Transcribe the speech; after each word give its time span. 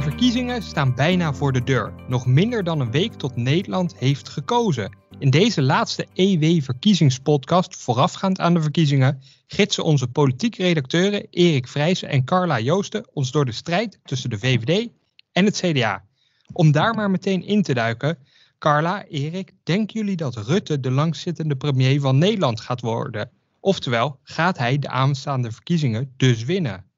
De 0.00 0.06
verkiezingen 0.06 0.62
staan 0.62 0.94
bijna 0.94 1.32
voor 1.32 1.52
de 1.52 1.64
deur. 1.64 1.92
Nog 2.08 2.26
minder 2.26 2.64
dan 2.64 2.80
een 2.80 2.90
week 2.90 3.12
tot 3.12 3.36
Nederland 3.36 3.96
heeft 3.96 4.28
gekozen. 4.28 4.96
In 5.18 5.30
deze 5.30 5.62
laatste 5.62 6.06
EW-verkiezingspodcast, 6.14 7.76
voorafgaand 7.76 8.40
aan 8.40 8.54
de 8.54 8.60
verkiezingen, 8.60 9.22
gidsen 9.46 9.84
onze 9.84 10.08
politiek 10.08 10.56
redacteuren 10.56 11.26
Erik 11.30 11.68
Vrijsen 11.68 12.08
en 12.08 12.24
Carla 12.24 12.60
Joosten 12.60 13.08
ons 13.12 13.30
door 13.30 13.44
de 13.44 13.52
strijd 13.52 13.98
tussen 14.04 14.30
de 14.30 14.38
VVD 14.38 14.88
en 15.32 15.44
het 15.44 15.56
CDA. 15.56 16.04
Om 16.52 16.72
daar 16.72 16.94
maar 16.94 17.10
meteen 17.10 17.46
in 17.46 17.62
te 17.62 17.74
duiken, 17.74 18.18
Carla, 18.58 19.04
Erik, 19.04 19.52
denken 19.62 20.00
jullie 20.00 20.16
dat 20.16 20.36
Rutte 20.36 20.80
de 20.80 20.90
langzittende 20.90 21.56
premier 21.56 22.00
van 22.00 22.18
Nederland 22.18 22.60
gaat 22.60 22.80
worden? 22.80 23.30
Oftewel, 23.60 24.18
gaat 24.22 24.58
hij 24.58 24.78
de 24.78 24.88
aanstaande 24.88 25.52
verkiezingen 25.52 26.12
dus 26.16 26.44
winnen? 26.44 26.89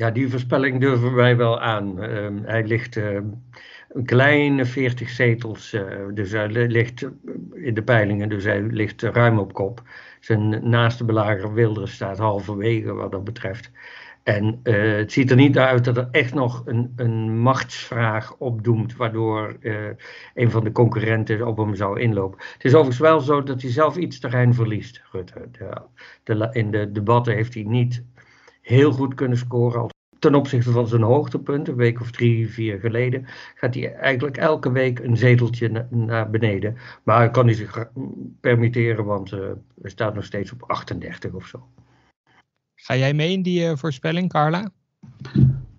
Ja, 0.00 0.10
die 0.10 0.28
voorspelling 0.28 0.80
durven 0.80 1.14
wij 1.14 1.36
wel 1.36 1.60
aan. 1.60 2.02
Ehm, 2.02 2.38
hij 2.42 2.64
ligt 2.64 2.96
uh, 2.96 3.18
een 3.88 4.04
kleine 4.04 4.64
40 4.64 5.08
zetels, 5.08 5.72
uh, 5.72 5.82
dus 6.14 6.30
hij 6.30 6.48
ligt 6.48 7.08
in 7.52 7.74
de 7.74 7.82
peilingen, 7.82 8.28
dus 8.28 8.44
hij 8.44 8.62
ligt 8.62 9.02
ruim 9.02 9.38
op 9.38 9.52
kop. 9.52 9.82
Zijn 10.20 10.68
naaste 10.68 11.04
belager 11.04 11.54
Wilders 11.54 11.92
staat 11.92 12.18
halverwege 12.18 12.92
wat 12.92 13.12
dat 13.12 13.24
betreft. 13.24 13.70
En 14.22 14.60
het 14.62 15.12
ziet 15.12 15.30
er 15.30 15.36
niet 15.36 15.58
uit 15.58 15.84
dat 15.84 15.96
er 15.96 16.08
echt 16.10 16.34
nog 16.34 16.62
een, 16.66 16.92
een 16.96 17.38
machtsvraag 17.38 18.36
opdoemt, 18.36 18.96
waardoor 18.96 19.56
een 20.34 20.50
van 20.50 20.64
de 20.64 20.72
concurrenten 20.72 21.46
op 21.46 21.56
hem 21.56 21.74
zou 21.74 22.00
inlopen. 22.00 22.38
Het 22.52 22.64
is 22.64 22.74
overigens 22.74 22.98
wel 22.98 23.20
zo 23.20 23.42
dat 23.42 23.62
hij 23.62 23.70
zelf 23.70 23.96
iets 23.96 24.20
terrein 24.20 24.54
verliest, 24.54 25.02
Rutte. 25.12 25.48
De, 26.22 26.48
in 26.52 26.70
de 26.70 26.92
debatten 26.92 27.34
heeft 27.34 27.54
hij 27.54 27.62
niet 27.62 28.04
heel 28.60 28.92
goed 28.92 29.14
kunnen 29.14 29.38
scoren. 29.38 29.88
Ten 30.20 30.34
opzichte 30.34 30.70
van 30.70 30.88
zijn 30.88 31.02
hoogtepunt, 31.02 31.68
een 31.68 31.74
week 31.74 32.00
of 32.00 32.10
drie, 32.10 32.48
vier 32.48 32.78
geleden, 32.78 33.26
gaat 33.54 33.74
hij 33.74 33.94
eigenlijk 33.94 34.36
elke 34.36 34.72
week 34.72 34.98
een 34.98 35.16
zeteltje 35.16 35.86
naar 35.90 36.30
beneden. 36.30 36.76
Maar 37.02 37.16
hij 37.16 37.30
kan 37.30 37.46
hij 37.46 37.54
zich 37.54 37.88
permitteren, 38.40 39.04
want 39.04 39.32
uh, 39.32 39.40
hij 39.80 39.90
staat 39.90 40.14
nog 40.14 40.24
steeds 40.24 40.52
op 40.52 40.62
38 40.62 41.32
of 41.32 41.46
zo. 41.46 41.68
Ga 42.74 42.96
jij 42.96 43.14
mee 43.14 43.32
in 43.32 43.42
die 43.42 43.64
uh, 43.64 43.76
voorspelling, 43.76 44.28
Carla? 44.28 44.70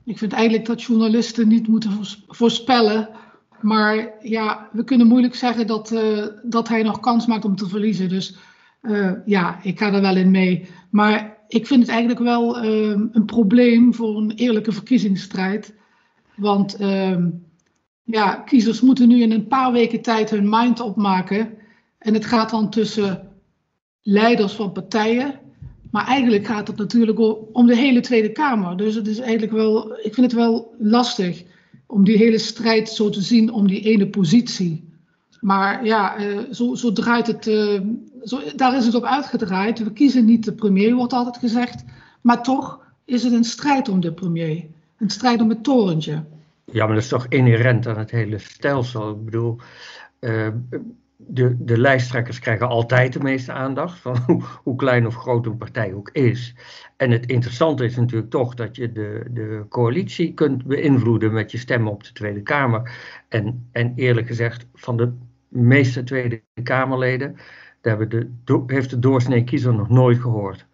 Ik 0.05 0.17
vind 0.17 0.33
eigenlijk 0.33 0.65
dat 0.65 0.83
journalisten 0.83 1.47
niet 1.47 1.67
moeten 1.67 1.91
voorspellen. 2.27 3.09
Maar 3.61 4.11
ja, 4.21 4.69
we 4.71 4.83
kunnen 4.83 5.07
moeilijk 5.07 5.35
zeggen 5.35 5.67
dat, 5.67 5.91
uh, 5.91 6.25
dat 6.43 6.67
hij 6.67 6.83
nog 6.83 6.99
kans 6.99 7.25
maakt 7.25 7.45
om 7.45 7.55
te 7.55 7.67
verliezen. 7.67 8.09
Dus 8.09 8.37
uh, 8.81 9.11
ja, 9.25 9.59
ik 9.63 9.79
ga 9.79 9.93
er 9.93 10.01
wel 10.01 10.15
in 10.15 10.31
mee. 10.31 10.69
Maar 10.89 11.37
ik 11.53 11.67
vind 11.67 11.81
het 11.81 11.89
eigenlijk 11.89 12.19
wel 12.19 12.63
uh, 12.63 12.99
een 13.11 13.25
probleem 13.25 13.93
voor 13.93 14.17
een 14.17 14.31
eerlijke 14.31 14.71
verkiezingsstrijd. 14.71 15.73
Want 16.35 16.77
ja, 18.03 18.35
kiezers 18.35 18.81
moeten 18.81 19.07
nu 19.07 19.21
in 19.21 19.31
een 19.31 19.47
paar 19.47 19.71
weken 19.71 20.01
tijd 20.01 20.29
hun 20.29 20.49
mind 20.49 20.79
opmaken. 20.79 21.53
En 21.97 22.13
het 22.13 22.25
gaat 22.25 22.49
dan 22.49 22.69
tussen 22.69 23.29
leiders 24.01 24.53
van 24.53 24.71
partijen 24.71 25.39
maar 25.91 26.07
eigenlijk 26.07 26.45
gaat 26.45 26.67
het 26.67 26.77
natuurlijk 26.77 27.19
om 27.55 27.67
de 27.67 27.75
hele 27.75 27.99
Tweede 27.99 28.31
Kamer. 28.31 28.77
Dus 28.77 28.95
het 28.95 29.07
is 29.07 29.19
eigenlijk 29.19 29.51
wel, 29.51 29.91
ik 29.91 30.13
vind 30.13 30.31
het 30.31 30.33
wel 30.33 30.75
lastig 30.79 31.43
om 31.87 32.03
die 32.03 32.17
hele 32.17 32.37
strijd 32.37 32.89
zo 32.89 33.09
te 33.09 33.21
zien 33.21 33.51
om 33.51 33.67
die 33.67 33.81
ene 33.81 34.09
positie. 34.09 34.89
Maar 35.39 35.85
ja, 35.85 36.19
uh, 36.19 36.39
zo, 36.51 36.75
zo, 36.75 36.91
draait 36.91 37.27
het, 37.27 37.47
uh, 37.47 37.79
zo, 38.23 38.39
daar 38.55 38.75
is 38.75 38.85
het 38.85 38.95
op 38.95 39.03
uitgedraaid. 39.03 39.83
We 39.83 39.93
kiezen 39.93 40.25
niet 40.25 40.45
de 40.45 40.53
premier, 40.53 40.95
wordt 40.95 41.13
altijd 41.13 41.37
gezegd. 41.37 41.83
Maar 42.21 42.43
toch 42.43 42.79
is 43.05 43.23
het 43.23 43.33
een 43.33 43.43
strijd 43.43 43.89
om 43.89 43.99
de 43.99 44.13
premier. 44.13 44.65
Een 44.97 45.09
strijd 45.09 45.41
om 45.41 45.49
het 45.49 45.63
torentje. 45.63 46.23
Ja, 46.65 46.85
maar 46.85 46.95
dat 46.95 47.03
is 47.03 47.09
toch 47.09 47.25
inherent 47.29 47.87
aan 47.87 47.97
het 47.97 48.11
hele 48.11 48.37
stelsel. 48.37 49.11
Ik 49.11 49.25
bedoel, 49.25 49.57
uh, 50.19 50.47
de, 51.27 51.55
de 51.65 51.77
lijsttrekkers 51.77 52.39
krijgen 52.39 52.67
altijd 52.67 53.13
de 53.13 53.19
meeste 53.19 53.51
aandacht, 53.51 53.99
van 53.99 54.17
hoe, 54.63 54.75
klein 54.75 55.07
of 55.07 55.15
groot 55.15 55.45
een 55.45 55.57
partij 55.57 55.93
ook 55.93 56.09
is. 56.09 56.55
En 56.97 57.11
het 57.11 57.25
interessante 57.25 57.85
is 57.85 57.95
natuurlijk 57.95 58.31
toch 58.31 58.53
dat 58.53 58.75
je 58.75 58.91
de, 58.91 59.25
de 59.29 59.65
coalitie 59.69 60.33
kunt 60.33 60.65
beïnvloeden 60.65 61.33
met 61.33 61.51
je 61.51 61.57
stemmen 61.57 61.91
op 61.91 62.03
de 62.03 62.11
Tweede 62.11 62.41
Kamer. 62.41 62.91
En, 63.27 63.67
en 63.71 63.93
eerlijk 63.95 64.27
gezegd, 64.27 64.65
van 64.73 64.97
de 64.97 65.13
meeste 65.47 66.03
Tweede 66.03 66.41
Kamerleden, 66.63 67.35
hebben 67.89 68.41
heeft 68.67 68.89
de 68.89 68.99
doorsnee 68.99 69.43
kiezer 69.43 69.73
nog 69.73 69.89
nooit 69.89 70.19
gehoord. 70.19 70.65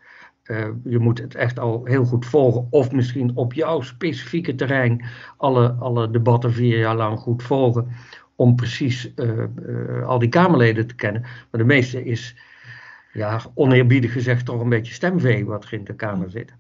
Uh, 0.44 0.66
je 0.84 1.00
moet 1.00 1.18
het 1.18 1.36
echt 1.36 1.60
al 1.60 1.86
heel 1.86 2.06
goed 2.06 2.26
volgen, 2.26 2.68
of 2.70 2.92
misschien 2.92 3.32
op 3.36 3.54
jouw 3.54 3.82
specifieke 3.82 4.56
terrein 4.56 5.06
alle, 5.38 5.72
alle 5.72 6.10
debatten 6.10 6.54
vier 6.54 6.78
jaar 6.78 6.96
lang 6.96 7.20
goed 7.20 7.44
volgen 7.44 7.88
om 8.36 8.56
precies 8.56 9.12
uh, 9.16 9.44
uh, 9.68 10.08
al 10.08 10.20
die 10.20 10.30
Kamerleden 10.30 10.88
te 10.88 10.96
kennen. 10.96 11.22
Maar 11.22 11.62
de 11.62 11.64
meeste 11.64 12.04
is, 12.04 12.36
ja, 13.14 13.42
oneerbiedig 13.54 14.12
gezegd, 14.12 14.46
toch 14.46 14.62
een 14.62 14.70
beetje 14.70 14.94
stemvee 14.94 15.46
wat 15.46 15.64
er 15.64 15.74
in 15.74 15.84
de 15.84 15.96
Kamer 15.96 16.30
zit. 16.30 16.56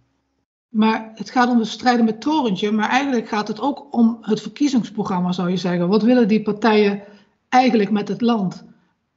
Maar 0.69 1.12
het 1.16 1.30
gaat 1.30 1.50
om 1.50 1.57
de 1.57 1.66
strijden 1.66 2.06
met 2.06 2.22
torentje, 2.22 2.72
maar 2.72 2.90
eigenlijk 2.90 3.28
gaat 3.28 3.47
het 3.47 3.62
ook 3.62 3.94
om 3.96 4.18
het 4.22 4.41
verkiezingsprogramma, 4.41 5.31
zou 5.31 5.50
je 5.50 5.57
zeggen. 5.57 5.88
Wat 5.88 6.03
willen 6.03 6.28
die 6.28 6.41
partijen 6.41 7.03
eigenlijk 7.50 7.91
met 7.91 8.07
het 8.07 8.22
land? 8.22 8.66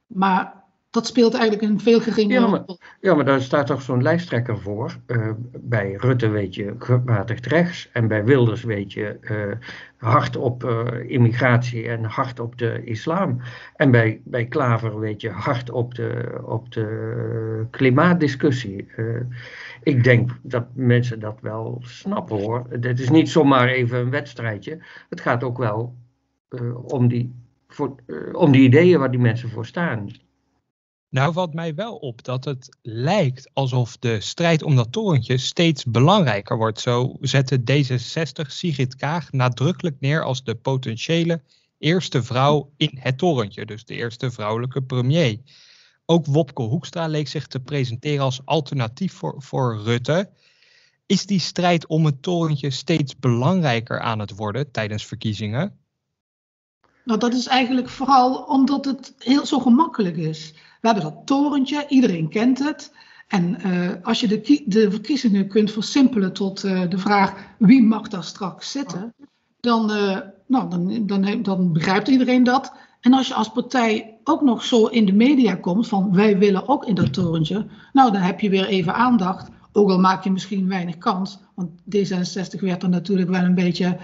Maar 0.07 0.60
dat 0.91 1.07
speelt 1.07 1.33
eigenlijk 1.33 1.71
een 1.71 1.79
veel 1.79 1.99
geringere 1.99 2.39
ja, 2.39 2.47
maar, 2.47 2.63
ja, 3.01 3.15
maar 3.15 3.25
daar 3.25 3.41
staat 3.41 3.67
toch 3.67 3.81
zo'n 3.81 4.01
lijsttrekker 4.01 4.59
voor. 4.59 4.97
Uh, 5.07 5.31
bij 5.59 5.93
Rutte 5.93 6.29
weet 6.29 6.55
je 6.55 6.75
gematigd 6.79 7.45
rechts. 7.45 7.89
En 7.91 8.07
bij 8.07 8.23
Wilders 8.23 8.63
weet 8.63 8.93
je 8.93 9.17
uh, 9.21 9.67
hard 9.97 10.35
op 10.35 10.63
uh, 10.63 10.87
immigratie 11.07 11.87
en 11.87 12.03
hard 12.03 12.39
op 12.39 12.57
de 12.57 12.83
islam. 12.83 13.41
En 13.75 13.91
bij, 13.91 14.21
bij 14.23 14.45
Klaver 14.45 14.99
weet 14.99 15.21
je 15.21 15.29
hard 15.29 15.69
op 15.69 15.95
de, 15.95 16.39
op 16.45 16.71
de 16.71 17.65
klimaatdiscussie. 17.69 18.87
ik 19.83 20.03
denk 20.03 20.31
dat 20.41 20.65
mensen 20.73 21.19
dat 21.19 21.37
wel 21.41 21.81
snappen 21.81 22.37
hoor. 22.39 22.65
Het 22.69 22.99
is 22.99 23.09
niet 23.09 23.29
zomaar 23.29 23.67
even 23.67 23.99
een 23.99 24.09
wedstrijdje. 24.09 24.79
Het 25.09 25.21
gaat 25.21 25.43
ook 25.43 25.57
wel 25.57 25.95
om, 26.83 27.07
die, 27.07 27.33
voor, 27.67 27.95
om 28.31 28.51
die 28.51 28.61
ideeën 28.61 28.99
waar 28.99 29.11
die 29.11 29.19
mensen 29.19 29.49
voor 29.49 29.65
staan. 29.65 30.09
Nou 31.11 31.33
valt 31.33 31.53
mij 31.53 31.75
wel 31.75 31.95
op 31.95 32.23
dat 32.23 32.45
het 32.45 32.77
lijkt 32.81 33.49
alsof 33.53 33.97
de 33.97 34.21
strijd 34.21 34.63
om 34.63 34.75
dat 34.75 34.91
torentje 34.91 35.37
steeds 35.37 35.85
belangrijker 35.85 36.57
wordt. 36.57 36.79
Zo 36.79 37.17
zette 37.21 37.59
D66 37.59 38.47
Sigrid 38.47 38.95
Kaag 38.95 39.31
nadrukkelijk 39.31 39.95
neer 39.99 40.23
als 40.23 40.43
de 40.43 40.55
potentiële 40.55 41.41
eerste 41.77 42.23
vrouw 42.23 42.71
in 42.77 42.97
het 42.99 43.17
torentje. 43.17 43.65
Dus 43.65 43.85
de 43.85 43.95
eerste 43.95 44.31
vrouwelijke 44.31 44.81
premier. 44.81 45.37
Ook 46.05 46.25
Wopke 46.25 46.61
Hoekstra 46.61 47.07
leek 47.07 47.27
zich 47.27 47.47
te 47.47 47.59
presenteren 47.59 48.23
als 48.23 48.41
alternatief 48.45 49.13
voor, 49.13 49.35
voor 49.37 49.81
Rutte. 49.83 50.29
Is 51.05 51.25
die 51.25 51.39
strijd 51.39 51.87
om 51.87 52.05
het 52.05 52.21
torentje 52.21 52.69
steeds 52.69 53.19
belangrijker 53.19 53.99
aan 53.99 54.19
het 54.19 54.35
worden 54.35 54.71
tijdens 54.71 55.05
verkiezingen? 55.05 55.79
Nou, 57.05 57.19
dat 57.19 57.33
is 57.33 57.47
eigenlijk 57.47 57.89
vooral 57.89 58.43
omdat 58.43 58.85
het 58.85 59.15
heel 59.17 59.45
zo 59.45 59.59
gemakkelijk 59.59 60.17
is. 60.17 60.53
We 60.81 60.87
hebben 60.87 61.03
dat 61.03 61.21
torentje, 61.25 61.85
iedereen 61.87 62.29
kent 62.29 62.59
het. 62.59 62.93
En 63.27 63.57
uh, 63.65 63.89
als 64.01 64.19
je 64.19 64.27
de, 64.27 64.63
de, 64.65 64.91
verkiezingen 64.91 65.47
kunt 65.47 65.71
versimpelen 65.71 66.33
tot 66.33 66.63
uh, 66.63 66.89
de 66.89 66.97
vraag 66.97 67.33
wie 67.57 67.83
mag 67.83 68.07
daar 68.07 68.23
straks 68.23 68.71
zitten, 68.71 69.13
dan, 69.59 69.91
uh, 69.91 70.17
nou, 70.47 70.69
dan, 70.69 71.05
dan, 71.05 71.41
dan 71.43 71.73
begrijpt 71.73 72.07
iedereen 72.07 72.43
dat. 72.43 72.73
En 73.01 73.13
als 73.13 73.27
je 73.27 73.33
als 73.33 73.51
partij 73.51 74.17
ook 74.23 74.41
nog 74.41 74.63
zo 74.63 74.85
in 74.85 75.05
de 75.05 75.13
media 75.13 75.55
komt 75.55 75.87
van 75.87 76.13
wij 76.13 76.37
willen 76.37 76.67
ook 76.67 76.85
in 76.85 76.95
dat 76.95 77.13
torentje, 77.13 77.65
nou 77.93 78.11
dan 78.11 78.21
heb 78.21 78.39
je 78.39 78.49
weer 78.49 78.65
even 78.65 78.95
aandacht. 78.95 79.49
Ook 79.71 79.89
al 79.89 79.99
maak 79.99 80.23
je 80.23 80.31
misschien 80.31 80.67
weinig 80.67 80.97
kans, 80.97 81.39
want 81.53 81.69
D66 81.95 82.59
werd 82.59 82.83
er 82.83 82.89
natuurlijk 82.89 83.29
wel 83.29 83.43
een 83.43 83.55
beetje 83.55 83.97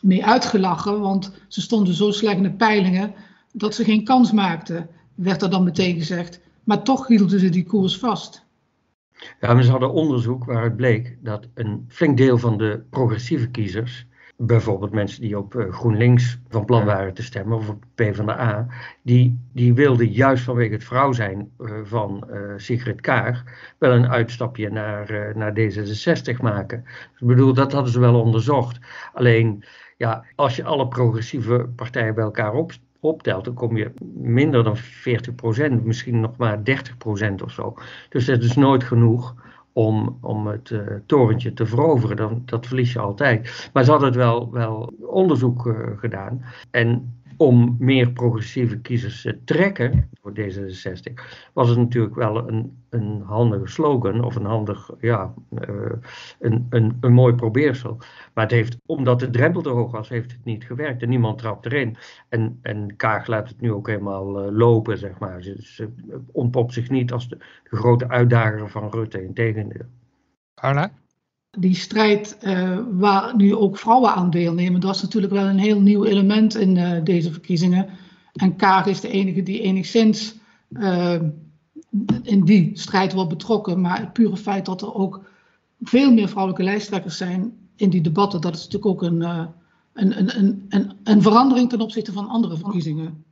mee 0.00 0.24
uitgelachen, 0.24 1.00
want 1.00 1.32
ze 1.48 1.60
stonden 1.60 1.94
zo 1.94 2.10
slecht 2.10 2.36
in 2.36 2.42
de 2.42 2.52
peilingen 2.52 3.14
dat 3.52 3.74
ze 3.74 3.84
geen 3.84 4.04
kans 4.04 4.32
maakten 4.32 4.88
werd 5.14 5.42
er 5.42 5.50
dan 5.50 5.64
meteen 5.64 5.96
gezegd. 5.96 6.40
Maar 6.64 6.82
toch 6.82 7.06
hielden 7.06 7.40
ze 7.40 7.48
die 7.48 7.64
koers 7.64 7.98
vast. 7.98 8.46
Ja, 9.40 9.54
maar 9.54 9.62
ze 9.62 9.70
hadden 9.70 9.92
onderzoek 9.92 10.44
waaruit 10.44 10.76
bleek 10.76 11.16
dat 11.20 11.48
een 11.54 11.84
flink 11.88 12.16
deel 12.16 12.38
van 12.38 12.58
de 12.58 12.82
progressieve 12.90 13.50
kiezers, 13.50 14.06
bijvoorbeeld 14.36 14.92
mensen 14.92 15.20
die 15.20 15.38
op 15.38 15.54
uh, 15.54 15.72
GroenLinks 15.72 16.38
van 16.48 16.64
plan 16.64 16.84
waren 16.84 17.14
te 17.14 17.22
stemmen 17.22 17.58
of 17.58 17.68
op 17.68 17.84
PvdA, 17.94 18.66
die, 19.02 19.38
die 19.52 19.74
wilden 19.74 20.08
juist 20.08 20.44
vanwege 20.44 20.72
het 20.72 20.84
vrouw 20.84 21.12
zijn 21.12 21.50
uh, 21.58 21.70
van 21.82 22.24
uh, 22.30 22.52
Sigrid 22.56 23.00
Kaag 23.00 23.42
wel 23.78 23.92
een 23.92 24.08
uitstapje 24.08 24.70
naar, 24.70 25.32
naar 25.36 25.52
D66 25.52 26.40
maken. 26.40 26.82
Dus 26.84 27.20
ik 27.20 27.26
bedoel, 27.26 27.54
dat 27.54 27.72
hadden 27.72 27.92
ze 27.92 28.00
wel 28.00 28.20
onderzocht. 28.20 28.78
Alleen, 29.12 29.64
ja, 29.96 30.24
als 30.34 30.56
je 30.56 30.64
alle 30.64 30.88
progressieve 30.88 31.68
partijen 31.76 32.14
bij 32.14 32.24
elkaar 32.24 32.52
op, 32.52 32.72
optelt, 33.02 33.44
dan 33.44 33.54
kom 33.54 33.76
je 33.76 33.92
minder 34.14 34.64
dan 34.64 34.76
40%, 34.76 35.82
misschien 35.82 36.20
nog 36.20 36.36
maar 36.36 36.58
30% 36.58 36.62
of 37.44 37.50
zo. 37.50 37.74
Dus 38.08 38.24
dat 38.24 38.42
is 38.42 38.54
nooit 38.54 38.84
genoeg 38.84 39.34
om, 39.72 40.18
om 40.20 40.46
het 40.46 40.70
uh, 40.70 40.80
torentje 41.06 41.52
te 41.52 41.66
veroveren. 41.66 42.16
Dan, 42.16 42.42
dat 42.44 42.66
verlies 42.66 42.92
je 42.92 42.98
altijd. 42.98 43.70
Maar 43.72 43.84
ze 43.84 43.90
hadden 43.90 44.08
het 44.08 44.18
wel, 44.18 44.50
wel 44.50 44.92
onderzoek 45.00 45.66
uh, 45.66 45.74
gedaan. 45.96 46.44
En 46.70 47.21
om 47.42 47.76
meer 47.78 48.12
progressieve 48.12 48.80
kiezers 48.80 49.22
te 49.22 49.44
trekken 49.44 50.10
voor 50.20 50.32
D66, 50.32 51.12
was 51.52 51.68
het 51.68 51.78
natuurlijk 51.78 52.14
wel 52.14 52.48
een, 52.48 52.82
een 52.88 53.22
handige 53.24 53.66
slogan 53.66 54.24
of 54.24 54.36
een 54.36 54.44
handig, 54.44 54.90
ja, 55.00 55.34
uh, 55.68 55.92
een, 56.38 56.66
een, 56.70 56.96
een 57.00 57.12
mooi 57.12 57.34
probeersel. 57.34 57.96
Maar 58.34 58.44
het 58.44 58.52
heeft, 58.52 58.76
omdat 58.86 59.20
de 59.20 59.30
drempel 59.30 59.62
te 59.62 59.68
hoog 59.68 59.90
was, 59.90 60.08
heeft 60.08 60.32
het 60.32 60.44
niet 60.44 60.64
gewerkt 60.64 61.02
en 61.02 61.08
niemand 61.08 61.38
trapt 61.38 61.66
erin. 61.66 61.96
En, 62.28 62.58
en 62.62 62.96
Kaag 62.96 63.26
laat 63.26 63.48
het 63.48 63.60
nu 63.60 63.72
ook 63.72 63.86
helemaal 63.86 64.44
uh, 64.44 64.56
lopen, 64.56 64.98
zeg 64.98 65.18
maar. 65.18 65.42
Ze, 65.42 65.88
ontpopt 66.32 66.72
zich 66.72 66.90
niet 66.90 67.12
als 67.12 67.28
de, 67.28 67.38
grote 67.64 68.08
uitdager 68.08 68.70
van 68.70 68.90
Rutte, 68.90 69.24
in 69.24 69.34
tegendeel. 69.34 69.86
Carla? 70.54 71.01
Die 71.58 71.74
strijd 71.74 72.38
uh, 72.42 72.78
waar 72.90 73.36
nu 73.36 73.54
ook 73.54 73.78
vrouwen 73.78 74.14
aan 74.14 74.30
deelnemen, 74.30 74.80
dat 74.80 74.94
is 74.94 75.02
natuurlijk 75.02 75.32
wel 75.32 75.46
een 75.46 75.58
heel 75.58 75.80
nieuw 75.80 76.04
element 76.04 76.54
in 76.56 76.76
uh, 76.76 77.04
deze 77.04 77.32
verkiezingen. 77.32 77.88
En 78.32 78.56
Kaag 78.56 78.86
is 78.86 79.00
de 79.00 79.08
enige 79.08 79.42
die 79.42 79.60
enigszins 79.60 80.34
uh, 80.70 81.20
in 82.22 82.44
die 82.44 82.70
strijd 82.74 83.12
wordt 83.12 83.28
betrokken. 83.28 83.80
Maar 83.80 84.00
het 84.00 84.12
pure 84.12 84.36
feit 84.36 84.66
dat 84.66 84.82
er 84.82 84.94
ook 84.94 85.24
veel 85.80 86.12
meer 86.12 86.28
vrouwelijke 86.28 86.64
lijsttrekkers 86.64 87.16
zijn 87.16 87.52
in 87.76 87.90
die 87.90 88.00
debatten, 88.00 88.40
dat 88.40 88.54
is 88.54 88.64
natuurlijk 88.64 88.92
ook 88.92 89.02
een, 89.02 89.20
een, 89.92 90.38
een, 90.38 90.66
een, 90.68 90.92
een 91.04 91.22
verandering 91.22 91.68
ten 91.68 91.80
opzichte 91.80 92.12
van 92.12 92.28
andere 92.28 92.56
verkiezingen. 92.56 93.24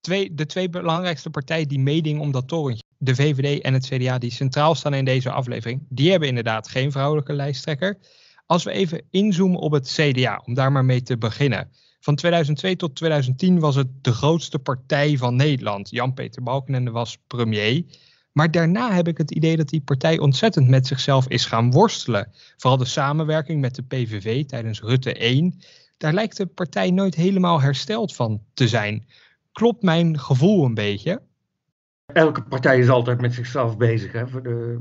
Twee, 0.00 0.34
de 0.34 0.46
twee 0.46 0.68
belangrijkste 0.68 1.30
partijen 1.30 1.68
die 1.68 1.78
meedingen 1.78 2.20
om 2.20 2.32
dat 2.32 2.48
torentje 2.48 2.83
de 2.98 3.14
VVD 3.14 3.62
en 3.62 3.72
het 3.72 3.86
CDA 3.86 4.18
die 4.18 4.32
centraal 4.32 4.74
staan 4.74 4.94
in 4.94 5.04
deze 5.04 5.30
aflevering, 5.30 5.86
die 5.88 6.10
hebben 6.10 6.28
inderdaad 6.28 6.68
geen 6.68 6.92
vrouwelijke 6.92 7.32
lijsttrekker. 7.32 7.98
Als 8.46 8.64
we 8.64 8.70
even 8.70 9.02
inzoomen 9.10 9.60
op 9.60 9.72
het 9.72 9.88
CDA, 9.88 10.42
om 10.44 10.54
daar 10.54 10.72
maar 10.72 10.84
mee 10.84 11.02
te 11.02 11.18
beginnen. 11.18 11.70
Van 12.00 12.14
2002 12.14 12.76
tot 12.76 12.96
2010 12.96 13.60
was 13.60 13.74
het 13.74 13.88
de 14.00 14.12
grootste 14.12 14.58
partij 14.58 15.16
van 15.16 15.36
Nederland. 15.36 15.90
Jan-Peter 15.90 16.42
Balkenende 16.42 16.90
was 16.90 17.18
premier. 17.26 17.84
Maar 18.32 18.50
daarna 18.50 18.92
heb 18.92 19.08
ik 19.08 19.18
het 19.18 19.30
idee 19.30 19.56
dat 19.56 19.68
die 19.68 19.80
partij 19.80 20.18
ontzettend 20.18 20.68
met 20.68 20.86
zichzelf 20.86 21.28
is 21.28 21.46
gaan 21.46 21.70
worstelen. 21.70 22.30
Vooral 22.56 22.78
de 22.78 22.84
samenwerking 22.84 23.60
met 23.60 23.74
de 23.74 23.82
PVV 23.82 24.44
tijdens 24.44 24.80
Rutte 24.80 25.14
1. 25.14 25.60
Daar 25.96 26.12
lijkt 26.12 26.36
de 26.36 26.46
partij 26.46 26.90
nooit 26.90 27.14
helemaal 27.14 27.60
hersteld 27.60 28.14
van 28.14 28.42
te 28.54 28.68
zijn. 28.68 29.06
Klopt 29.52 29.82
mijn 29.82 30.18
gevoel 30.18 30.64
een 30.64 30.74
beetje? 30.74 31.22
Elke 32.12 32.42
partij 32.42 32.78
is 32.78 32.88
altijd 32.88 33.20
met 33.20 33.34
zichzelf 33.34 33.76
bezig. 33.76 34.12
Hè, 34.12 34.24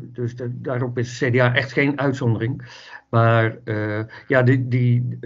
dus 0.02 0.36
de, 0.36 0.62
daarop 0.62 0.98
is 0.98 1.18
CDA 1.18 1.54
echt 1.54 1.72
geen 1.72 2.00
uitzondering. 2.00 2.82
Maar 3.10 3.58
uh, 3.66 4.00
ja, 4.28 4.42
die, 4.42 4.68
die 4.68 5.20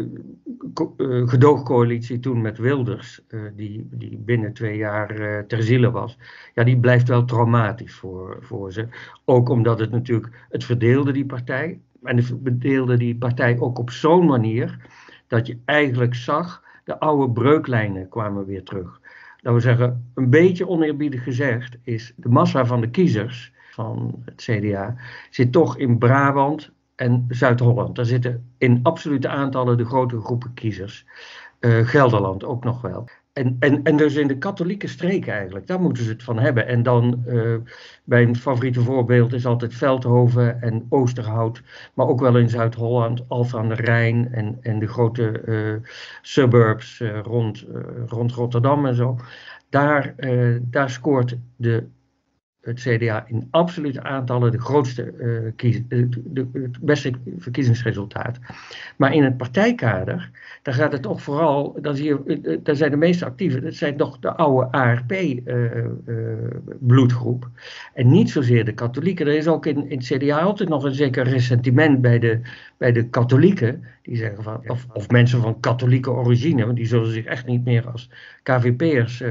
uh, 0.98 1.28
gedoogcoalitie 1.28 2.20
toen 2.20 2.42
met 2.42 2.58
Wilders, 2.58 3.22
die, 3.56 3.88
die 3.92 4.18
binnen 4.18 4.54
twee 4.54 4.78
jaar 4.78 5.44
ter 5.48 5.64
ziele 5.64 5.92
was, 5.92 6.18
ja, 6.54 6.64
die 6.64 6.80
blijft 6.80 7.08
wel 7.08 7.26
traumatisch 7.26 7.96
voor, 7.96 8.38
voor 8.42 8.74
ze. 8.74 8.88
Ook 9.26 9.50
omdat 9.50 9.80
het 9.80 9.92
natuurlijk, 9.92 10.46
het 10.50 10.64
verdeelde 10.64 11.12
die 11.12 11.26
partij. 11.26 11.80
En 12.04 12.18
het 12.18 12.26
verdeelde 12.26 12.98
die 12.98 13.18
partij 13.18 13.60
ook 13.60 13.80
op 13.80 13.90
zo'n 13.90 14.26
manier 14.26 14.78
dat 15.28 15.48
je 15.48 15.58
eigenlijk 15.66 16.16
zag, 16.16 16.64
de 16.84 17.00
oude 17.00 17.34
breuklijnen 17.34 18.10
kwamen 18.10 18.46
weer 18.46 18.64
terug 18.64 19.00
dat 19.48 19.56
we 19.56 19.62
zeggen, 19.62 20.12
een 20.14 20.30
beetje 20.30 20.68
oneerbiedig 20.68 21.24
gezegd, 21.24 21.78
is 21.84 22.14
de 22.16 22.30
massa 22.30 22.66
van 22.66 22.82
de 22.82 22.90
kiezers 22.90 23.52
van 23.72 24.22
het 24.26 24.36
CDA 24.36 24.96
zit 25.30 25.52
toch 25.52 25.78
in 25.78 25.98
Brabant 25.98 26.72
en 26.96 27.26
Zuid-Holland. 27.30 27.96
Daar 27.96 28.06
zitten 28.06 28.52
in 28.58 28.80
absolute 28.84 29.28
aantallen 29.28 29.78
de 29.78 29.86
grote 29.86 30.22
groepen 30.22 30.54
kiezers. 30.54 31.06
Uh, 31.60 31.88
Gelderland 31.88 32.44
ook 32.44 32.64
nog 32.64 32.82
wel. 32.82 33.10
En, 33.38 33.56
en, 33.60 33.84
en 33.84 33.98
dus 33.98 34.16
in 34.16 34.28
de 34.28 34.38
katholieke 34.38 34.88
streken 34.88 35.34
eigenlijk, 35.34 35.68
daar 35.68 35.82
moeten 35.82 36.04
ze 36.04 36.10
het 36.10 36.24
van 36.24 36.40
hebben. 36.40 36.68
En 36.68 36.84
dan, 36.84 37.24
uh, 37.28 37.56
mijn 38.04 38.36
favoriete 38.36 38.82
voorbeeld 38.82 39.34
is 39.34 39.46
altijd 39.46 39.74
Veldhoven 39.74 40.62
en 40.62 40.86
Oosterhout, 40.90 41.62
maar 41.94 42.08
ook 42.08 42.20
wel 42.20 42.38
in 42.38 42.50
Zuid-Holland, 42.50 43.24
Alphen 43.28 43.60
aan 43.60 43.70
de 43.70 43.76
Rijn 43.76 44.34
en, 44.34 44.58
en 44.62 44.80
de 44.80 44.88
grote 44.88 45.42
uh, 45.46 45.90
suburbs 46.22 47.00
uh, 47.00 47.20
rond, 47.22 47.66
rond 48.08 48.32
Rotterdam 48.32 48.86
en 48.86 48.96
zo. 48.96 49.18
Daar, 49.70 50.16
daar 50.62 50.90
scoort 50.90 51.38
de 51.56 51.88
het 52.68 52.80
CDA 52.80 53.26
in 53.28 53.48
absolute 53.52 54.04
aantallen 54.04 54.52
de 54.52 54.60
grootste, 54.60 55.14
uh, 55.20 55.52
kies, 55.56 55.82
de, 55.88 56.10
de, 56.26 56.48
het 56.54 56.80
beste 56.80 57.12
verkiezingsresultaat. 57.38 58.40
Maar 58.98 59.14
in 59.14 59.24
het 59.24 59.38
partijkader, 59.38 60.30
daar 60.62 60.74
gaat 60.74 60.92
het 60.92 61.02
toch 61.02 61.22
vooral, 61.22 61.78
dan 61.82 61.96
zie 61.96 62.06
je, 62.06 62.60
daar 62.64 62.76
zijn 62.76 62.92
de 62.92 62.98
meeste 62.98 63.26
actieven, 63.26 63.62
dat 63.62 63.74
zijn 63.74 63.98
toch 63.98 64.20
de 64.20 64.36
oude 64.36 64.72
ARP-bloedgroep. 64.72 67.50
En 67.94 68.12
niet 68.12 68.30
zozeer 68.30 68.66
de 68.66 68.74
katholieken. 68.74 69.28
Er 69.28 69.36
is 69.36 69.48
ook 69.48 69.66
in, 69.66 69.90
in 69.90 69.98
het 69.98 70.08
CDA 70.08 70.40
altijd 70.40 70.70
nog 70.70 70.84
een 70.84 70.96
zeker 70.96 71.24
ressentiment 71.24 72.02
bij 72.02 72.20
de, 72.20 72.40
bij 72.78 72.92
de 72.92 73.10
katholieken, 73.10 73.84
die 74.02 74.16
zeggen 74.16 74.44
van, 74.44 74.62
of, 74.68 74.86
of 74.94 75.10
mensen 75.10 75.42
van 75.42 75.60
katholieke 75.60 76.12
origine, 76.12 76.66
want 76.66 76.78
die 76.78 76.88
zullen 76.88 77.12
zich 77.12 77.26
echt 77.26 77.46
niet 77.46 77.66
meer 77.66 77.88
als 77.92 78.10
KVP'ers 78.44 79.24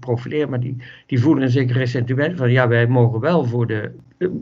profileren, 0.00 0.50
maar 0.50 0.60
die, 0.60 0.76
die 1.06 1.20
voelen 1.20 1.42
een 1.42 1.50
zeker 1.50 1.76
ressentiment 1.76 2.36
van, 2.36 2.50
ja, 2.50 2.68
wij 2.68 2.86
mogen 2.86 3.20
wel 3.20 3.44
voor 3.44 3.66
de 3.66 3.92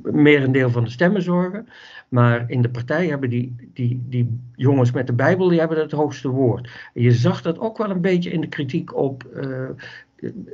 merendeel 0.03 0.71
van 0.71 0.85
de 0.85 0.91
stemmen 0.91 1.23
zorgen. 1.23 1.69
Maar 2.09 2.45
in 2.51 2.63
de 2.63 2.71
partij 2.71 3.07
hebben 3.07 3.31
die, 3.31 3.71
die, 3.73 4.03
die 4.09 4.41
jongens 4.55 4.91
met 4.91 5.07
de 5.07 5.13
Bijbel 5.13 5.49
die 5.49 5.59
hebben 5.59 5.79
het 5.79 5.93
hoogste 5.93 6.29
woord. 6.29 6.71
En 6.95 7.03
je 7.03 7.13
zag 7.13 7.43
dat 7.43 7.59
ook 7.59 7.79
wel 7.79 7.91
een 7.91 8.01
beetje 8.01 8.31
in 8.31 8.41
de 8.41 8.49
kritiek 8.49 8.95
op 8.95 9.25
uh, 9.35 9.69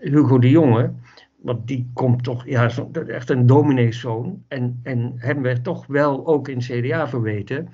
Hugo 0.01 0.39
de 0.39 0.51
Jonge. 0.51 0.93
Want 1.37 1.67
die 1.69 1.91
komt 1.93 2.25
toch, 2.25 2.47
ja, 2.47 2.71
echt 3.07 3.31
een 3.31 3.47
domineeszoon. 3.47 4.43
En, 4.49 4.81
en 4.83 5.13
hem 5.17 5.43
werd 5.43 5.65
toch 5.65 5.87
wel 5.87 6.27
ook 6.27 6.49
in 6.49 6.59
CDA 6.59 7.09
verweten 7.09 7.69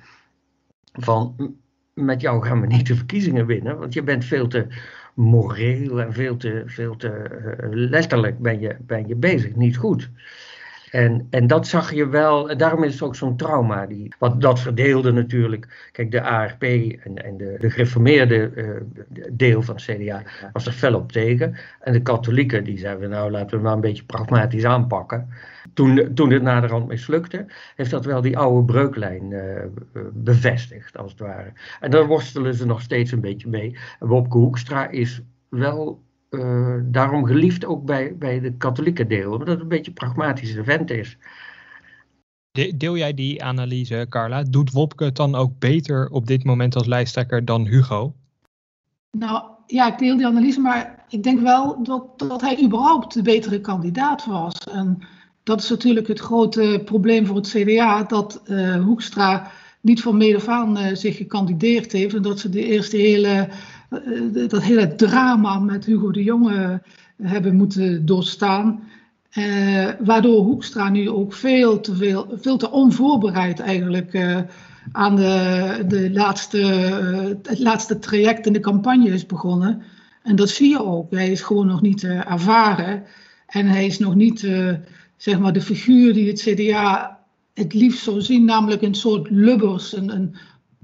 van 0.97 1.55
met 1.93 2.21
jou 2.21 2.45
gaan 2.45 2.61
we 2.61 2.67
niet 2.67 2.87
de 2.87 2.95
verkiezingen 2.95 3.45
winnen, 3.45 3.77
want 3.77 3.93
je 3.93 4.03
bent 4.03 4.25
veel 4.25 4.47
te 4.47 4.67
moreel 5.13 6.01
en 6.01 6.13
veel 6.13 6.37
te, 6.37 6.63
veel 6.65 6.95
te 6.95 7.07
uh, 7.07 7.67
letterlijk 7.71 8.39
ben 8.39 8.59
je, 8.59 8.75
ben 8.79 9.07
je 9.07 9.15
bezig, 9.15 9.55
niet 9.55 9.77
goed. 9.77 10.09
En, 10.91 11.27
en 11.29 11.47
dat 11.47 11.67
zag 11.67 11.93
je 11.93 12.07
wel, 12.07 12.57
daarom 12.57 12.83
is 12.83 12.93
het 12.93 13.01
ook 13.01 13.15
zo'n 13.15 13.37
trauma. 13.37 13.85
Die, 13.85 14.13
wat 14.19 14.41
dat 14.41 14.59
verdeelde 14.59 15.11
natuurlijk. 15.11 15.89
Kijk, 15.91 16.11
de 16.11 16.21
ARP 16.21 16.63
en, 16.63 17.23
en 17.23 17.37
de, 17.37 17.55
de 17.59 17.69
gereformeerde 17.69 18.51
uh, 18.55 18.69
deel 19.31 19.61
van 19.61 19.75
het 19.75 19.83
CDA 19.83 20.23
was 20.53 20.65
er 20.65 20.71
fel 20.71 20.95
op 20.95 21.11
tegen. 21.11 21.55
En 21.79 21.93
de 21.93 22.01
katholieken, 22.01 22.63
die 22.63 22.77
zeiden, 22.77 23.09
nou 23.09 23.31
laten 23.31 23.57
we 23.57 23.63
maar 23.63 23.73
een 23.73 23.81
beetje 23.81 24.03
pragmatisch 24.03 24.65
aanpakken. 24.65 25.29
Toen, 25.77 26.13
toen 26.13 26.31
het 26.31 26.41
naderhand 26.41 26.87
mislukte, 26.87 27.45
heeft 27.75 27.91
dat 27.91 28.05
wel 28.05 28.21
die 28.21 28.37
oude 28.37 28.65
breuklijn 28.65 29.31
uh, 29.31 30.01
bevestigd, 30.13 30.97
als 30.97 31.11
het 31.11 31.19
ware. 31.19 31.53
En 31.79 31.91
daar 31.91 32.07
worstelen 32.07 32.53
ze 32.53 32.65
nog 32.65 32.81
steeds 32.81 33.11
een 33.11 33.21
beetje 33.21 33.47
mee. 33.47 33.77
Wopke 33.99 34.37
Hoekstra 34.37 34.89
is 34.89 35.21
wel 35.49 36.03
uh, 36.29 36.75
daarom 36.83 37.25
geliefd 37.25 37.65
ook 37.65 37.85
bij, 37.85 38.17
bij 38.17 38.39
de 38.39 38.53
katholieke 38.53 39.07
deel, 39.07 39.31
omdat 39.31 39.47
het 39.47 39.59
een 39.59 39.67
beetje 39.67 39.87
een 39.87 39.93
pragmatische 39.93 40.63
vent 40.63 40.91
is. 40.91 41.17
Deel 42.75 42.97
jij 42.97 43.13
die 43.13 43.43
analyse, 43.43 44.05
Carla? 44.09 44.43
Doet 44.43 44.71
Wopke 44.71 45.03
het 45.03 45.15
dan 45.15 45.35
ook 45.35 45.59
beter 45.59 46.09
op 46.09 46.27
dit 46.27 46.43
moment 46.43 46.75
als 46.75 46.87
lijsttrekker 46.87 47.45
dan 47.45 47.65
Hugo? 47.65 48.13
Nou 49.17 49.43
ja, 49.67 49.87
ik 49.91 49.97
deel 49.97 50.17
die 50.17 50.27
analyse, 50.27 50.59
maar 50.59 51.05
ik 51.09 51.23
denk 51.23 51.39
wel 51.39 51.83
dat, 51.83 52.19
dat 52.19 52.41
hij 52.41 52.63
überhaupt 52.63 53.13
de 53.13 53.21
betere 53.21 53.61
kandidaat 53.61 54.25
was. 54.25 54.55
En 54.71 54.99
dat 55.47 55.61
is 55.61 55.69
natuurlijk 55.69 56.07
het 56.07 56.19
grote 56.19 56.81
probleem 56.85 57.25
voor 57.25 57.35
het 57.35 57.47
CDA, 57.47 58.03
dat 58.03 58.41
uh, 58.45 58.83
Hoekstra 58.83 59.51
niet 59.81 60.01
van 60.01 60.17
mede 60.17 60.47
aan 60.47 60.77
uh, 60.77 60.85
zich 60.93 61.17
gekandideerd 61.17 61.91
heeft 61.91 62.15
en 62.15 62.21
dat 62.21 62.39
ze 62.39 62.49
de 62.49 62.65
eerste 62.65 62.97
hele 62.97 63.47
uh, 63.89 64.49
dat 64.49 64.61
hele 64.61 64.95
drama 64.95 65.59
met 65.59 65.85
Hugo 65.85 66.11
de 66.11 66.23
Jonge 66.23 66.81
hebben 67.21 67.55
moeten 67.55 68.05
doorstaan. 68.05 68.83
Waardoor 69.99 70.43
Hoekstra 70.43 70.89
nu 70.89 71.09
ook 71.09 71.33
veel 71.33 71.79
te, 71.79 71.95
veel, 71.95 72.27
veel 72.41 72.57
te 72.57 72.71
onvoorbereid 72.71 73.59
eigenlijk 73.59 74.45
aan 74.91 75.15
de, 75.15 75.83
de 75.87 76.11
laatste, 76.11 76.57
het 77.43 77.59
laatste 77.59 77.99
traject 77.99 78.45
in 78.45 78.53
de 78.53 78.59
campagne 78.59 79.09
is 79.09 79.25
begonnen. 79.25 79.81
En 80.23 80.35
dat 80.35 80.49
zie 80.49 80.69
je 80.69 80.83
ook. 80.83 81.11
Hij 81.11 81.31
is 81.31 81.41
gewoon 81.41 81.67
nog 81.67 81.81
niet 81.81 82.03
ervaren. 82.03 83.03
En 83.47 83.65
hij 83.65 83.85
is 83.85 83.99
nog 83.99 84.15
niet 84.15 84.47
zeg 85.17 85.39
maar 85.39 85.53
de 85.53 85.61
figuur 85.61 86.13
die 86.13 86.27
het 86.27 86.41
CDA 86.41 87.19
het 87.53 87.73
liefst 87.73 88.03
zou 88.03 88.21
zien, 88.21 88.45
namelijk 88.45 88.81
een 88.81 88.95
soort 88.95 89.29
lubbers, 89.29 89.95
een, 89.95 90.09
een 90.09 90.35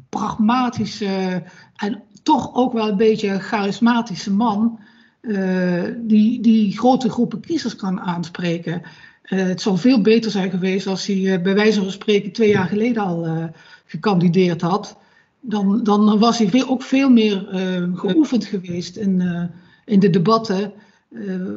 pragmatische 0.10 1.44
en 1.75 2.02
toch 2.24 2.56
ook 2.56 2.74
wel 2.74 2.90
een 2.90 2.98
beetje 2.98 3.40
charismatische 3.40 4.34
man. 4.34 4.80
Uh, 5.22 5.84
die, 5.98 6.42
die 6.42 6.78
grote 6.78 7.10
groepen 7.10 7.40
kiezers 7.40 7.75
kan 7.75 8.00
aanspreken. 8.00 8.82
het 9.22 9.62
zou 9.62 9.78
veel 9.78 10.02
beter 10.02 10.32
zijn 10.32 10.50
geweest 10.50 10.88
als 10.88 11.06
hij 11.06 11.42
bij 11.42 11.56
wijze 11.56 11.82
van 11.82 11.92
spreken 11.92 12.32
twee 12.32 12.50
jaar 12.50 12.68
geleden 12.68 13.04
al 13.04 13.50
gekandideerd 13.86 14.62
had. 14.62 14.98
Dan, 15.40 15.84
dan 15.84 16.20
was 16.20 16.38
hij 16.38 16.50
veel, 16.50 16.68
ook 16.68 16.82
veel 16.82 17.10
meer 17.10 17.48
geoefend 17.94 18.46
geweest 18.46 18.96
in, 18.96 19.50
in 19.86 20.00
de 20.00 20.10
debatten. 20.10 20.74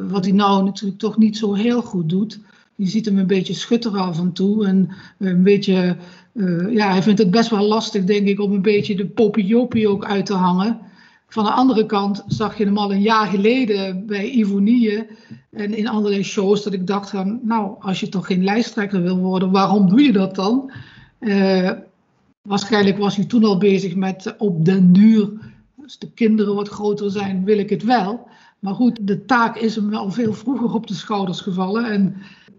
wat 0.09 0.25
hij 0.25 0.35
nou 0.35 0.65
natuurlijk 0.65 1.01
toch 1.01 1.17
niet 1.17 1.37
zo 1.37 1.55
heel 1.55 1.83
goed 1.83 2.09
doet. 2.09 2.41
Je 2.77 2.87
ziet 2.87 3.05
hem 3.05 3.19
een 3.19 3.27
beetje 3.27 3.55
schutter 3.55 3.97
af 3.99 4.19
en 4.19 4.33
toe. 4.33 4.67
En 4.67 4.89
een 5.19 5.43
beetje, 5.43 5.97
uh, 6.33 6.73
ja, 6.75 6.91
hij 6.91 7.03
vindt 7.03 7.19
het 7.19 7.31
best 7.31 7.51
wel 7.51 7.67
lastig, 7.67 8.05
denk 8.05 8.27
ik, 8.27 8.41
om 8.41 8.53
een 8.53 8.63
beetje 8.63 8.97
de 8.97 9.07
popiopie 9.07 9.89
ook 9.89 10.05
uit 10.05 10.27
te 10.27 10.35
hangen. 10.35 10.79
Van 11.29 11.45
de 11.45 11.51
andere 11.51 11.87
kant 11.87 12.25
zag 12.27 12.59
je 12.59 12.65
hem 12.65 12.79
al 12.79 12.93
een 12.93 13.03
jaar 13.03 13.27
geleden 13.27 14.07
bij 14.07 14.31
Ivonie 14.31 15.07
en 15.51 15.75
in 15.75 15.89
allerlei 15.89 16.23
shows 16.23 16.63
dat 16.63 16.73
ik 16.73 16.87
dacht 16.87 17.11
van, 17.11 17.41
nou, 17.43 17.75
als 17.81 18.01
je 18.01 18.09
toch 18.09 18.27
geen 18.27 18.45
lijsttrekker 18.45 19.03
wil 19.03 19.17
worden, 19.17 19.51
waarom 19.51 19.89
doe 19.89 20.03
je 20.03 20.13
dat 20.13 20.35
dan? 20.35 20.73
Waarschijnlijk 22.43 22.99
was 22.99 23.17
hij 23.17 23.25
toen 23.25 23.45
al 23.45 23.59
bezig 23.59 23.95
met 23.95 24.35
op 24.39 24.65
den 24.65 24.93
duur, 24.93 25.31
als 25.83 25.99
de 25.99 26.11
kinderen 26.11 26.55
wat 26.55 26.69
groter 26.69 27.11
zijn, 27.11 27.45
wil 27.45 27.59
ik 27.59 27.71
het 27.71 27.83
wel. 27.83 28.29
Maar 28.59 28.75
goed, 28.75 28.99
de 29.01 29.25
taak 29.25 29.57
is 29.57 29.75
hem 29.75 29.91
wel 29.91 30.11
veel 30.11 30.33
vroeger 30.33 30.75
op 30.75 30.87
de 30.87 30.95
schouders 30.95 31.41
gevallen. 31.41 31.91
En 31.91 32.17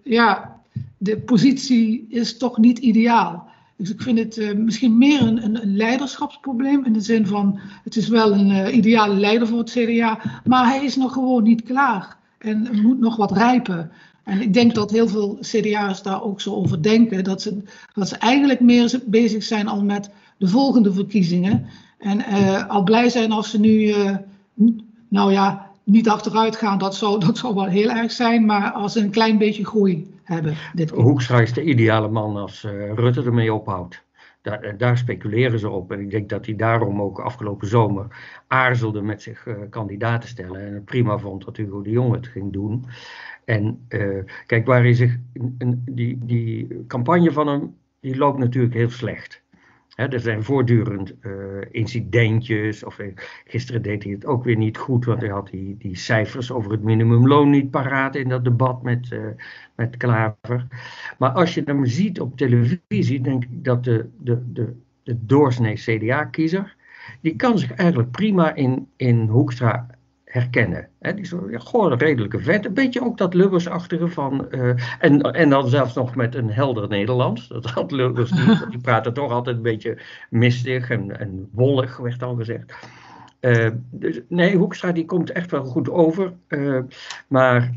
ja, 0.08 0.60
de 0.98 1.18
positie 1.18 2.06
is 2.10 2.38
toch 2.38 2.58
niet 2.58 2.78
ideaal. 2.78 3.48
Dus 3.76 3.90
ik 3.90 4.02
vind 4.02 4.20
het 4.20 4.38
uh, 4.38 4.54
misschien 4.54 4.98
meer 4.98 5.22
een, 5.22 5.62
een, 5.62 5.76
leiderschapsprobleem. 5.76 6.86
In 6.86 6.94
de 6.94 7.02
zin 7.02 7.28
van, 7.28 7.60
het 7.84 7.96
is 7.96 8.08
wel 8.08 8.34
een 8.34 8.50
uh, 8.50 8.76
ideale 8.76 9.14
leider 9.14 9.48
voor 9.48 9.58
het 9.58 9.70
CDA. 9.70 10.20
Maar 10.46 10.66
hij 10.66 10.86
is 10.86 10.96
nog 10.96 11.14
gewoon 11.14 11.44
niet 11.44 11.64
klaar. 11.64 12.18
En 12.38 12.70
moet 12.82 13.00
nog 13.00 13.16
wat 13.16 13.32
rijpen. 13.32 13.92
En 14.24 14.42
ik 14.42 14.54
denk 14.54 14.76
dat 14.76 14.92
heel 14.92 15.08
veel 15.08 15.38
CDA's 15.42 16.04
daar 16.04 16.24
ook 16.24 16.42
zo 16.42 16.54
over 16.54 16.82
denken. 16.82 17.24
Dat 17.24 17.42
ze, 17.42 17.58
dat 17.94 18.08
ze 18.08 18.16
eigenlijk 18.16 18.60
meer 18.60 19.02
bezig 19.06 19.44
zijn 19.44 19.68
al 19.68 19.84
met 19.84 20.10
de 20.38 20.48
volgende 20.48 20.94
verkiezingen. 20.94 21.66
En 21.98 22.18
uh, 22.18 22.68
al 22.68 22.84
blij 22.84 23.10
zijn 23.10 23.32
als 23.32 23.50
ze 23.50 23.60
nu, 23.60 23.94
nou 25.08 25.32
ja, 25.32 25.67
niet 25.88 26.10
achteruit 26.10 26.56
gaan, 26.56 26.78
dat 26.78 26.96
zou, 26.96 27.20
dat 27.20 27.38
zou 27.38 27.56
wel 27.56 27.66
heel 27.66 27.90
erg 27.90 28.12
zijn. 28.12 28.46
Maar 28.46 28.72
als 28.72 28.96
een 28.96 29.10
klein 29.10 29.38
beetje 29.38 29.66
groei 29.66 30.16
hebben. 30.24 30.56
Dit 30.74 30.90
Hoekstra 30.90 31.42
is 31.42 31.54
de 31.54 31.64
ideale 31.64 32.08
man 32.08 32.36
als 32.36 32.64
uh, 32.64 32.94
Rutte 32.94 33.24
ermee 33.24 33.54
ophoudt. 33.54 34.06
Daar, 34.42 34.62
eh, 34.62 34.74
daar, 34.78 34.98
speculeren 34.98 35.60
ze 35.60 35.70
op. 35.70 35.92
En 35.92 36.00
ik 36.00 36.12
denk 36.12 36.30
dat 36.30 36.46
hij 36.46 36.56
daarom 36.56 37.02
ook 37.02 37.20
afgelopen 37.20 37.68
zomer 37.68 38.08
aarzelde 38.48 39.02
met 39.02 39.22
zich 39.22 39.46
uh, 39.46 39.56
kandidaat 39.70 40.22
te 40.22 40.28
stellen. 40.28 40.66
En 40.66 40.74
het 40.74 40.86
prima 40.86 41.18
vond 41.18 41.46
dat 41.46 41.58
Hugo 41.58 41.82
de 41.82 41.90
Jong 41.90 42.14
het 42.14 42.28
ging 42.28 42.54
doen. 42.54 42.86
En 43.46 43.88
kijk, 44.46 44.66
waar 44.66 44.82
hij 44.82 44.94
zich. 44.94 45.18
Die, 45.86 46.18
die 46.22 46.86
campagne 46.88 47.32
van 47.32 47.48
hem. 47.48 47.76
Die 48.00 48.18
loopt 48.18 48.40
natuurlijk 48.40 48.74
heel 48.74 48.90
slecht 48.90 49.42
er 49.98 50.20
zijn 50.20 50.44
voortdurend 50.44 51.14
uh, 51.22 51.34
incidentjes. 51.72 52.84
Of 52.84 53.00
uh, 53.00 53.08
gisteren 53.46 53.82
deed 53.82 54.04
hij 54.04 54.12
het 54.12 54.26
ook 54.26 54.44
weer 54.44 54.58
niet 54.58 54.78
goed, 54.78 55.06
want 55.06 55.22
hij 55.22 55.30
had 55.30 55.50
die, 55.78 55.96
cijfers 55.96 56.52
over 56.52 56.72
het 56.72 56.84
minimumloon 56.84 57.50
niet 57.50 57.72
paraat 57.72 58.16
in 58.16 58.30
dat 58.30 58.44
debat 58.44 58.84
met, 58.84 59.12
uh, 59.12 59.26
met 59.76 59.98
Klaver. 59.98 60.68
Maar 61.18 61.30
als 61.30 61.54
je 61.54 61.62
hem 61.66 61.86
ziet 61.86 62.20
op 62.20 62.38
televisie, 62.38 63.22
denk 63.22 63.44
ik 63.44 63.64
dat 63.64 63.84
de, 63.84 64.10
de, 64.18 64.52
de, 64.54 64.74
de 65.04 65.26
doorsnee 65.26 65.76
CDA-kiezer, 65.76 66.76
die 67.22 67.36
kan 67.36 67.60
zich 67.60 67.72
eigenlijk 67.74 68.12
prima 68.12 68.56
in, 68.56 68.88
in 68.96 69.28
Hoekstra 69.28 69.97
herkennen. 70.38 70.88
He, 71.00 71.14
die 71.14 71.26
zo, 71.26 71.48
ja, 71.50 71.96
redelijke 71.96 72.40
vet. 72.40 72.66
Een 72.66 72.74
beetje 72.74 73.04
ook 73.04 73.18
dat 73.18 73.34
Lubbers-achtige 73.34 74.08
van. 74.08 74.48
Uh, 74.52 74.74
en, 75.00 75.22
en 75.22 75.50
dan 75.50 75.68
zelfs 75.68 75.94
nog 75.96 76.16
met 76.16 76.36
een 76.36 76.50
helder 76.50 76.88
Nederlands. 76.88 77.48
Dat 77.48 77.66
had 77.66 77.92
Lubbers 77.92 78.32
niet. 78.32 78.66
Die 78.70 78.82
praatte 78.82 79.12
toch 79.12 79.32
altijd 79.32 79.56
een 79.56 79.62
beetje 79.62 79.98
mistig 80.30 80.90
en, 80.90 81.20
en 81.20 81.50
wollig, 81.52 81.98
werd 81.98 82.24
al 82.24 82.36
gezegd. 82.36 82.74
Uh, 83.42 83.70
dus, 83.92 84.20
nee, 84.30 84.58
Hoekstra 84.58 84.92
die 84.92 85.06
komt 85.06 85.32
echt 85.32 85.52
wel 85.52 85.64
goed 85.66 85.90
over. 85.90 86.34
Uh, 86.48 86.80
maar 87.28 87.72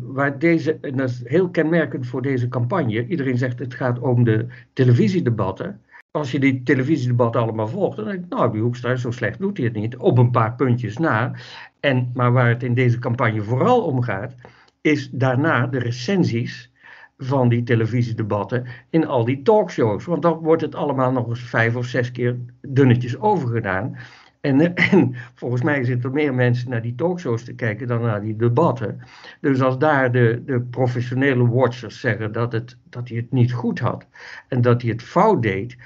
waar 0.00 0.38
deze, 0.38 0.78
en 0.80 0.96
dat 0.96 1.08
is 1.08 1.22
heel 1.24 1.48
kenmerkend 1.50 2.06
voor 2.06 2.22
deze 2.22 2.48
campagne. 2.48 3.06
Iedereen 3.06 3.38
zegt 3.38 3.58
het 3.58 3.74
gaat 3.74 3.98
om 3.98 4.24
de 4.24 4.46
televisiedebatten 4.72 5.80
als 6.16 6.30
je 6.30 6.38
die 6.38 6.62
televisiedebatten 6.62 7.40
allemaal 7.40 7.68
volgt, 7.68 7.96
dan 7.96 8.04
denk 8.04 8.24
ik, 8.24 8.28
nou, 8.28 8.52
die 8.52 8.60
Hoekstra, 8.60 8.96
zo 8.96 9.10
slecht 9.10 9.38
doet 9.38 9.56
hij 9.56 9.66
het 9.66 9.74
niet. 9.74 9.96
Op 9.96 10.18
een 10.18 10.30
paar 10.30 10.54
puntjes 10.54 10.96
na. 10.96 11.32
En, 11.80 12.10
maar 12.14 12.32
waar 12.32 12.48
het 12.48 12.62
in 12.62 12.74
deze 12.74 12.98
campagne 12.98 13.42
vooral 13.42 13.82
om 13.82 14.02
gaat, 14.02 14.34
is 14.80 15.10
daarna 15.10 15.66
de 15.66 15.78
recensies 15.78 16.72
van 17.18 17.48
die 17.48 17.62
televisiedebatten 17.62 18.66
in 18.90 19.06
al 19.06 19.24
die 19.24 19.42
talkshows. 19.42 20.04
Want 20.04 20.22
dan 20.22 20.38
wordt 20.38 20.62
het 20.62 20.74
allemaal 20.74 21.12
nog 21.12 21.28
eens 21.28 21.40
vijf 21.40 21.76
of 21.76 21.86
zes 21.86 22.12
keer 22.12 22.36
dunnetjes 22.60 23.18
overgedaan. 23.18 23.96
En, 24.40 24.74
en, 24.74 25.14
volgens 25.34 25.62
mij 25.62 25.84
zitten 25.84 26.08
er 26.08 26.14
meer 26.14 26.34
mensen 26.34 26.70
naar 26.70 26.82
die 26.82 26.94
talkshows 26.94 27.44
te 27.44 27.54
kijken 27.54 27.86
dan 27.86 28.02
naar 28.02 28.20
die 28.20 28.36
debatten. 28.36 29.00
Dus 29.40 29.60
als 29.60 29.78
daar 29.78 30.12
de, 30.12 30.42
de 30.46 30.60
professionele 30.60 31.48
watchers 31.48 32.00
zeggen 32.00 32.32
dat, 32.32 32.52
het, 32.52 32.76
dat 32.90 33.08
hij 33.08 33.16
het 33.16 33.32
niet 33.32 33.52
goed 33.52 33.78
had 33.78 34.06
en 34.48 34.60
dat 34.60 34.82
hij 34.82 34.90
het 34.90 35.02
fout 35.02 35.42
deed, 35.42 35.76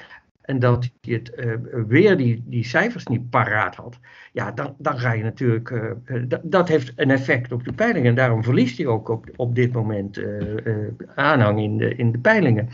en 0.51 0.59
dat 0.59 0.91
hij 1.01 1.15
het 1.15 1.33
uh, 1.37 1.55
weer 1.87 2.17
die, 2.17 2.43
die 2.47 2.65
cijfers 2.65 3.07
niet 3.07 3.31
paraat 3.31 3.77
had, 3.77 3.99
ja, 4.33 4.53
dan, 4.53 4.75
dan 4.79 4.99
ga 4.99 5.13
je 5.13 5.23
natuurlijk, 5.23 5.71
uh, 5.71 6.23
dat 6.43 6.69
heeft 6.69 6.93
een 6.97 7.11
effect 7.11 7.53
op 7.53 7.65
de 7.65 7.73
peilingen. 7.73 8.09
En 8.09 8.15
daarom 8.15 8.43
verliest 8.43 8.79
hij 8.79 8.87
ook 8.87 9.09
op, 9.09 9.27
op 9.37 9.55
dit 9.55 9.73
moment 9.73 10.23
aanhang 11.15 11.61
in 11.61 11.77
de, 11.77 11.95
in 11.95 12.13
de 12.13 12.19
peilingen. 12.19 12.69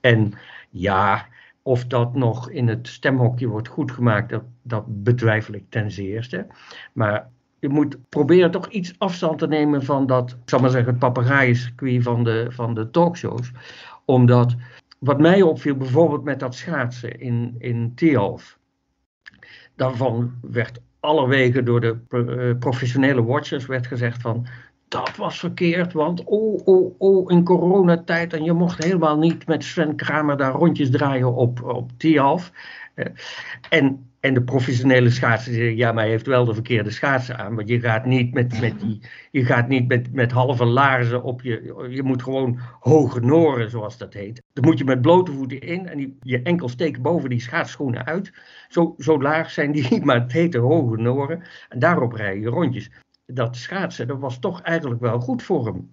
En 0.00 0.32
ja, 0.70 1.26
of 1.62 1.86
dat 1.86 2.14
nog 2.14 2.50
in 2.50 2.68
het 2.68 2.88
stemhokje 2.88 3.46
wordt 3.46 3.68
goedgemaakt, 3.68 4.30
dat, 4.30 4.42
dat 4.62 4.84
betwijfel 4.86 5.54
ik 5.54 5.64
ten 5.68 5.90
zeerste. 5.90 6.46
Maar 6.92 7.28
je 7.58 7.68
moet 7.68 7.96
proberen 8.08 8.50
toch 8.50 8.68
iets 8.68 8.94
afstand 8.98 9.38
te 9.38 9.48
nemen 9.48 9.84
van 9.84 10.06
dat, 10.06 10.30
ik 10.30 10.48
zal 10.48 10.60
maar 10.60 10.70
zeggen, 10.70 10.90
het 10.90 11.00
papegaaienscircuit 11.00 12.02
van 12.02 12.24
de, 12.24 12.46
van 12.48 12.74
de 12.74 12.90
talkshows. 12.90 13.52
Omdat 14.04 14.56
wat 15.00 15.20
mij 15.20 15.42
opviel, 15.42 15.76
bijvoorbeeld 15.76 16.24
met 16.24 16.40
dat 16.40 16.54
schaatsen 16.54 17.20
in, 17.20 17.54
in 17.58 17.94
Thealf. 17.94 18.58
Daarvan 19.76 20.32
werd 20.40 20.80
allerwege 21.00 21.62
door 21.62 21.80
de 21.80 21.98
uh, 22.10 22.58
professionele 22.58 23.24
watchers 23.24 23.66
werd 23.66 23.86
gezegd 23.86 24.20
van 24.20 24.46
dat 24.88 25.16
was 25.16 25.38
verkeerd, 25.38 25.92
want 25.92 26.24
oh, 26.24 26.66
oh, 26.66 26.94
oh, 26.98 27.30
in 27.30 27.44
coronatijd 27.44 28.32
en 28.32 28.44
je 28.44 28.52
mocht 28.52 28.84
helemaal 28.84 29.18
niet 29.18 29.46
met 29.46 29.64
Sven 29.64 29.96
Kramer 29.96 30.36
daar 30.36 30.52
rondjes 30.52 30.90
draaien 30.90 31.34
op, 31.34 31.62
op 31.62 31.90
Tialf. 31.96 32.52
Uh, 33.00 33.06
en 33.68 34.10
en 34.20 34.34
de 34.34 34.42
professionele 34.42 35.10
schaatsen 35.10 35.52
zeggen, 35.52 35.76
ja, 35.76 35.92
maar 35.92 36.02
hij 36.02 36.12
heeft 36.12 36.26
wel 36.26 36.44
de 36.44 36.54
verkeerde 36.54 36.90
schaatsen 36.90 37.38
aan. 37.38 37.54
Want 37.54 37.68
je 37.68 37.80
gaat 37.80 38.04
niet 38.04 38.34
met, 38.34 38.60
met, 38.60 38.80
die, 38.80 39.00
je 39.30 39.44
gaat 39.44 39.68
niet 39.68 39.88
met, 39.88 40.12
met 40.12 40.32
halve 40.32 40.64
laarzen 40.64 41.22
op 41.22 41.42
je. 41.42 41.86
Je 41.90 42.02
moet 42.02 42.22
gewoon 42.22 42.58
hoge 42.80 43.20
noren, 43.20 43.70
zoals 43.70 43.98
dat 43.98 44.14
heet. 44.14 44.42
Dan 44.52 44.64
moet 44.64 44.78
je 44.78 44.84
met 44.84 45.00
blote 45.00 45.32
voeten 45.32 45.60
in 45.60 45.88
en 45.88 45.96
die, 45.96 46.16
je 46.20 46.42
enkel 46.42 46.68
steekt 46.68 47.02
boven 47.02 47.28
die 47.28 47.40
schaatsschoenen 47.40 48.06
uit. 48.06 48.32
Zo, 48.68 48.94
zo 48.98 49.22
laag 49.22 49.50
zijn 49.50 49.72
die, 49.72 50.04
maar 50.04 50.20
het 50.20 50.32
heet 50.32 50.54
hoge 50.54 50.96
noren. 50.96 51.42
En 51.68 51.78
daarop 51.78 52.12
rij 52.12 52.38
je 52.38 52.48
rondjes. 52.48 52.90
Dat 53.26 53.56
schaatsen, 53.56 54.06
dat 54.06 54.18
was 54.18 54.38
toch 54.38 54.60
eigenlijk 54.62 55.00
wel 55.00 55.20
goed 55.20 55.42
voor 55.42 55.66
hem 55.66 55.90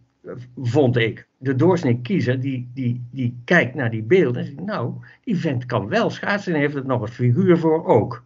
vond 0.57 0.97
ik. 0.97 1.27
De 1.37 1.55
doorsnee 1.55 2.01
kiezer 2.01 2.39
die, 2.39 2.71
die, 2.73 3.07
die 3.11 3.41
kijkt 3.45 3.75
naar 3.75 3.89
die 3.89 4.03
beelden 4.03 4.41
en 4.41 4.47
zegt, 4.47 4.65
nou, 4.65 4.93
die 5.23 5.37
vent 5.37 5.65
kan 5.65 5.87
wel 5.87 6.09
schaatsen 6.09 6.53
en 6.53 6.59
heeft 6.59 6.75
er 6.75 6.85
nog 6.85 7.01
een 7.01 7.07
figuur 7.07 7.57
voor 7.57 7.85
ook. 7.85 8.25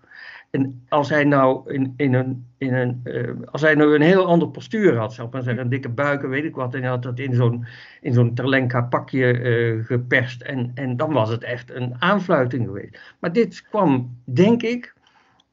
En 0.51 0.84
als 0.89 1.10
hij 1.10 1.24
nou 1.24 1.74
in, 1.74 1.93
in 1.98 2.13
een, 2.13 2.46
in 2.58 2.74
een, 2.74 3.01
uh, 3.03 3.29
als 3.46 3.62
hij 3.62 3.75
nou 3.75 3.96
een 3.96 4.01
heel 4.01 4.25
ander 4.25 4.50
postuur 4.50 4.98
had, 4.98 5.13
zou 5.13 5.27
ik 5.27 5.34
maar 5.34 5.43
zeggen, 5.43 5.63
een 5.63 5.70
dikke 5.70 5.89
buik 5.89 6.22
weet 6.22 6.43
ik 6.43 6.55
wat, 6.55 6.74
en 6.74 6.81
hij 6.81 6.89
had 6.89 7.03
dat 7.03 7.20
in 7.20 7.34
zo'n, 7.34 7.65
in 8.01 8.13
zo'n 8.13 8.34
terlenka 8.34 8.81
pakje 8.81 9.39
uh, 9.39 9.86
geperst, 9.86 10.41
en, 10.41 10.72
en 10.74 10.98
dan 10.98 11.13
was 11.13 11.29
het 11.29 11.43
echt 11.43 11.72
een 11.72 11.96
aanfluiting 12.00 12.65
geweest. 12.65 13.00
Maar 13.20 13.34
dit 13.34 13.62
kwam, 13.70 14.17
denk 14.24 14.62
ik, 14.62 14.93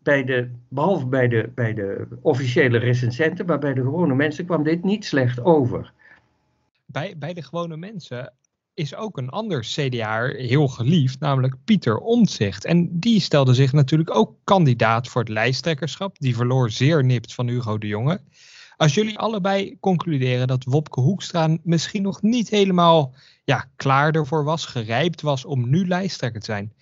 bij 0.02 0.24
de, 0.24 0.50
behalve 0.68 1.06
bij 1.06 1.28
de, 1.28 1.50
bij 1.54 1.74
de 1.74 2.06
officiële 2.20 2.78
recensenten, 2.78 3.46
maar 3.46 3.58
bij 3.58 3.74
de 3.74 3.82
gewone 3.82 4.14
mensen 4.14 4.44
kwam 4.44 4.62
dit 4.62 4.84
niet 4.84 5.04
slecht 5.04 5.44
over 5.44 5.92
bij, 6.90 7.18
bij 7.18 7.34
de 7.34 7.42
gewone 7.42 7.76
mensen 7.76 8.32
is 8.74 8.94
ook 8.94 9.16
een 9.16 9.28
ander 9.28 9.60
CDA 9.60 10.26
heel 10.26 10.68
geliefd, 10.68 11.20
namelijk 11.20 11.54
Pieter 11.64 11.98
Omtzigt. 11.98 12.64
En 12.64 12.98
die 12.98 13.20
stelde 13.20 13.54
zich 13.54 13.72
natuurlijk 13.72 14.14
ook 14.14 14.36
kandidaat 14.44 15.08
voor 15.08 15.20
het 15.20 15.30
lijsttrekkerschap. 15.30 16.18
Die 16.18 16.36
verloor 16.36 16.70
zeer 16.70 17.04
nipt 17.04 17.34
van 17.34 17.48
Hugo 17.48 17.78
de 17.78 17.86
Jonge. 17.86 18.20
Als 18.76 18.94
jullie 18.94 19.18
allebei 19.18 19.76
concluderen 19.80 20.46
dat 20.46 20.64
Wopke 20.64 21.00
Hoekstra 21.00 21.56
misschien 21.62 22.02
nog 22.02 22.22
niet 22.22 22.48
helemaal 22.48 23.14
ja, 23.44 23.70
klaar 23.76 24.14
ervoor 24.14 24.44
was, 24.44 24.66
gerijpt 24.66 25.20
was 25.20 25.44
om 25.44 25.70
nu 25.70 25.86
lijsttrekker 25.86 26.40
te 26.40 26.46
zijn. 26.46 26.72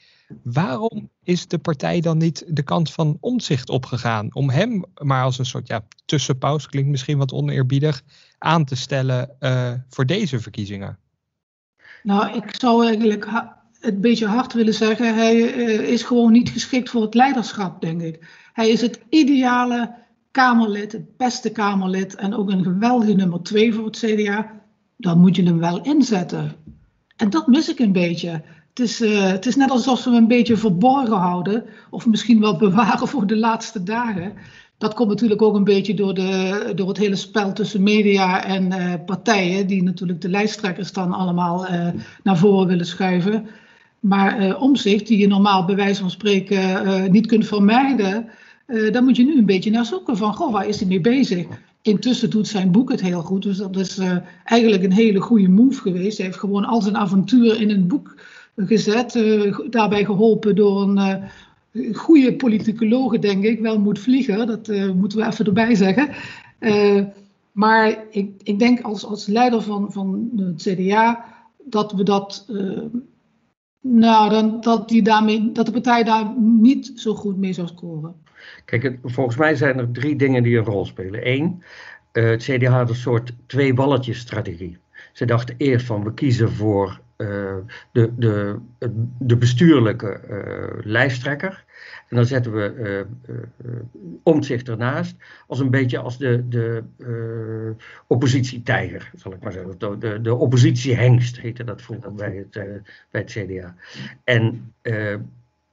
Waarom 0.43 1.11
is 1.23 1.47
de 1.47 1.59
partij 1.59 2.01
dan 2.01 2.19
niet 2.19 2.45
de 2.49 2.63
kant 2.63 2.93
van 2.93 3.17
omzicht 3.21 3.69
opgegaan? 3.69 4.35
Om 4.35 4.51
hem 4.51 4.85
maar 5.03 5.23
als 5.23 5.39
een 5.39 5.47
soort 5.47 5.67
ja, 5.67 5.87
tussenpaus, 6.05 6.67
klinkt 6.67 6.91
misschien 6.91 7.19
wat 7.19 7.33
oneerbiedig, 7.33 8.03
aan 8.39 8.65
te 8.65 8.77
stellen 8.77 9.37
uh, 9.41 9.73
voor 9.89 10.07
deze 10.07 10.41
verkiezingen? 10.41 10.99
Nou, 12.03 12.37
ik 12.37 12.55
zou 12.59 12.87
eigenlijk 12.87 13.29
het 13.81 14.01
beetje 14.01 14.27
hard 14.27 14.53
willen 14.53 14.75
zeggen. 14.75 15.15
Hij 15.15 15.41
is 15.77 16.03
gewoon 16.03 16.33
niet 16.33 16.51
geschikt 16.51 16.91
voor 16.91 17.03
het 17.03 17.15
leiderschap, 17.15 17.81
denk 17.81 18.03
ik. 18.03 18.27
Hij 18.53 18.69
is 18.69 18.81
het 18.81 19.01
ideale 19.09 19.95
Kamerlid, 20.31 20.93
het 20.93 21.17
beste 21.17 21.51
Kamerlid 21.51 22.15
en 22.15 22.35
ook 22.35 22.51
een 22.51 22.63
geweldige 22.63 23.13
nummer 23.13 23.43
twee 23.43 23.75
voor 23.75 23.85
het 23.85 23.97
CDA. 23.97 24.53
Dan 24.97 25.19
moet 25.19 25.37
je 25.37 25.43
hem 25.43 25.59
wel 25.59 25.83
inzetten. 25.83 26.53
En 27.17 27.31
dat 27.31 27.47
mis 27.47 27.69
ik 27.69 27.79
een 27.79 27.93
beetje. 27.93 28.43
Het 28.69 28.81
is, 28.81 29.01
uh, 29.01 29.27
het 29.27 29.47
is 29.47 29.57
net 29.57 29.71
alsof 29.71 30.01
ze 30.01 30.09
hem 30.09 30.19
een 30.19 30.29
beetje 30.29 30.57
verborgen 30.57 31.17
houden, 31.17 31.65
of 31.91 32.07
misschien 32.07 32.41
wel 32.41 32.57
bewaren 32.57 33.09
voor 33.09 33.27
de 33.27 33.37
laatste 33.37 33.83
dagen. 33.83 34.33
Dat 34.79 34.95
komt 34.95 35.09
natuurlijk 35.09 35.43
ook 35.43 35.55
een 35.55 35.65
beetje 35.65 35.95
door, 35.95 36.15
de, 36.15 36.73
door 36.75 36.89
het 36.89 36.99
hele 36.99 37.17
spel 37.17 37.53
tussen 37.53 37.83
media 37.83 38.45
en 38.45 38.73
uh, 38.73 38.95
partijen, 39.07 39.67
die 39.67 39.83
natuurlijk 39.83 40.21
de 40.21 40.29
lijsttrekkers 40.29 40.93
dan 40.93 41.13
allemaal 41.13 41.69
uh, 41.69 41.89
naar 42.23 42.37
voren 42.37 42.67
willen 42.67 42.87
schuiven. 42.87 43.47
Maar 44.01 44.59
omzicht, 44.61 45.07
die 45.07 45.19
je 45.19 45.27
normaal 45.27 45.65
bij 45.65 45.77
wijze 45.77 46.01
van 46.01 46.11
spreken 46.11 47.11
niet 47.13 47.27
kunt 47.27 47.47
vermijden, 47.47 48.29
uh, 48.67 48.93
daar 48.93 49.03
moet 49.03 49.17
je 49.17 49.25
nu 49.25 49.39
een 49.39 49.47
beetje 49.47 49.71
naar 49.71 49.85
zoeken 49.85 50.17
van, 50.17 50.35
goh, 50.35 50.53
waar 50.53 50.69
is 50.69 50.79
hij 50.79 50.89
mee 50.89 51.01
bezig? 51.01 51.47
Intussen 51.83 52.31
doet 52.31 52.49
zijn 52.49 52.71
boek 52.71 52.91
het 52.91 53.01
heel 53.01 53.23
goed, 53.23 53.43
dus 53.43 53.57
dat 53.57 53.77
is 53.77 53.99
uh, 53.99 54.17
eigenlijk 54.45 54.83
een 54.83 54.93
hele 54.93 55.21
goede 55.21 55.49
move 55.49 55.81
geweest. 55.81 56.17
Hij 56.17 56.27
heeft 56.27 56.39
gewoon 56.39 56.65
al 56.65 56.83
zijn 56.83 56.97
avontuur 56.97 57.61
in 57.61 57.71
een 57.71 57.87
boek 57.87 58.15
gezet, 58.57 59.15
uh, 59.15 59.59
daarbij 59.71 60.05
geholpen 60.05 60.55
door 60.55 60.83
een 60.83 61.21
goede 61.93 62.37
politicologe, 62.37 63.19
denk 63.19 63.45
ik, 63.45 63.61
wel 63.61 63.79
moet 63.79 63.99
vliegen, 63.99 64.47
dat 64.47 64.95
moeten 64.95 65.19
we 65.19 65.27
even 65.27 65.47
erbij 65.47 65.75
zeggen. 65.75 66.09
maar 67.53 68.05
ik, 68.11 68.31
ik 68.43 68.59
denk 68.59 68.81
als, 68.81 69.05
als 69.05 69.27
leider 69.27 69.63
van, 69.63 69.93
van 69.93 70.31
het 70.37 70.63
CDA 70.63 71.25
dat 71.65 71.93
we 71.93 72.03
dat 72.03 72.47
nou, 73.89 74.31
dan, 74.31 74.61
dat, 74.61 74.89
die 74.89 75.03
daarmee, 75.03 75.53
dat 75.53 75.67
de 75.67 75.73
partij 75.73 76.05
daar 76.05 76.35
niet 76.39 76.93
zo 76.95 77.15
goed 77.15 77.37
mee 77.37 77.53
zou 77.53 77.69
scoren. 77.69 78.15
Kijk, 78.65 78.99
volgens 79.03 79.37
mij 79.37 79.55
zijn 79.55 79.79
er 79.79 79.91
drie 79.91 80.17
dingen 80.17 80.43
die 80.43 80.57
een 80.59 80.65
rol 80.65 80.85
spelen. 80.85 81.29
Eén, 81.31 81.63
het 82.13 82.43
CDA 82.43 82.71
had 82.71 82.89
een 82.89 82.95
soort 82.95 83.33
twee 83.47 83.75
balletjes 83.75 84.19
strategie. 84.19 84.79
Ze 85.13 85.25
dachten 85.25 85.55
eerst 85.59 85.87
van 85.87 86.05
we 86.05 86.15
kiezen 86.15 86.53
voor 86.53 87.01
de, 87.17 88.13
de, 88.17 88.59
de 89.19 89.37
bestuurlijke 89.37 90.21
lijsttrekker. 90.85 91.65
En 92.09 92.17
dan 92.17 92.27
zetten 92.27 92.53
we 92.53 92.75
uh, 93.29 93.35
uh, 93.35 93.81
omzicht 94.23 94.69
ernaast 94.69 95.17
als 95.47 95.59
een 95.59 95.71
beetje 95.71 95.99
als 95.99 96.19
de, 96.19 96.49
de 96.49 96.83
oppositietijger, 98.07 99.11
zal 99.15 99.33
ik 99.33 99.43
maar 99.43 99.53
zeggen. 99.53 99.79
De, 99.79 99.99
de, 99.99 100.21
de 100.21 100.35
oppositiehengst 100.35 101.41
heette 101.41 101.65
dat 101.65 101.83
vroeger 101.83 102.15
bij 102.15 102.37
het, 102.37 102.53
bij 103.11 103.21
het 103.21 103.31
CDA. 103.31 103.75
En 104.25 104.73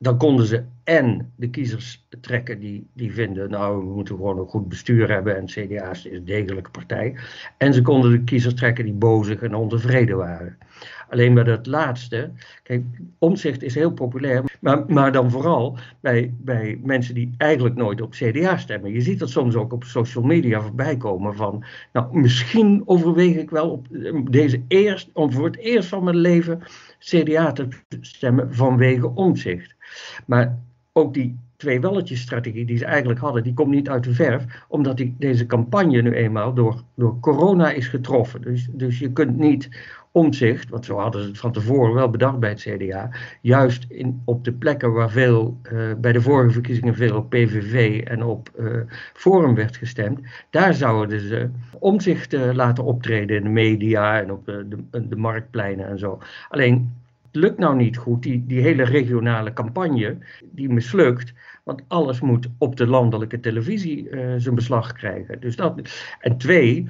dan 0.03 0.17
konden 0.17 0.45
ze 0.45 0.63
en 0.83 1.31
de 1.35 1.49
kiezers 1.49 2.05
trekken 2.21 2.59
die, 2.59 2.87
die 2.93 3.13
vinden, 3.13 3.49
nou, 3.49 3.77
we 3.77 3.93
moeten 3.93 4.15
gewoon 4.15 4.39
een 4.39 4.47
goed 4.47 4.69
bestuur 4.69 5.11
hebben 5.11 5.35
en 5.35 5.45
CDA 5.45 5.91
is 5.91 6.05
een 6.05 6.25
degelijke 6.25 6.69
partij. 6.69 7.15
En 7.57 7.73
ze 7.73 7.81
konden 7.81 8.11
de 8.11 8.23
kiezers 8.23 8.53
trekken 8.53 8.85
die 8.85 8.93
bozig 8.93 9.41
en 9.41 9.55
ontevreden 9.55 10.17
waren. 10.17 10.57
Alleen 11.13 11.34
bij 11.34 11.43
dat 11.43 11.65
laatste, 11.65 12.32
kijk, 12.63 12.84
omzicht 13.17 13.63
is 13.63 13.75
heel 13.75 13.91
populair, 13.91 14.43
maar, 14.60 14.84
maar 14.88 15.12
dan 15.12 15.32
vooral 15.32 15.77
bij, 16.00 16.34
bij 16.38 16.79
mensen 16.84 17.13
die 17.13 17.34
eigenlijk 17.38 17.75
nooit 17.75 18.01
op 18.01 18.12
CDA 18.12 18.58
stemmen. 18.58 18.91
Je 18.91 19.01
ziet 19.01 19.20
dat 19.20 19.29
soms 19.29 19.55
ook 19.55 19.74
op 19.74 19.84
social 19.84 20.24
media 20.24 20.62
voorbij 20.62 20.98
komen 20.98 21.36
van, 21.36 21.63
nou, 21.91 22.20
misschien 22.20 22.82
overweeg 22.86 23.36
ik 23.36 23.50
wel 23.50 23.70
op 23.70 23.88
deze 24.32 24.62
eerst, 24.67 25.10
om 25.13 25.32
voor 25.32 25.46
het 25.46 25.58
eerst 25.58 25.89
van 25.89 26.03
mijn 26.03 26.17
leven 26.17 26.62
CDA 27.00 27.51
te 27.51 27.67
stemmen 28.01 28.53
vanwege 28.53 29.15
omzicht. 29.15 29.75
Maar 30.25 30.60
ook 30.91 31.13
die 31.13 31.38
twee 31.55 31.79
welletjes-strategie 31.79 32.65
die 32.65 32.77
ze 32.77 32.86
eigenlijk 32.86 33.20
hadden, 33.20 33.43
die 33.43 33.53
komt 33.53 33.72
niet 33.72 33.89
uit 33.89 34.03
de 34.03 34.14
verf, 34.14 34.66
omdat 34.68 34.98
die, 34.98 35.16
deze 35.20 35.46
campagne 35.46 36.01
nu 36.01 36.11
eenmaal 36.11 36.53
door, 36.53 36.83
door 36.96 37.20
corona 37.20 37.72
is 37.72 37.87
getroffen. 37.87 38.42
Dus, 38.42 38.68
dus 38.72 39.00
je 39.00 39.11
kunt 39.11 39.37
niet 39.37 39.70
omzicht, 40.13 40.69
want 40.69 40.85
zo 40.85 40.97
hadden 40.97 41.21
ze 41.21 41.27
het 41.27 41.37
van 41.37 41.51
tevoren 41.51 41.93
wel 41.93 42.09
bedacht 42.09 42.39
bij 42.39 42.49
het 42.49 42.59
CDA, 42.59 43.09
juist 43.41 43.85
in, 43.89 44.21
op 44.25 44.43
de 44.43 44.53
plekken 44.53 44.93
waar 44.93 45.09
veel, 45.09 45.59
uh, 45.73 45.93
bij 45.97 46.11
de 46.11 46.21
vorige 46.21 46.51
verkiezingen 46.51 46.95
veel 46.95 47.15
op 47.15 47.29
PVV 47.29 48.01
en 48.01 48.23
op 48.23 48.49
uh, 48.59 48.81
Forum 49.13 49.55
werd 49.55 49.77
gestemd, 49.77 50.19
daar 50.49 50.73
zouden 50.73 51.19
ze 51.19 51.49
omzicht 51.79 52.33
uh, 52.33 52.53
laten 52.53 52.83
optreden 52.83 53.37
in 53.37 53.43
de 53.43 53.49
media 53.49 54.21
en 54.21 54.31
op 54.31 54.45
de, 54.45 54.67
de, 54.91 55.15
marktpleinen 55.15 55.87
en 55.87 55.99
zo. 55.99 56.19
Alleen 56.49 56.93
het 57.31 57.41
lukt 57.41 57.57
nou 57.57 57.75
niet 57.75 57.97
goed, 57.97 58.23
die, 58.23 58.43
die 58.47 58.61
hele 58.61 58.83
regionale 58.83 59.53
campagne, 59.53 60.17
die 60.51 60.69
mislukt. 60.69 61.33
Want 61.63 61.83
alles 61.87 62.21
moet 62.21 62.47
op 62.57 62.75
de 62.75 62.87
landelijke 62.87 63.39
televisie 63.39 64.07
zijn 64.37 64.55
beslag 64.55 64.93
krijgen. 64.93 65.39
Dus 65.39 65.55
dat, 65.55 65.81
en 66.19 66.37
twee, 66.37 66.89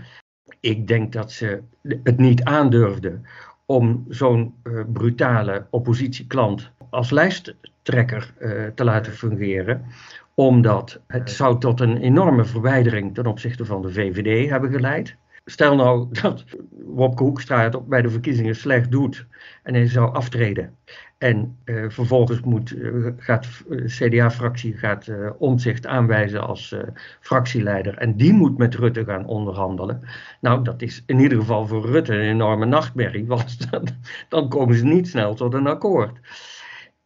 ik 0.64 0.88
denk 0.88 1.14
dat 1.14 1.32
ze 1.32 1.62
het 2.04 2.18
niet 2.18 2.44
aandurfden 2.44 3.26
om 3.66 4.06
zo'n 4.08 4.54
uh, 4.64 4.82
brutale 4.94 5.68
oppositieklant 5.70 6.72
als 6.90 7.10
lijsttrekker 7.10 8.34
uh, 8.40 8.68
te 8.76 8.84
laten 8.84 9.14
fungeren. 9.14 9.86
Omdat 10.34 11.02
het 11.08 11.32
zou 11.32 11.60
tot 11.60 11.80
een 11.80 11.98
enorme 11.98 12.46
verwijdering 12.46 13.14
ten 13.14 13.26
opzichte 13.26 13.66
van 13.66 13.82
de 13.82 13.92
VVD 13.92 14.50
hebben 14.50 14.72
geleid. 14.72 15.16
Stel 15.46 15.76
nou 15.76 16.08
dat 16.22 16.44
Wopke 16.70 17.24
Hoekstra 17.24 17.64
het 17.64 17.88
bij 17.88 18.02
de 18.02 18.10
verkiezingen 18.10 18.56
slecht 18.56 18.92
doet 18.92 19.28
en 19.64 19.74
hij 19.74 19.88
zou 19.88 20.14
aftreden. 20.14 20.78
En 21.18 21.58
uh, 21.66 21.90
vervolgens 21.90 22.42
moet, 22.42 22.72
uh, 22.72 23.12
gaat 23.18 23.48
de 23.68 23.86
CDA-fractie 23.86 24.78
gaat 24.78 25.08
uh, 25.08 25.30
omzicht 25.38 25.86
aanwijzen 25.86 26.42
als 26.48 26.76
fractieleider. 27.20 27.98
En 27.98 28.18
die 28.18 28.34
moet 28.34 28.58
met 28.58 28.76
Rutte 28.76 29.06
gaan 29.06 29.26
onderhandelen. 29.26 30.02
Nou, 30.42 30.64
dat 30.64 30.82
is 30.82 31.04
in 31.06 31.20
ieder 31.20 31.38
geval 31.38 31.68
voor 31.68 31.86
Rutte 31.86 32.14
een 32.14 32.30
enorme 32.30 32.66
nachtmerrie. 32.66 33.26
Want 33.36 33.72
dan, 33.72 33.88
dan 34.30 34.50
komen 34.50 34.76
ze 34.76 34.86
niet 34.86 35.08
snel 35.08 35.34
tot 35.34 35.54
een 35.54 35.68
akkoord. 35.68 36.20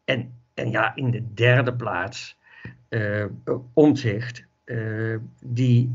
En, 0.05 0.33
en 0.53 0.71
ja, 0.71 0.95
in 0.95 1.11
de 1.11 1.33
derde 1.33 1.75
plaats, 1.75 2.37
omzicht, 3.73 4.45
die 5.45 5.93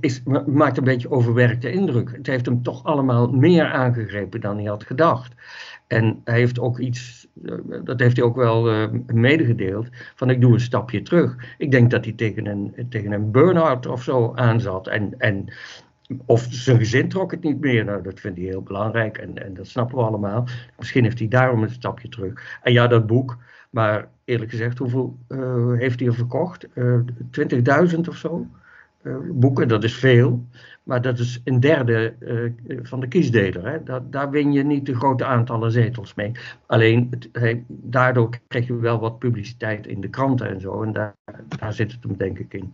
is, 0.00 0.22
maakt 0.46 0.76
een 0.76 0.84
beetje 0.84 1.10
overwerkte 1.10 1.70
indruk. 1.70 2.12
Het 2.12 2.26
heeft 2.26 2.46
hem 2.46 2.62
toch 2.62 2.84
allemaal 2.84 3.28
meer 3.28 3.66
aangegrepen 3.66 4.40
dan 4.40 4.56
hij 4.56 4.64
had 4.64 4.84
gedacht. 4.84 5.34
En 5.86 6.20
hij 6.24 6.38
heeft 6.38 6.58
ook 6.58 6.78
iets, 6.78 7.28
eh, 7.44 7.54
dat 7.84 8.00
heeft 8.00 8.16
hij 8.16 8.26
ook 8.26 8.36
wel 8.36 8.72
uh, 8.72 8.88
medegedeeld, 9.06 9.88
van 10.14 10.30
ik 10.30 10.40
doe 10.40 10.52
een 10.52 10.60
stapje 10.60 11.02
terug. 11.02 11.54
Ik 11.58 11.70
denk 11.70 11.90
dat 11.90 12.04
hij 12.04 12.14
tegen 12.14 12.46
een, 12.46 12.74
tegen 12.88 13.12
een 13.12 13.30
burn-out 13.30 13.86
of 13.86 14.02
zo 14.02 14.32
aanzat. 14.34 14.86
En, 14.86 15.14
en 15.18 15.52
of 16.26 16.46
zijn 16.50 16.78
gezin 16.78 17.08
trok 17.08 17.30
het 17.30 17.42
niet 17.42 17.60
meer. 17.60 17.84
Nou, 17.84 18.02
dat 18.02 18.20
vindt 18.20 18.38
hij 18.38 18.46
heel 18.46 18.62
belangrijk 18.62 19.18
en, 19.18 19.44
en 19.44 19.54
dat 19.54 19.66
snappen 19.66 19.96
we 19.96 20.04
allemaal. 20.04 20.46
Misschien 20.76 21.04
heeft 21.04 21.18
hij 21.18 21.28
daarom 21.28 21.62
een 21.62 21.70
stapje 21.70 22.08
terug. 22.08 22.58
En 22.62 22.72
ja, 22.72 22.86
dat 22.86 23.06
boek, 23.06 23.38
maar 23.70 24.08
eerlijk 24.24 24.50
gezegd, 24.50 24.78
hoeveel 24.78 25.18
uh, 25.28 25.72
heeft 25.78 25.98
hij 25.98 26.08
er 26.08 26.14
verkocht? 26.14 26.66
20.000 27.94 28.00
of 28.08 28.16
zo? 28.16 28.46
Uh, 29.08 29.16
boeken, 29.32 29.68
dat 29.68 29.84
is 29.84 29.94
veel. 29.94 30.44
Maar 30.82 31.02
dat 31.02 31.18
is 31.18 31.40
een 31.44 31.60
derde 31.60 32.14
uh, 32.20 32.78
van 32.82 33.00
de 33.00 33.08
kiesdeler. 33.08 33.66
Hè. 33.70 33.82
Daar, 33.82 34.00
daar, 34.10 34.30
win 34.30 34.52
je 34.52 34.62
niet 34.62 34.86
de 34.86 34.94
grote 34.94 35.24
aantallen 35.24 35.72
zetels 35.72 36.14
mee. 36.14 36.32
Alleen 36.66 37.10
daardoor 37.68 38.38
krijg 38.48 38.66
je 38.66 38.76
wel 38.76 38.98
wat 38.98 39.18
publiciteit 39.18 39.86
in 39.86 40.00
de 40.00 40.08
kranten 40.08 40.48
en 40.48 40.60
zo. 40.60 40.82
En 40.82 40.92
daar, 40.92 41.14
zit 41.72 41.92
het 41.92 42.02
hem 42.02 42.16
denk 42.16 42.38
ik 42.38 42.54
in. 42.54 42.72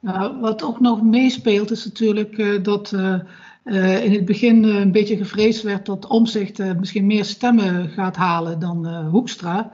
Nou, 0.00 0.40
wat 0.40 0.62
ook 0.62 0.80
nog 0.80 1.02
meespeelt 1.02 1.70
is 1.70 1.84
natuurlijk 1.84 2.38
uh, 2.38 2.62
dat 2.62 2.92
in 4.02 4.12
het 4.12 4.24
begin 4.24 4.64
een 4.64 4.92
beetje 4.92 5.16
gevreesd 5.16 5.62
werd 5.62 5.86
dat 5.86 6.06
Omzicht 6.06 6.74
misschien 6.78 7.06
meer 7.06 7.24
stemmen 7.24 7.88
gaat 7.88 8.16
halen 8.16 8.58
dan 8.58 9.04
Hoekstra. 9.04 9.72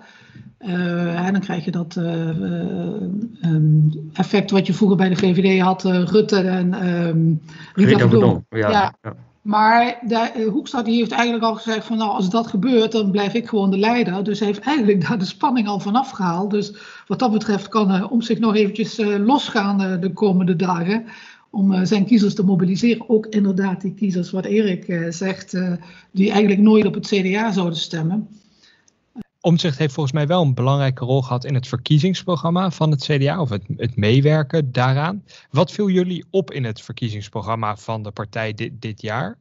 Uh, 0.61 1.27
en 1.27 1.33
dan 1.33 1.40
krijg 1.40 1.64
je 1.64 1.71
dat 1.71 1.97
uh, 1.99 2.29
um, 3.45 4.11
effect 4.12 4.51
wat 4.51 4.66
je 4.66 4.75
vroeger 4.75 4.97
bij 4.97 5.09
de 5.09 5.16
VVD 5.16 5.61
had, 5.61 5.85
uh, 5.85 6.03
Rutte 6.05 6.37
en 6.37 6.88
um, 6.88 7.40
Rita 7.75 8.09
Verdonk. 8.09 8.42
Ja, 8.49 8.71
ja. 8.71 8.95
ja, 9.03 9.16
Maar 9.42 9.99
de, 10.07 10.49
Hoekstra 10.53 10.83
die 10.83 10.99
heeft 10.99 11.11
eigenlijk 11.11 11.45
al 11.45 11.55
gezegd 11.55 11.87
van 11.87 11.97
nou 11.97 12.11
als 12.11 12.31
dat 12.31 12.47
gebeurt 12.47 12.92
dan 12.92 13.11
blijf 13.11 13.35
ik 13.35 13.49
gewoon 13.49 13.71
de 13.71 13.79
leider. 13.79 14.25
Dus 14.25 14.38
hij 14.38 14.49
heeft 14.49 14.61
eigenlijk 14.61 15.09
daar 15.09 15.19
de 15.19 15.25
spanning 15.25 15.69
al 15.69 15.81
vanaf 15.81 16.11
gehaald. 16.11 16.51
Dus 16.51 16.77
wat 17.07 17.19
dat 17.19 17.33
betreft 17.33 17.69
kan 17.69 18.11
om 18.11 18.23
zich 18.23 18.38
nog 18.38 18.55
eventjes 18.55 19.01
losgaan 19.19 20.01
de 20.01 20.12
komende 20.12 20.57
dagen. 20.57 21.05
Om 21.51 21.87
zijn 21.87 22.07
kiezers 22.07 22.35
te 22.35 22.45
mobiliseren. 22.45 23.09
Ook 23.09 23.27
inderdaad 23.27 23.81
die 23.81 23.95
kiezers 23.95 24.31
wat 24.31 24.45
Erik 24.45 25.07
zegt 25.09 25.59
die 26.11 26.31
eigenlijk 26.31 26.61
nooit 26.61 26.87
op 26.87 26.95
het 26.95 27.07
CDA 27.07 27.53
zouden 27.53 27.79
stemmen. 27.79 28.29
Omtzigt 29.47 29.79
heeft 29.79 29.95
volgens 29.95 30.15
mij 30.15 30.27
wel 30.27 30.43
een 30.43 30.55
belangrijke 30.55 31.05
rol 31.05 31.23
gehad 31.23 31.45
in 31.45 31.55
het 31.55 31.67
verkiezingsprogramma 31.67 32.71
van 32.71 32.91
het 32.91 33.03
CDA, 33.05 33.41
of 33.41 33.49
het, 33.49 33.63
het 33.77 33.97
meewerken 33.97 34.73
daaraan. 34.73 35.25
Wat 35.51 35.73
viel 35.73 35.89
jullie 35.89 36.25
op 36.31 36.51
in 36.51 36.65
het 36.65 36.81
verkiezingsprogramma 36.81 37.77
van 37.77 38.03
de 38.03 38.11
partij 38.11 38.55
dit, 38.55 38.73
dit 38.81 39.03
jaar? 39.03 39.39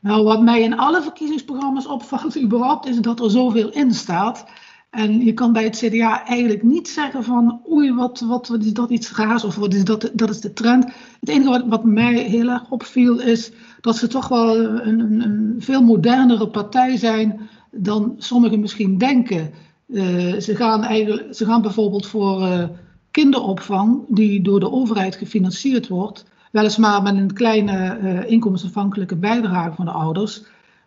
Nou, 0.00 0.24
wat 0.24 0.42
mij 0.42 0.62
in 0.62 0.78
alle 0.78 1.02
verkiezingsprogramma's 1.02 1.86
opvalt, 1.86 2.40
überhaupt, 2.44 2.86
is 2.86 2.96
dat 2.96 3.20
er 3.20 3.30
zoveel 3.30 3.70
in 3.70 3.94
staat. 3.94 4.44
En 4.90 5.24
je 5.24 5.32
kan 5.32 5.52
bij 5.52 5.64
het 5.64 5.76
CDA 5.76 6.24
eigenlijk 6.26 6.62
niet 6.62 6.88
zeggen 6.88 7.24
van 7.24 7.60
oei, 7.70 7.94
wat, 7.94 8.20
wat, 8.20 8.48
wat 8.48 8.64
is 8.64 8.72
dat 8.72 8.90
iets 8.90 9.12
raars 9.12 9.44
of 9.44 9.56
wat 9.56 9.74
is 9.74 9.84
dat, 9.84 10.10
dat 10.12 10.30
is 10.30 10.40
de 10.40 10.52
trend. 10.52 10.84
Het 11.20 11.28
enige 11.28 11.50
wat, 11.50 11.64
wat 11.66 11.84
mij 11.84 12.14
heel 12.14 12.48
erg 12.48 12.70
opviel 12.70 13.20
is 13.20 13.50
dat 13.80 13.96
ze 13.96 14.06
toch 14.06 14.28
wel 14.28 14.56
een, 14.56 15.00
een, 15.00 15.22
een 15.22 15.56
veel 15.58 15.82
modernere 15.82 16.48
partij 16.48 16.96
zijn 16.96 17.48
dan 17.78 18.14
sommigen 18.18 18.60
misschien 18.60 18.98
denken. 18.98 19.50
Uh, 19.86 20.34
ze, 20.36 20.56
gaan 20.56 20.84
eigenlijk, 20.84 21.34
ze 21.34 21.44
gaan 21.44 21.62
bijvoorbeeld 21.62 22.06
voor 22.06 22.40
uh, 22.42 22.64
kinderopvang, 23.10 24.04
die 24.08 24.42
door 24.42 24.60
de 24.60 24.70
overheid 24.70 25.16
gefinancierd 25.16 25.88
wordt, 25.88 26.24
weliswaar 26.52 27.02
met 27.02 27.16
een 27.16 27.32
kleine 27.32 27.98
uh, 28.02 28.30
inkomensafhankelijke 28.30 29.16
bijdrage 29.16 29.74
van 29.74 29.84
de 29.84 29.90
ouders. 29.90 30.42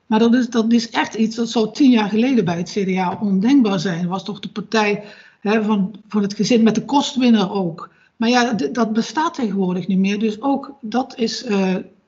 Maar 0.06 0.20
dat 0.20 0.34
is, 0.34 0.50
dat 0.50 0.74
is 0.74 0.90
echt 0.90 1.14
iets 1.14 1.36
dat 1.36 1.50
zou 1.50 1.74
tien 1.74 1.92
jaar 1.92 2.10
geleden 2.10 2.46
bij 2.46 2.58
het 2.58 2.70
CDA 2.70 3.18
ondenkbaar 3.22 3.80
zijn. 3.80 4.08
Was 4.08 4.24
toch 4.24 4.40
de 4.40 4.50
partij 4.50 5.04
hè, 5.40 5.64
van, 5.64 5.96
van 6.08 6.22
het 6.22 6.34
gezin 6.34 6.64
met 6.64 6.76
de 6.76 6.86
kostwinner 6.86 7.52
ook. 7.52 7.90
Maar 8.16 8.30
ja, 8.30 8.54
dat 8.54 8.94
bestaat 8.94 9.34
tegenwoordig 9.34 9.88
niet 9.88 9.98
meer. 9.98 10.20
Dus 10.20 10.42
ook 10.42 10.74
dat 10.82 11.18
is 11.18 11.46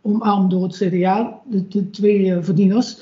omarmd 0.01 0.49
door 0.49 0.63
het 0.63 0.75
CDA, 0.75 1.39
de, 1.45 1.89
twee 1.89 2.41
verdieners. 2.41 2.97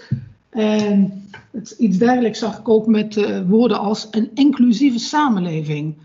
En 0.52 1.24
het, 1.52 1.76
iets 1.80 1.98
dergelijks 1.98 2.40
zag 2.40 2.60
ik 2.60 2.70
ook 2.70 2.88
met 2.88 3.16
uh, 3.16 3.40
woorden 3.48 3.80
als 3.80 4.08
een 4.12 4.30
inclusieve 4.34 5.00
samenleving. 5.00 5.96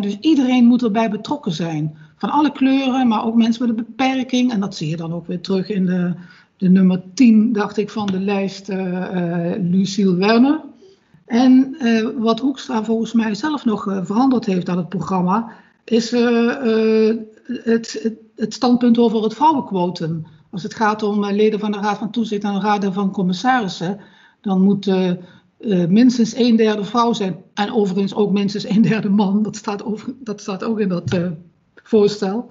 Dus 0.00 0.18
iedereen 0.20 0.64
moet 0.64 0.82
erbij 0.82 1.10
betrokken 1.10 1.52
zijn. 1.52 1.96
Van 2.16 2.30
alle 2.30 2.52
kleuren, 2.52 3.08
maar 3.08 3.24
ook 3.24 3.34
mensen 3.34 3.66
met 3.66 3.78
een 3.78 3.84
beperking. 3.84 4.52
En 4.52 4.60
dat 4.60 4.76
zie 4.76 4.88
je 4.88 4.96
dan 4.96 5.12
ook 5.12 5.26
weer 5.26 5.40
terug 5.40 5.68
in 5.68 5.86
de 5.86 6.14
de 6.62 6.68
nummer 6.68 7.02
10, 7.14 7.52
dacht 7.52 7.76
ik, 7.76 7.90
van 7.90 8.06
de 8.06 8.20
lijst 8.20 8.70
uh, 8.70 9.52
Lucille 9.60 10.14
Werner. 10.14 10.60
En 11.26 11.76
uh, 11.78 12.08
wat 12.18 12.40
Hoekstra 12.40 12.84
volgens 12.84 13.12
mij 13.12 13.34
zelf 13.34 13.64
nog 13.64 13.86
uh, 13.86 14.04
veranderd 14.04 14.44
heeft 14.44 14.68
aan 14.68 14.76
het 14.76 14.88
programma, 14.88 15.50
is 15.84 16.10
het, 16.10 18.12
het, 18.36 18.54
standpunt 18.54 18.98
over 18.98 19.22
het 19.22 19.34
vrouwenquotum. 19.34 20.26
Als 20.52 20.62
het 20.62 20.74
gaat 20.74 21.02
om 21.02 21.24
leden 21.24 21.60
van 21.60 21.72
de 21.72 21.78
Raad 21.78 21.98
van 21.98 22.10
Toezicht 22.10 22.44
en 22.44 22.52
de 22.52 22.60
Raad 22.60 22.84
van 22.92 23.10
Commissarissen, 23.10 24.00
dan 24.40 24.62
moet 24.62 24.92
minstens 25.88 26.36
een 26.36 26.56
derde 26.56 26.84
vrouw 26.84 27.12
zijn. 27.12 27.36
En 27.54 27.72
overigens 27.72 28.14
ook 28.14 28.32
minstens 28.32 28.68
een 28.68 28.82
derde 28.82 29.08
man. 29.08 29.42
Dat 29.42 29.56
staat, 29.56 29.84
over, 29.84 30.14
dat 30.18 30.40
staat 30.40 30.64
ook 30.64 30.80
in 30.80 30.88
dat 30.88 31.18
voorstel. 31.74 32.50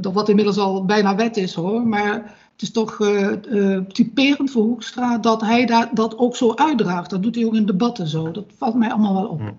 dat 0.00 0.12
wat 0.12 0.28
inmiddels 0.28 0.58
al 0.58 0.84
bijna 0.84 1.16
wet 1.16 1.36
is 1.36 1.54
hoor. 1.54 1.86
Maar 1.86 2.14
het 2.52 2.62
is 2.62 2.72
toch 2.72 2.96
typerend 3.88 4.50
voor 4.50 4.62
Hoekstra 4.62 5.18
dat 5.18 5.40
hij 5.40 5.88
dat 5.92 6.18
ook 6.18 6.36
zo 6.36 6.54
uitdraagt. 6.54 7.10
Dat 7.10 7.22
doet 7.22 7.34
hij 7.34 7.44
ook 7.44 7.54
in 7.54 7.66
debatten 7.66 8.06
zo. 8.06 8.30
Dat 8.30 8.46
valt 8.56 8.74
mij 8.74 8.90
allemaal 8.90 9.14
wel 9.14 9.26
op. 9.26 9.40
Hm. 9.40 9.50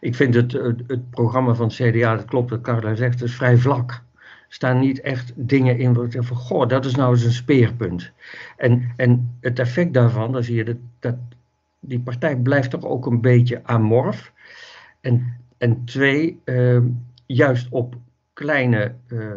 Ik 0.00 0.14
vind 0.14 0.34
het, 0.34 0.52
het 0.86 1.10
programma 1.10 1.54
van 1.54 1.66
het 1.66 1.74
CDA, 1.74 2.16
dat 2.16 2.24
klopt 2.24 2.50
wat 2.50 2.60
Carla 2.60 2.94
zegt, 2.94 3.22
is 3.22 3.34
vrij 3.34 3.56
vlak. 3.56 4.06
Staan 4.48 4.78
niet 4.78 5.00
echt 5.00 5.32
dingen 5.36 5.78
in 5.78 5.94
waar 5.94 6.08
van, 6.10 6.36
goh, 6.36 6.68
dat 6.68 6.84
is 6.84 6.94
nou 6.94 7.12
eens 7.12 7.24
een 7.24 7.32
speerpunt. 7.32 8.12
En, 8.56 8.92
en 8.96 9.36
het 9.40 9.58
effect 9.58 9.94
daarvan, 9.94 10.32
dan 10.32 10.42
zie 10.42 10.56
je 10.56 10.64
dat, 10.64 10.76
dat 10.98 11.16
die 11.80 12.00
partij 12.00 12.36
blijft 12.36 12.70
toch 12.70 12.84
ook 12.84 13.06
een 13.06 13.20
beetje 13.20 13.60
amorf. 13.64 14.32
En, 15.00 15.36
en 15.58 15.84
twee, 15.84 16.40
uh, 16.44 16.80
juist 17.26 17.66
op 17.70 17.96
kleine 18.32 18.94
uh, 19.08 19.32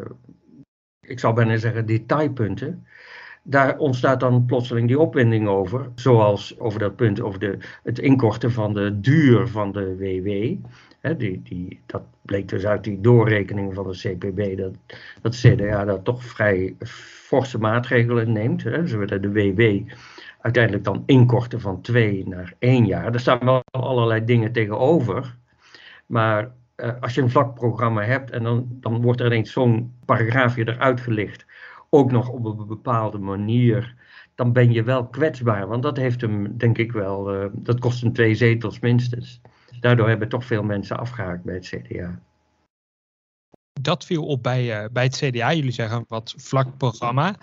ik 1.12 1.20
zou 1.20 1.34
bijna 1.34 1.58
zeggen, 1.58 1.86
detailpunten. 1.86 2.86
Daar 3.44 3.78
ontstaat 3.78 4.20
dan 4.20 4.46
plotseling 4.46 4.88
die 4.88 5.00
opwinding 5.00 5.48
over. 5.48 5.90
Zoals 5.96 6.60
over 6.60 6.80
dat 6.80 6.96
punt 6.96 7.22
over 7.22 7.40
de, 7.40 7.58
het 7.84 8.00
inkorten 8.00 8.52
van 8.52 8.74
de 8.74 9.00
duur 9.00 9.48
van 9.48 9.72
de 9.72 9.96
WW. 9.96 10.56
Die, 11.02 11.42
die, 11.44 11.80
dat 11.86 12.04
bleek 12.22 12.48
dus 12.48 12.66
uit 12.66 12.84
die 12.84 13.02
doorrekening 13.02 13.74
van 13.74 13.92
de 13.92 13.98
CPB 13.98 14.58
dat, 14.58 14.74
dat 15.22 15.36
CDA 15.36 15.86
daar 15.86 16.02
toch 16.02 16.24
vrij 16.24 16.76
forse 17.32 17.58
maatregelen 17.58 18.32
neemt. 18.32 18.64
Hè. 18.64 18.88
Ze 18.88 18.98
willen 18.98 19.22
de 19.22 19.32
WW 19.32 19.92
uiteindelijk 20.42 20.84
dan 20.84 21.04
inkorten 21.06 21.62
van 21.62 21.82
twee 21.82 22.28
naar 22.28 22.54
één 22.60 22.86
jaar. 22.86 23.14
Er 23.14 23.20
staan 23.20 23.40
wel 23.46 23.62
allerlei 23.72 24.26
dingen 24.26 24.52
tegenover. 24.52 25.38
Maar 26.06 26.52
uh, 26.78 26.92
als 27.00 27.16
je 27.16 27.22
een 27.22 27.30
vlakprogramma 27.30 28.04
hebt 28.04 28.30
en 28.32 28.44
dan, 28.44 28.68
dan 28.70 29.02
wordt 29.02 29.20
er 29.20 29.26
ineens 29.26 29.52
zo'n 29.52 29.94
paragraafje 30.06 30.68
eruit 30.68 31.02
gelicht, 31.02 31.46
ook 31.90 32.12
nog 32.12 32.30
op 32.30 32.46
een 32.46 32.68
bepaalde 32.68 33.18
manier, 33.18 33.96
dan 34.36 34.54
ben 34.54 34.72
je 34.72 34.84
wel 34.84 35.08
kwetsbaar. 35.08 35.68
Want 35.68 35.84
dat 35.84 35.98
heeft 35.98 36.22
hem, 36.22 36.58
denk 36.58 36.78
ik 36.78 36.92
wel, 36.92 37.36
uh, 37.36 37.46
dat 37.54 37.80
kost 37.80 38.02
hem 38.02 38.14
twee 38.14 38.36
zetels 38.36 38.80
minstens. 38.80 39.42
Daardoor 39.80 40.08
hebben 40.08 40.30
toch 40.30 40.46
veel 40.46 40.64
mensen 40.64 40.98
afgehaakt 40.98 41.44
bij 41.44 41.56
het 41.56 41.68
CDA. 41.68 42.20
Dat 43.82 44.06
viel 44.06 44.26
op 44.26 44.44
bij, 44.44 44.84
uh, 44.84 44.90
bij 44.92 45.04
het 45.04 45.16
CDA. 45.16 45.54
Jullie 45.54 45.72
zeggen 45.72 46.06
wat 46.08 46.34
vlak 46.38 46.78
programma 46.78 47.36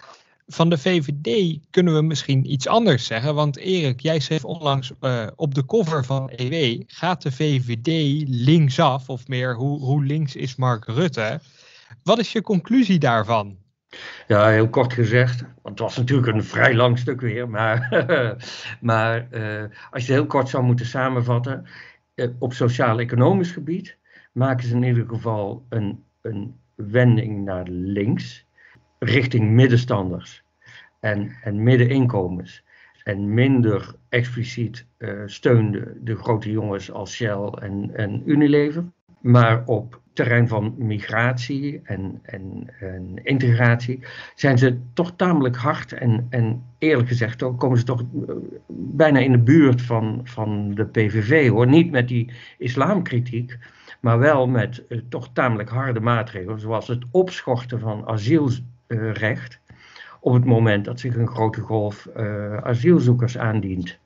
van 0.49 0.69
de 0.69 0.79
VVD 0.79 1.59
kunnen 1.71 1.95
we 1.95 2.03
misschien 2.03 2.53
iets 2.53 2.67
anders 2.67 3.07
zeggen. 3.07 3.35
Want 3.35 3.57
Erik, 3.57 4.01
jij 4.01 4.19
schreef 4.19 4.45
onlangs 4.45 4.93
uh, 5.01 5.27
op 5.37 5.55
de 5.55 5.67
cover 5.67 6.05
van 6.05 6.31
EW: 6.31 6.83
gaat 6.87 7.23
de 7.23 7.33
VVD 7.33 8.23
linksaf? 8.29 9.09
Of 9.09 9.29
meer, 9.29 9.55
hoe, 9.55 9.81
hoe 9.81 10.05
links 10.05 10.37
is 10.37 10.57
Mark 10.57 10.85
Rutte? 10.85 11.41
Wat 12.03 12.19
is 12.19 12.33
je 12.33 12.43
conclusie 12.43 12.99
daarvan? 12.99 13.57
Ja, 14.27 14.49
heel 14.49 14.69
kort 14.69 14.93
gezegd, 14.93 15.41
want 15.41 15.55
het 15.63 15.79
was 15.79 15.97
natuurlijk 15.97 16.33
een 16.33 16.45
vrij 16.45 16.75
lang 16.75 16.99
stuk 16.99 17.21
weer, 17.21 17.49
maar, 17.49 17.89
maar 18.81 19.29
uh, 19.31 19.63
als 19.91 20.07
je 20.07 20.13
heel 20.13 20.27
kort 20.27 20.49
zou 20.49 20.65
moeten 20.65 20.87
samenvatten, 20.87 21.67
op 22.39 22.53
sociaal-economisch 22.53 23.53
gebied 23.53 23.99
maken 24.33 24.69
ze 24.69 24.75
in 24.75 24.83
ieder 24.83 25.09
geval 25.09 25.67
een, 25.69 26.05
een 26.21 26.55
wending 26.75 27.45
naar 27.45 27.67
links 27.69 28.47
richting 28.99 29.51
middenstanders 29.51 30.43
en, 31.01 31.37
en 31.43 31.63
middeninkomens. 31.63 32.67
En 33.05 33.35
minder 33.35 33.95
expliciet 34.09 34.87
uh, 34.99 35.23
steunde 35.27 35.97
de 36.01 36.17
grote 36.17 36.51
jongens 36.51 36.93
als 36.93 37.15
Shell 37.15 37.45
en, 37.61 37.91
en 37.95 38.23
Unilever. 38.31 38.85
Maar 39.21 39.65
op 39.67 40.01
terrein 40.19 40.49
van 40.49 40.75
migratie 40.77 41.81
en, 41.85 42.19
en, 42.23 42.69
en, 42.81 43.21
integratie 43.23 44.01
zijn 44.35 44.59
ze 44.59 44.79
toch 44.93 45.13
tamelijk 45.17 45.57
hard. 45.57 45.93
En, 45.93 46.27
en 46.31 46.63
eerlijk 46.79 47.09
gezegd 47.09 47.43
ook 47.43 47.59
komen 47.59 47.79
ze 47.79 47.85
toch 47.85 48.01
eh, 48.01 48.35
bijna 48.69 49.19
in 49.19 49.33
de 49.33 49.39
buurt 49.39 49.83
van, 49.83 50.21
van 50.25 50.75
de 50.75 50.85
PVV 50.85 51.49
hoor. 51.49 51.67
Niet 51.67 51.91
met 51.91 52.09
die 52.09 52.33
islamkritiek, 52.59 53.59
maar 54.01 54.19
wel 54.19 54.47
met 54.47 54.83
uh, 54.89 55.01
toch 55.09 55.29
tamelijk 55.33 55.69
harde 55.69 56.01
maatregelen. 56.01 56.61
Zoals 56.61 56.89
het 56.89 57.05
opschorten 57.11 57.81
van 57.81 58.07
asiel 58.07 58.51
uh, 58.89 59.13
recht 59.13 59.61
op 60.21 60.33
het 60.33 60.45
moment 60.45 60.85
dat 60.85 61.01
zich 61.01 61.17
een 61.17 61.29
grote 61.29 61.61
golf 61.61 62.09
uh, 62.17 62.57
asielzoekers 62.57 63.39
aandient. 63.39 63.99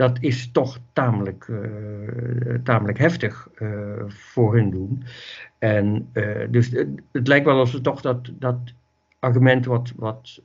Dat 0.00 0.18
is 0.20 0.50
toch 0.50 0.78
tamelijk, 0.92 1.46
uh, 1.46 2.54
tamelijk 2.64 2.98
heftig 2.98 3.48
voor 4.06 4.54
hun 4.54 4.70
doen. 4.70 5.04
En 5.58 6.08
dus 6.50 6.70
het 7.12 7.26
lijkt 7.28 7.44
wel 7.44 7.58
alsof 7.58 7.70
ze 7.70 7.80
toch 7.80 8.00
dat, 8.00 8.30
dat 8.32 8.58
argument 9.18 9.66
wat, 9.66 9.92
wat 9.96 10.40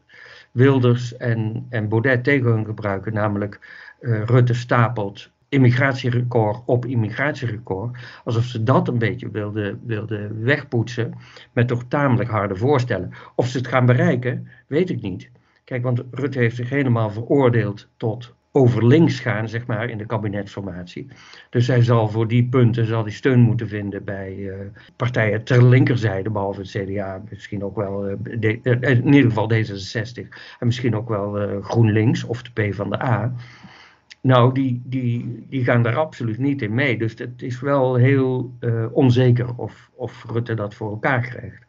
Wilders 0.51 1.17
en, 1.17 1.65
en 1.69 1.89
Baudet 1.89 2.23
tegen 2.23 2.51
hun 2.51 2.65
gebruiken, 2.65 3.13
namelijk 3.13 3.59
Rutte 3.99 4.53
stapelt 4.53 5.31
immigratierecord 5.49 6.61
op 6.65 6.85
immigratierecord. 6.85 7.97
Alsof 8.23 8.43
ze 8.43 8.63
dat 8.63 8.87
een 8.87 8.97
beetje 8.97 9.31
wilden, 9.31 9.81
wilden 9.85 10.43
wegpoetsen 10.43 11.13
met 11.51 11.67
toch 11.67 11.83
tamelijk 11.87 12.29
harde 12.29 12.55
voorstellen. 12.55 13.11
Of 13.35 13.47
ze 13.47 13.57
het 13.57 13.67
gaan 13.67 13.85
bereiken, 13.85 14.47
weet 14.67 14.89
ik 14.89 15.01
niet. 15.01 15.29
Kijk, 15.63 15.83
want 15.83 16.03
Rutte 16.11 16.39
heeft 16.39 16.55
zich 16.55 16.69
helemaal 16.69 17.09
veroordeeld 17.09 17.87
tot 17.97 18.33
over 18.55 18.87
links 18.87 19.19
gaan, 19.19 19.49
zeg 19.49 19.65
maar, 19.65 19.89
in 19.89 19.97
de 19.97 20.05
kabinetsformatie. 20.05 21.07
Dus 21.49 21.67
hij 21.67 21.83
zal 21.83 22.09
voor 22.09 22.27
die 22.27 22.43
punten 22.43 22.85
zal 22.85 23.03
die 23.03 23.13
steun 23.13 23.39
moeten 23.39 23.67
vinden 23.67 24.03
bij 24.03 24.35
uh, 24.35 24.55
partijen 24.95 25.43
ter 25.43 25.65
linkerzijde, 25.65 26.29
behalve 26.29 26.61
het 26.61 26.69
CDA, 26.69 27.21
misschien 27.29 27.63
ook 27.63 27.75
wel, 27.75 28.17
de, 28.39 28.59
uh, 28.63 28.89
in 28.89 29.13
ieder 29.13 29.31
geval 29.31 29.51
D66, 29.51 30.27
en 30.59 30.65
misschien 30.65 30.95
ook 30.95 31.09
wel 31.09 31.61
GroenLinks 31.61 32.23
of 32.23 32.43
de 32.43 32.69
P 32.69 32.73
van 32.73 32.89
de 32.89 33.03
A. 33.03 33.33
Nou, 34.21 34.53
die, 34.53 34.81
die, 34.85 35.45
die 35.49 35.63
gaan 35.63 35.83
daar 35.83 35.97
absoluut 35.97 36.37
niet 36.37 36.61
in 36.61 36.73
mee. 36.73 36.97
Dus 36.97 37.13
het 37.17 37.41
is 37.41 37.59
wel 37.59 37.95
heel 37.95 38.53
onzeker 38.91 39.55
of, 39.55 39.89
of 39.95 40.25
Rutte 40.29 40.53
dat 40.53 40.73
voor 40.73 40.89
elkaar 40.89 41.21
krijgt. 41.21 41.65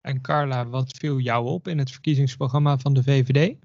En 0.00 0.20
Carla, 0.20 0.66
wat 0.66 0.96
viel 0.98 1.18
jou 1.18 1.46
op 1.46 1.68
in 1.68 1.78
het 1.78 1.90
verkiezingsprogramma 1.90 2.78
van 2.78 2.94
de 2.94 3.02
VVD? 3.02 3.56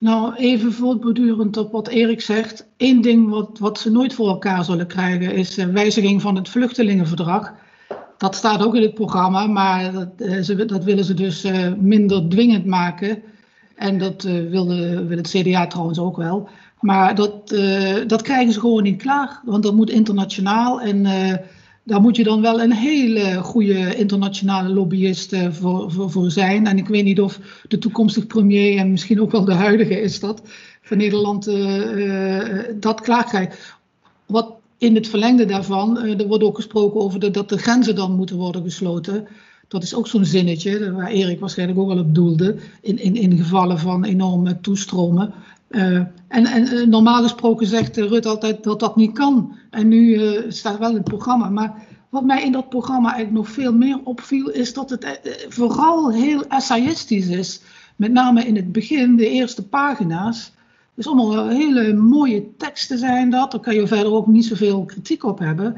Nou, 0.00 0.34
even 0.34 0.72
voortbordurend 0.72 1.56
op 1.56 1.72
wat 1.72 1.88
Erik 1.88 2.20
zegt. 2.20 2.66
Eén 2.76 3.00
ding 3.00 3.28
wat, 3.28 3.58
wat 3.58 3.78
ze 3.78 3.90
nooit 3.90 4.14
voor 4.14 4.28
elkaar 4.28 4.64
zullen 4.64 4.86
krijgen 4.86 5.34
is 5.34 5.54
de 5.54 5.70
wijziging 5.70 6.22
van 6.22 6.36
het 6.36 6.48
vluchtelingenverdrag. 6.48 7.52
Dat 8.16 8.34
staat 8.34 8.62
ook 8.62 8.74
in 8.74 8.82
het 8.82 8.94
programma, 8.94 9.46
maar 9.46 9.92
dat, 9.92 10.08
uh, 10.16 10.42
ze, 10.42 10.64
dat 10.64 10.84
willen 10.84 11.04
ze 11.04 11.14
dus 11.14 11.44
uh, 11.44 11.72
minder 11.78 12.28
dwingend 12.28 12.64
maken. 12.64 13.22
En 13.74 13.98
dat 13.98 14.24
uh, 14.24 14.50
wilde, 14.50 15.06
wil 15.06 15.16
het 15.16 15.28
CDA 15.28 15.66
trouwens 15.66 15.98
ook 15.98 16.16
wel. 16.16 16.48
Maar 16.80 17.14
dat, 17.14 17.48
dat 18.06 18.22
krijgen 18.22 18.52
ze 18.52 18.60
gewoon 18.60 18.82
niet 18.82 19.02
klaar. 19.02 19.40
Want 19.44 19.62
dat 19.62 19.74
moet 19.74 19.90
internationaal. 19.90 20.80
En 20.80 21.06
daar 21.90 22.00
moet 22.00 22.16
je 22.16 22.24
dan 22.24 22.40
wel 22.40 22.60
een 22.60 22.72
hele 22.72 23.34
goede 23.42 23.96
internationale 23.96 24.68
lobbyist 24.68 25.36
voor, 25.50 25.92
voor, 25.92 26.10
voor, 26.10 26.30
zijn. 26.30 26.66
En 26.66 26.78
ik 26.78 26.88
weet 26.88 27.04
niet 27.04 27.20
of 27.20 27.40
de 27.68 27.78
toekomstige 27.78 28.26
premier 28.26 28.78
en 28.78 28.90
misschien 28.90 29.20
ook 29.20 29.30
wel 29.30 29.44
de 29.44 29.54
huidige 29.54 30.00
is 30.00 30.20
dat. 30.20 30.42
Van 30.82 30.96
Nederland 30.96 31.44
dat 32.80 33.00
klaar 33.00 33.24
krijgt. 33.24 33.76
Wat 34.26 34.52
in 34.78 34.94
het 34.94 35.08
verlengde 35.08 35.44
daarvan, 35.44 35.98
er 35.98 36.26
wordt 36.26 36.44
ook 36.44 36.56
gesproken 36.56 37.00
over 37.00 37.32
dat 37.32 37.48
de 37.48 37.58
grenzen 37.58 37.94
dan 37.94 38.16
moeten 38.16 38.36
worden 38.36 38.62
gesloten. 38.62 39.26
Dat 39.68 39.82
is 39.82 39.94
ook 39.94 40.06
zo'n 40.06 40.24
zinnetje 40.24 40.92
waar 40.92 41.10
Erik 41.10 41.40
waarschijnlijk 41.40 41.78
ook 41.78 41.90
al 41.90 41.98
op 41.98 42.14
doelde. 42.14 42.56
In, 42.80 42.98
in, 42.98 43.16
in 43.16 43.36
gevallen 43.36 43.78
van 43.78 44.04
enorme 44.04 44.60
toestromen. 44.60 45.32
Uh, 45.70 46.00
en, 46.30 46.46
en 46.46 46.74
uh, 46.74 46.86
normaal 46.86 47.22
gesproken 47.22 47.66
zegt 47.66 47.96
Rut 47.96 48.26
altijd 48.26 48.62
dat 48.64 48.80
dat 48.80 48.96
niet 48.96 49.12
kan. 49.12 49.56
En 49.70 49.88
nu 49.88 50.14
uh, 50.14 50.40
staat 50.48 50.78
wel 50.78 50.88
in 50.88 50.96
het 50.96 51.04
programma. 51.04 51.48
Maar 51.48 51.86
wat 52.08 52.24
mij 52.24 52.42
in 52.42 52.52
dat 52.52 52.68
programma 52.68 53.14
eigenlijk 53.14 53.44
nog 53.44 53.54
veel 53.54 53.72
meer 53.72 54.00
opviel, 54.04 54.50
is 54.50 54.72
dat 54.72 54.90
het 54.90 55.46
vooral 55.48 56.12
heel 56.12 56.44
essayistisch 56.46 57.28
is. 57.28 57.60
Met 57.96 58.12
name 58.12 58.46
in 58.46 58.56
het 58.56 58.72
begin, 58.72 59.16
de 59.16 59.28
eerste 59.28 59.68
pagina's. 59.68 60.52
Dus 61.00 61.08
allemaal 61.08 61.48
hele 61.48 61.94
mooie 61.94 62.56
teksten 62.56 62.98
zijn 62.98 63.30
dat. 63.30 63.50
Daar 63.50 63.60
kan 63.60 63.74
je 63.74 63.86
verder 63.86 64.12
ook 64.12 64.26
niet 64.26 64.44
zoveel 64.44 64.84
kritiek 64.84 65.24
op 65.24 65.38
hebben. 65.38 65.76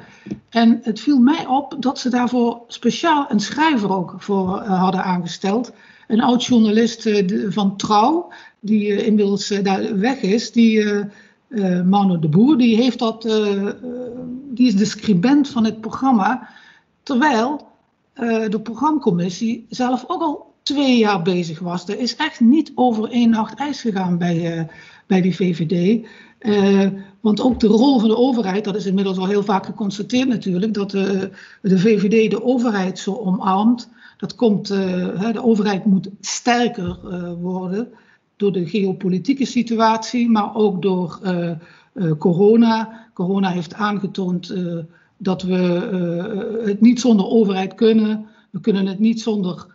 En 0.49 0.81
het 0.83 1.01
viel 1.01 1.19
mij 1.19 1.47
op 1.47 1.77
dat 1.79 1.99
ze 1.99 2.11
daarvoor 2.11 2.61
speciaal 2.67 3.27
een 3.29 3.41
schrijver 3.41 3.97
ook 3.97 4.15
voor 4.19 4.47
uh, 4.49 4.81
hadden 4.81 5.05
aangesteld. 5.05 5.73
Een 6.09 6.21
oud 6.21 6.45
journalist 6.45 7.07
uh, 7.07 7.51
van 7.51 7.77
Trouw, 7.77 8.33
die 8.61 8.89
uh, 8.89 9.07
inmiddels 9.07 9.49
daar 9.49 9.99
weg 9.99 10.21
is. 10.21 10.53
Die, 10.53 10.85
Manu 11.85 12.19
de 12.19 12.29
Boer, 12.29 12.59
die, 12.59 12.77
heeft 12.77 12.99
dat, 12.99 13.23
die 14.51 14.67
is 14.67 14.77
de 14.77 14.85
scribent 14.85 15.49
van 15.49 15.65
het 15.65 15.81
programma. 15.81 16.49
Terwijl 17.03 17.67
de 18.49 18.61
programmacommissie 18.63 19.67
zelf 19.69 20.05
ook 20.07 20.23
al 20.23 20.53
twee 20.63 20.99
jaar 20.99 21.23
bezig 21.23 21.59
was. 21.59 21.89
Er 21.89 21.99
is 21.99 22.17
echt 22.17 22.41
niet 22.41 22.73
over 22.75 23.11
één 23.11 23.31
nacht 23.31 23.55
ijs 23.55 23.81
gegaan 23.81 24.19
bij, 24.19 24.69
bij 25.13 25.21
die 25.21 25.37
VVD. 25.37 26.07
Eh, 26.39 26.87
want 27.21 27.41
ook 27.41 27.61
de 27.61 27.67
rol 27.67 27.99
van 27.99 28.09
de 28.09 28.17
overheid, 28.17 28.65
dat 28.65 28.77
is 28.77 28.87
inmiddels 28.87 29.19
al 29.19 29.27
heel 29.27 29.43
vaak 29.43 29.67
geconstateerd 29.67 30.29
natuurlijk, 30.29 30.75
dat 30.75 30.91
de, 30.91 31.31
de 31.63 31.79
VVD 31.79 32.31
de 32.31 32.43
overheid 32.45 32.99
zo 32.99 33.15
omarmt. 33.15 33.89
Dat 34.17 34.35
komt, 34.35 34.71
uh, 34.71 35.33
de 35.33 35.43
overheid 35.43 35.85
moet 35.85 36.09
sterker 36.21 36.99
worden 37.41 37.89
door 38.37 38.53
de 38.53 38.67
geopolitieke 38.67 39.47
situatie, 39.47 40.31
maar 40.31 40.55
ook 40.55 40.83
door 40.83 41.19
corona. 42.19 43.09
Corona 43.15 43.51
heeft 43.51 43.75
aangetoond 43.75 44.55
dat 45.17 45.43
we 45.43 45.59
het 46.65 46.81
niet 46.81 47.01
zonder 47.01 47.27
overheid 47.27 47.75
kunnen. 47.75 48.27
We 48.51 48.61
kunnen 48.61 48.87
het 48.87 48.99
niet 48.99 49.21
zonder 49.21 49.67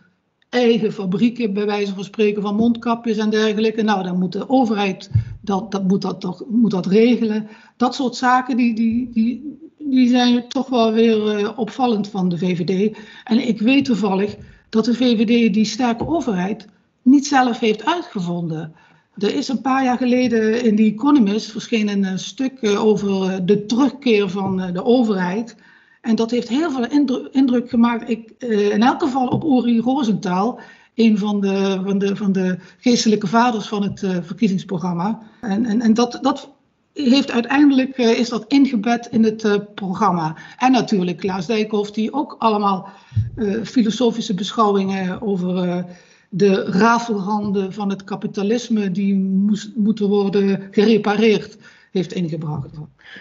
eigen 0.48 0.92
fabrieken, 0.92 1.52
bij 1.52 1.66
wijze 1.66 1.94
van 1.94 2.04
spreken, 2.04 2.42
van 2.42 2.56
mondkapjes 2.56 3.16
en 3.16 3.30
dergelijke. 3.30 3.82
Nou, 3.82 4.02
dan 4.02 4.18
moet 4.18 4.32
de 4.32 4.48
overheid 4.48 5.10
dat, 5.40 5.70
dat, 5.70 5.88
moet, 5.88 6.02
dat, 6.02 6.20
toch, 6.20 6.44
moet 6.48 6.70
dat 6.70 6.86
regelen. 6.86 7.48
Dat 7.76 7.94
soort 7.94 8.16
zaken, 8.16 8.56
die, 8.56 8.74
die, 8.74 9.10
die, 9.12 9.58
die 9.78 10.08
zijn 10.08 10.48
toch 10.48 10.68
wel 10.68 10.92
weer 10.92 11.40
uh, 11.40 11.58
opvallend 11.58 12.08
van 12.08 12.28
de 12.28 12.38
VVD. 12.38 12.96
En 13.24 13.48
ik 13.48 13.60
weet 13.60 13.84
toevallig 13.84 14.36
dat 14.68 14.84
de 14.84 14.94
VVD 14.94 15.54
die 15.54 15.64
sterke 15.64 16.06
overheid 16.06 16.66
niet 17.02 17.26
zelf 17.26 17.58
heeft 17.58 17.84
uitgevonden. 17.84 18.74
Er 19.16 19.34
is 19.34 19.48
een 19.48 19.60
paar 19.60 19.84
jaar 19.84 19.96
geleden 19.96 20.64
in 20.64 20.76
The 20.76 20.82
Economist 20.82 21.50
verschenen 21.50 22.04
een 22.04 22.18
stuk 22.18 22.52
uh, 22.60 22.84
over 22.84 23.08
uh, 23.08 23.36
de 23.42 23.66
terugkeer 23.66 24.28
van 24.28 24.72
de 24.72 24.84
overheid. 24.84 25.56
En 26.00 26.16
dat 26.16 26.30
heeft 26.30 26.48
heel 26.48 26.70
veel 26.70 26.86
indruk, 27.30 27.70
gemaakt, 27.70 28.10
ik, 28.10 28.32
uh, 28.38 28.70
in 28.70 28.82
elk 28.82 29.02
geval 29.02 29.26
op 29.26 29.44
Uri 29.44 29.80
Rosenthal, 29.80 30.60
een 30.94 31.18
van 31.18 31.40
de, 31.40 31.80
van 31.84 31.98
de, 31.98 32.16
van 32.16 32.32
de 32.32 32.58
geestelijke 32.78 33.26
vaders 33.26 33.66
van 33.66 33.82
het 33.82 34.02
uh, 34.02 34.16
verkiezingsprogramma. 34.22 35.22
En, 35.40 35.64
en, 35.64 35.80
en 35.80 35.94
dat, 35.94 36.18
dat 36.22 36.50
heeft 36.92 37.30
uiteindelijk, 37.30 37.98
uh, 37.98 38.18
is 38.18 38.28
dat 38.28 38.44
ingebed 38.48 39.08
in 39.10 39.24
het 39.24 39.74
programma. 39.74 40.36
En 40.56 40.72
natuurlijk 40.72 41.18
Klaas 41.18 41.46
Dijkhoff, 41.46 41.90
die 41.90 42.12
ook 42.12 42.36
allemaal 42.38 42.88
filosofische 43.62 44.34
beschouwingen 44.34 45.22
over 45.22 45.84
de 46.28 46.64
rafelranden 46.64 47.72
van 47.72 47.90
het 47.90 48.04
kapitalisme, 48.04 48.90
die 48.90 49.14
moest, 49.16 49.70
moeten 49.76 50.08
worden 50.08 50.68
gerepareerd 50.70 51.56
heeft 51.90 52.12
ingebracht. 52.12 52.78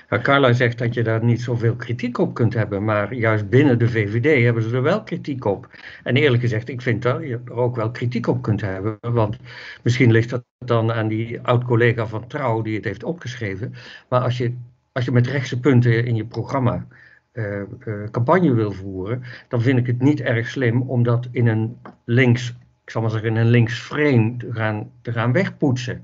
Carla 0.10 0.54
zegt 0.54 0.78
dat 0.78 0.94
je 0.94 1.04
daar 1.04 1.24
niet 1.24 1.42
zoveel 1.42 1.76
kritiek 1.76 2.18
op 2.18 2.34
kunt 2.34 2.54
hebben, 2.54 2.84
maar 2.84 3.14
juist 3.14 3.50
binnen 3.50 3.80
de 3.80 3.90
VVD 3.90 4.44
hebben 4.44 4.64
ze 4.64 4.76
er 4.76 4.82
wel 4.82 5.04
kritiek 5.04 5.46
op. 5.46 5.70
En 6.04 6.16
eerlijk 6.16 6.42
gezegd, 6.42 6.70
ik 6.70 6.82
vind 6.82 7.02
dat 7.02 7.22
je 7.22 7.40
er 7.46 7.54
ook 7.54 7.76
wel 7.76 7.92
kritiek 7.92 8.28
op 8.28 8.42
kunt 8.42 8.62
hebben, 8.62 8.98
want 9.02 9.38
misschien 9.84 10.12
ligt 10.12 10.30
dat 10.30 10.44
dan 10.58 10.92
aan 10.92 11.08
die 11.08 11.42
oud-collega 11.42 12.08
van 12.08 12.28
Trouw 12.28 12.62
die 12.62 12.76
het 12.76 12.86
heeft 12.86 13.04
opgeschreven. 13.04 13.74
Maar 14.10 14.22
als 14.22 14.38
je, 14.38 14.54
als 14.92 15.06
je 15.06 15.12
met 15.12 15.28
rechtse 15.28 15.60
punten 15.60 16.06
in 16.06 16.16
je 16.16 16.26
programma 16.26 16.88
uh, 17.34 17.62
uh, 17.86 18.10
campagne 18.12 18.54
wil 18.54 18.72
voeren, 18.72 19.24
dan 19.48 19.62
vind 19.62 19.80
ik 19.80 19.88
het 19.88 20.02
niet 20.02 20.22
erg 20.22 20.48
slim 20.50 20.82
om 20.82 21.04
dat 21.04 21.28
in 21.32 21.48
een 21.48 21.78
links, 22.06 22.50
ik 22.84 22.90
zal 22.90 23.02
maar 23.02 23.12
zeggen, 23.12 23.30
in 23.30 23.36
een 23.36 23.50
links 23.50 23.80
frame 23.80 24.36
gaan, 24.50 24.92
te 25.02 25.12
gaan 25.12 25.32
wegpoetsen. 25.32 26.04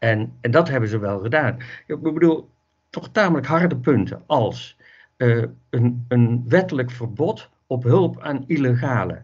En, 0.00 0.32
en 0.40 0.50
dat 0.50 0.68
hebben 0.68 0.88
ze 0.88 0.98
wel 0.98 1.18
gedaan. 1.18 1.56
Ik 1.86 2.02
bedoel, 2.02 2.48
toch 2.90 3.08
tamelijk 3.08 3.46
harde 3.46 3.76
punten 3.76 4.22
als 4.26 4.76
uh, 5.16 5.44
een, 5.70 6.04
een 6.08 6.44
wettelijk 6.48 6.90
verbod 6.90 7.50
op 7.66 7.82
hulp 7.82 8.20
aan 8.20 8.44
illegale. 8.46 9.22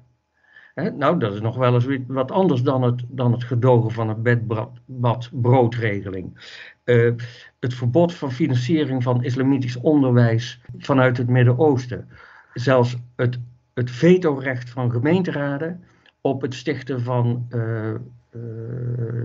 nou, 0.75 1.19
dat 1.19 1.35
is 1.35 1.41
nog 1.41 1.57
wel 1.57 1.75
eens 1.75 1.87
wat 2.07 2.31
anders 2.31 2.63
dan 2.63 2.83
het, 2.83 3.03
dan 3.09 3.33
het 3.33 3.45
gedogen 3.45 3.91
van 3.91 4.09
een 4.09 4.23
bed-bad-broodregeling. 4.23 6.55
Uh, 6.85 7.13
het 7.61 7.75
verbod 7.75 8.15
van 8.15 8.33
financiering 8.33 9.03
van 9.03 9.25
islamitisch 9.25 9.77
onderwijs 9.77 10.61
vanuit 10.79 11.17
het 11.17 11.29
Midden-Oosten. 11.29 12.09
Zelfs 12.55 12.97
het, 13.17 13.39
het 13.75 13.91
vetorecht 13.91 14.71
van 14.71 14.91
gemeenteraden 14.91 15.85
op 16.21 16.43
het 16.43 16.55
stichten 16.55 17.03
van 17.03 17.47
uh, 17.51 17.95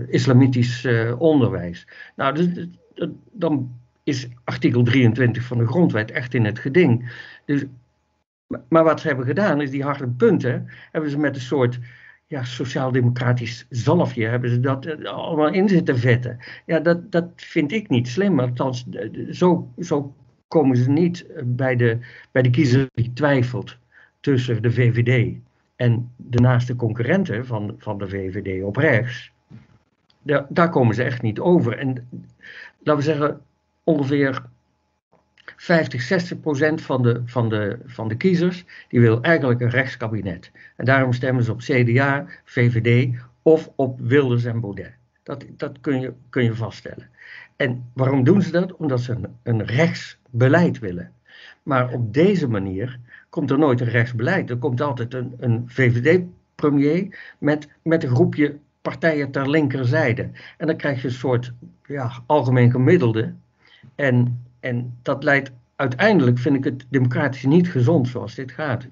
islamitisch 0.08 0.84
uh, 0.84 1.20
onderwijs. 1.20 1.86
Nou, 2.16 2.34
dus, 2.34 2.66
dan 3.32 3.80
is 4.02 4.28
artikel 4.44 4.82
23 4.82 5.42
van 5.42 5.58
de 5.58 5.66
grondwet 5.66 6.10
echt 6.10 6.34
in 6.34 6.44
het 6.44 6.58
geding. 6.58 7.12
Dus, 7.44 7.64
maar 8.68 8.84
wat 8.84 9.00
ze 9.00 9.06
hebben 9.06 9.26
gedaan 9.26 9.60
is 9.60 9.70
die 9.70 9.82
harde 9.82 10.08
punten, 10.08 10.68
hebben 10.90 11.10
ze 11.10 11.18
met 11.18 11.34
een 11.34 11.40
soort 11.40 11.78
ja, 12.26 12.44
sociaal-democratisch 12.44 13.66
zalfje, 13.68 14.26
hebben 14.26 14.50
ze 14.50 14.60
dat 14.60 14.86
eh, 14.86 15.04
allemaal 15.04 15.52
in 15.52 15.68
zitten 15.68 15.98
vetten. 15.98 16.38
Ja, 16.66 16.80
dat, 16.80 17.12
dat 17.12 17.28
vind 17.36 17.72
ik 17.72 17.88
niet 17.88 18.08
slim, 18.08 18.40
althans, 18.40 18.86
zo, 19.30 19.72
zo 19.78 20.14
komen 20.48 20.76
ze 20.76 20.90
niet 20.90 21.26
bij 21.44 21.76
de, 21.76 21.98
bij 22.30 22.42
de 22.42 22.50
kiezer 22.50 22.88
die 22.92 23.12
twijfelt 23.12 23.76
tussen 24.20 24.62
de 24.62 24.72
VVD 24.72 25.36
en 25.82 26.12
de 26.16 26.40
naaste 26.40 26.76
concurrenten 26.76 27.46
van, 27.46 27.74
van 27.78 27.98
de 27.98 28.08
VVD 28.08 28.62
op 28.62 28.76
rechts, 28.76 29.32
daar, 30.22 30.46
daar 30.48 30.70
komen 30.70 30.94
ze 30.94 31.02
echt 31.02 31.22
niet 31.22 31.40
over. 31.40 31.78
En 31.78 32.08
laten 32.78 32.96
we 32.96 33.02
zeggen, 33.02 33.40
ongeveer 33.84 34.42
50, 35.56 36.02
60 36.02 36.40
procent 36.40 36.80
van 36.82 37.02
de, 37.02 37.22
van, 37.24 37.48
de, 37.48 37.78
van 37.86 38.08
de 38.08 38.16
kiezers, 38.16 38.64
die 38.88 39.00
wil 39.00 39.22
eigenlijk 39.22 39.60
een 39.60 39.70
rechtskabinet. 39.70 40.50
En 40.76 40.84
daarom 40.84 41.12
stemmen 41.12 41.44
ze 41.44 41.52
op 41.52 41.58
CDA, 41.58 42.26
VVD 42.44 43.18
of 43.42 43.70
op 43.76 44.00
Wilders 44.00 44.44
en 44.44 44.60
Baudet. 44.60 44.94
Dat, 45.22 45.44
dat 45.56 45.80
kun, 45.80 46.00
je, 46.00 46.12
kun 46.28 46.44
je 46.44 46.54
vaststellen. 46.54 47.08
En 47.56 47.90
waarom 47.92 48.24
doen 48.24 48.42
ze 48.42 48.50
dat? 48.50 48.76
Omdat 48.76 49.00
ze 49.00 49.12
een, 49.12 49.26
een 49.42 49.64
rechtsbeleid 49.64 50.78
willen. 50.78 51.12
Maar 51.62 51.92
op 51.92 52.14
deze 52.14 52.48
manier 52.48 52.98
komt 53.32 53.50
er 53.50 53.58
nooit 53.58 53.80
een 53.80 53.88
rechtsbeleid. 53.88 54.50
Er 54.50 54.56
komt 54.56 54.80
altijd 54.80 55.14
een, 55.14 55.34
een 55.38 55.64
VVD-premier 55.66 57.18
met, 57.38 57.68
met 57.82 58.04
een 58.04 58.14
groepje 58.14 58.58
partijen 58.82 59.30
ter 59.30 59.50
linkerzijde. 59.50 60.30
En 60.56 60.66
dan 60.66 60.76
krijg 60.76 61.02
je 61.02 61.08
een 61.08 61.14
soort 61.14 61.52
ja, 61.86 62.12
algemeen 62.26 62.70
gemiddelde. 62.70 63.32
En, 63.94 64.44
en 64.60 64.98
dat 65.02 65.24
leidt 65.24 65.52
uiteindelijk, 65.76 66.38
vind 66.38 66.56
ik 66.56 66.64
het 66.64 66.86
democratisch 66.88 67.44
niet 67.44 67.70
gezond 67.70 68.08
zoals 68.08 68.34
dit 68.34 68.52
gaat. 68.52 68.86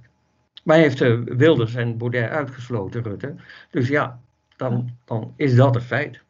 Maar 0.65 0.77
hij 0.77 0.85
heeft 0.85 1.01
uh, 1.01 1.21
Wilders 1.25 1.75
en 1.75 1.99
Baudet 1.99 2.31
uitgesloten, 2.31 3.03
Rutte. 3.03 3.35
Dus 3.71 3.89
ja, 3.89 4.21
dan, 4.57 4.91
dan 5.05 5.33
is 5.37 5.55
dat 5.55 5.75
een 5.75 5.83
feit. 5.83 6.23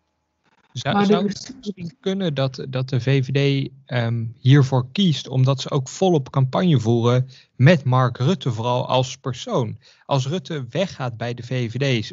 Zou, 0.73 1.05
zou 1.05 1.27
het 1.27 1.55
misschien 1.57 1.97
kunnen 2.01 2.35
dat, 2.35 2.67
dat 2.69 2.89
de 2.89 3.01
VVD 3.01 3.71
ehm, 3.87 4.25
hiervoor 4.39 4.87
kiest, 4.93 5.29
omdat 5.29 5.61
ze 5.61 5.71
ook 5.71 5.89
volop 5.89 6.31
campagne 6.31 6.81
voeren 6.81 7.29
met 7.57 7.85
Mark 7.85 8.19
Rutte, 8.19 8.53
vooral 8.53 8.89
als 8.89 9.17
persoon? 9.17 9.79
Als 10.07 10.27
Rutte 10.27 10.67
weggaat 10.71 11.17
bij 11.17 11.35
de 11.35 11.43
VVD, 11.43 12.13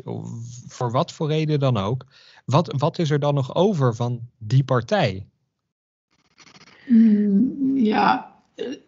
voor 0.67 0.91
wat 0.91 1.11
voor 1.11 1.27
reden 1.27 1.59
dan 1.59 1.77
ook, 1.77 2.05
Wat, 2.47 2.73
wat 2.77 2.99
is 2.99 3.09
er 3.09 3.19
dan 3.19 3.33
nog 3.33 3.55
over 3.55 3.95
van 3.95 4.29
die 4.37 4.63
partij? 4.63 5.25
Mm, 6.87 7.77
ja, 7.77 8.36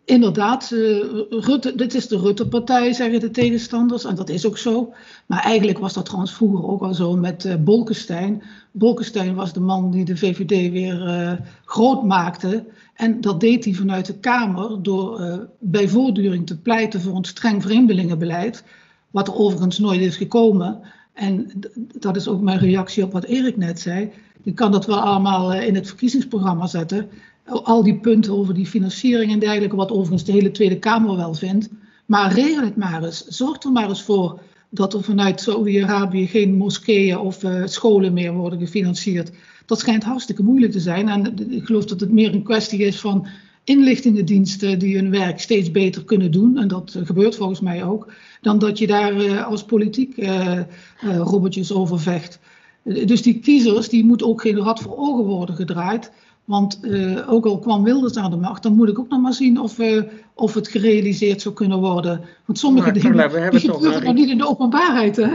inderdaad. 0.05 0.71
Uh, 0.71 1.03
Rutte, 1.29 1.75
dit 1.75 1.93
is 1.93 2.08
de 2.08 2.17
Rutte-partij, 2.19 2.93
zeggen 2.93 3.19
de 3.19 3.32
tegenstanders. 3.32 4.05
En 4.05 4.15
dat 4.15 4.29
is 4.29 4.45
ook 4.45 4.58
zo. 4.58 4.93
Maar 5.25 5.43
eigenlijk 5.43 5.77
was 5.77 5.93
dat 5.93 6.05
trouwens 6.05 6.34
vroeger 6.34 6.67
ook 6.67 6.82
al 6.82 6.93
zo 6.93 7.15
met 7.15 7.45
uh, 7.45 7.55
Bolkestein. 7.55 8.41
Bolkestein 8.71 9.36
was 9.36 9.53
de 9.53 9.60
man 9.60 9.91
die 9.91 10.05
de 10.05 10.17
VVD 10.17 10.71
weer 10.71 11.08
uh, 11.08 11.32
groot 11.65 12.03
maakte. 12.03 12.65
En 12.93 13.21
dat 13.21 13.39
deed 13.39 13.65
hij 13.65 13.73
vanuit 13.73 14.05
de 14.05 14.19
Kamer 14.19 14.84
door 14.84 15.47
bij 15.60 15.88
voortduring 15.88 16.47
te 16.47 16.60
pleiten 16.60 17.01
voor 17.01 17.15
een 17.15 17.25
streng 17.25 17.62
vreemdelingenbeleid. 17.62 18.63
Wat 19.10 19.27
er 19.27 19.36
overigens 19.36 19.79
nooit 19.79 20.01
is 20.01 20.17
gekomen. 20.17 20.79
En 21.13 21.51
dat 21.99 22.15
is 22.15 22.27
ook 22.27 22.41
mijn 22.41 22.60
reactie 22.60 23.03
op 23.03 23.12
wat 23.12 23.23
Erik 23.23 23.58
net 23.58 23.79
zei. 23.79 24.12
Je 24.43 24.53
kan 24.53 24.71
dat 24.71 24.86
wel 24.86 24.99
allemaal 24.99 25.53
in 25.53 25.75
het 25.75 25.88
verkiezingsprogramma 25.88 26.67
zetten 26.67 27.10
al 27.49 27.83
die 27.83 27.99
punten 27.99 28.33
over 28.33 28.53
die 28.53 28.65
financiering 28.65 29.31
en 29.31 29.39
dergelijke, 29.39 29.75
wat 29.75 29.91
overigens 29.91 30.23
de 30.23 30.31
hele 30.31 30.51
Tweede 30.51 30.79
Kamer 30.79 31.15
wel 31.15 31.33
vindt. 31.33 31.69
Maar 32.05 32.33
regel 32.33 32.63
het 32.63 32.75
maar 32.75 33.03
eens. 33.03 33.25
Zorg 33.27 33.63
er 33.63 33.71
maar 33.71 33.89
eens 33.89 34.03
voor 34.03 34.41
dat 34.69 34.93
er 34.93 35.03
vanuit 35.03 35.41
Saudi-Arabië 35.41 36.27
geen 36.27 36.55
moskeeën 36.55 37.17
of 37.17 37.43
uh, 37.43 37.62
scholen 37.65 38.13
meer 38.13 38.33
worden 38.33 38.59
gefinancierd. 38.59 39.31
Dat 39.65 39.79
schijnt 39.79 40.03
hartstikke 40.03 40.43
moeilijk 40.43 40.71
te 40.71 40.79
zijn. 40.79 41.09
En 41.09 41.51
ik 41.51 41.65
geloof 41.65 41.85
dat 41.85 41.99
het 41.99 42.12
meer 42.12 42.33
een 42.33 42.43
kwestie 42.43 42.79
is 42.79 42.99
van 42.99 43.27
inlichtingendiensten 43.63 44.79
die 44.79 44.95
hun 44.95 45.12
werk 45.12 45.39
steeds 45.39 45.71
beter 45.71 46.03
kunnen 46.03 46.31
doen. 46.31 46.57
En 46.57 46.67
dat 46.67 46.97
gebeurt 47.03 47.35
volgens 47.35 47.59
mij 47.59 47.83
ook. 47.83 48.13
Dan 48.41 48.59
dat 48.59 48.77
je 48.77 48.88
daar 48.88 49.25
uh, 49.25 49.47
als 49.47 49.63
politiek 49.63 50.17
uh, 50.17 50.59
robbertjes 51.01 51.71
over 51.71 51.99
vecht. 51.99 52.39
Dus 52.83 53.21
die 53.21 53.39
kiezers, 53.39 53.89
die 53.89 54.05
moeten 54.05 54.27
ook 54.27 54.41
geen 54.41 54.57
rad 54.57 54.79
voor 54.79 54.97
ogen 54.97 55.25
worden 55.25 55.55
gedraaid. 55.55 56.12
Want 56.49 56.79
uh, 56.81 57.31
ook 57.31 57.45
al 57.45 57.59
kwam 57.59 57.83
Wilders 57.83 58.17
aan 58.17 58.31
de 58.31 58.38
macht, 58.38 58.63
dan 58.63 58.75
moet 58.75 58.89
ik 58.89 58.99
ook 58.99 59.09
nog 59.09 59.21
maar 59.21 59.33
zien 59.33 59.59
of, 59.59 59.79
uh, 59.79 60.03
of 60.33 60.53
het 60.53 60.67
gerealiseerd 60.67 61.41
zou 61.41 61.55
kunnen 61.55 61.79
worden. 61.79 62.21
Want 62.45 62.59
sommige 62.59 62.85
maar, 62.85 62.93
dingen 62.93 63.31
we 63.31 63.49
die 63.49 63.71
gebeuren 63.71 64.03
nog 64.03 64.13
niet 64.13 64.29
in 64.29 64.38
de 64.38 64.47
openbaarheid. 64.47 65.15
Hè? 65.15 65.29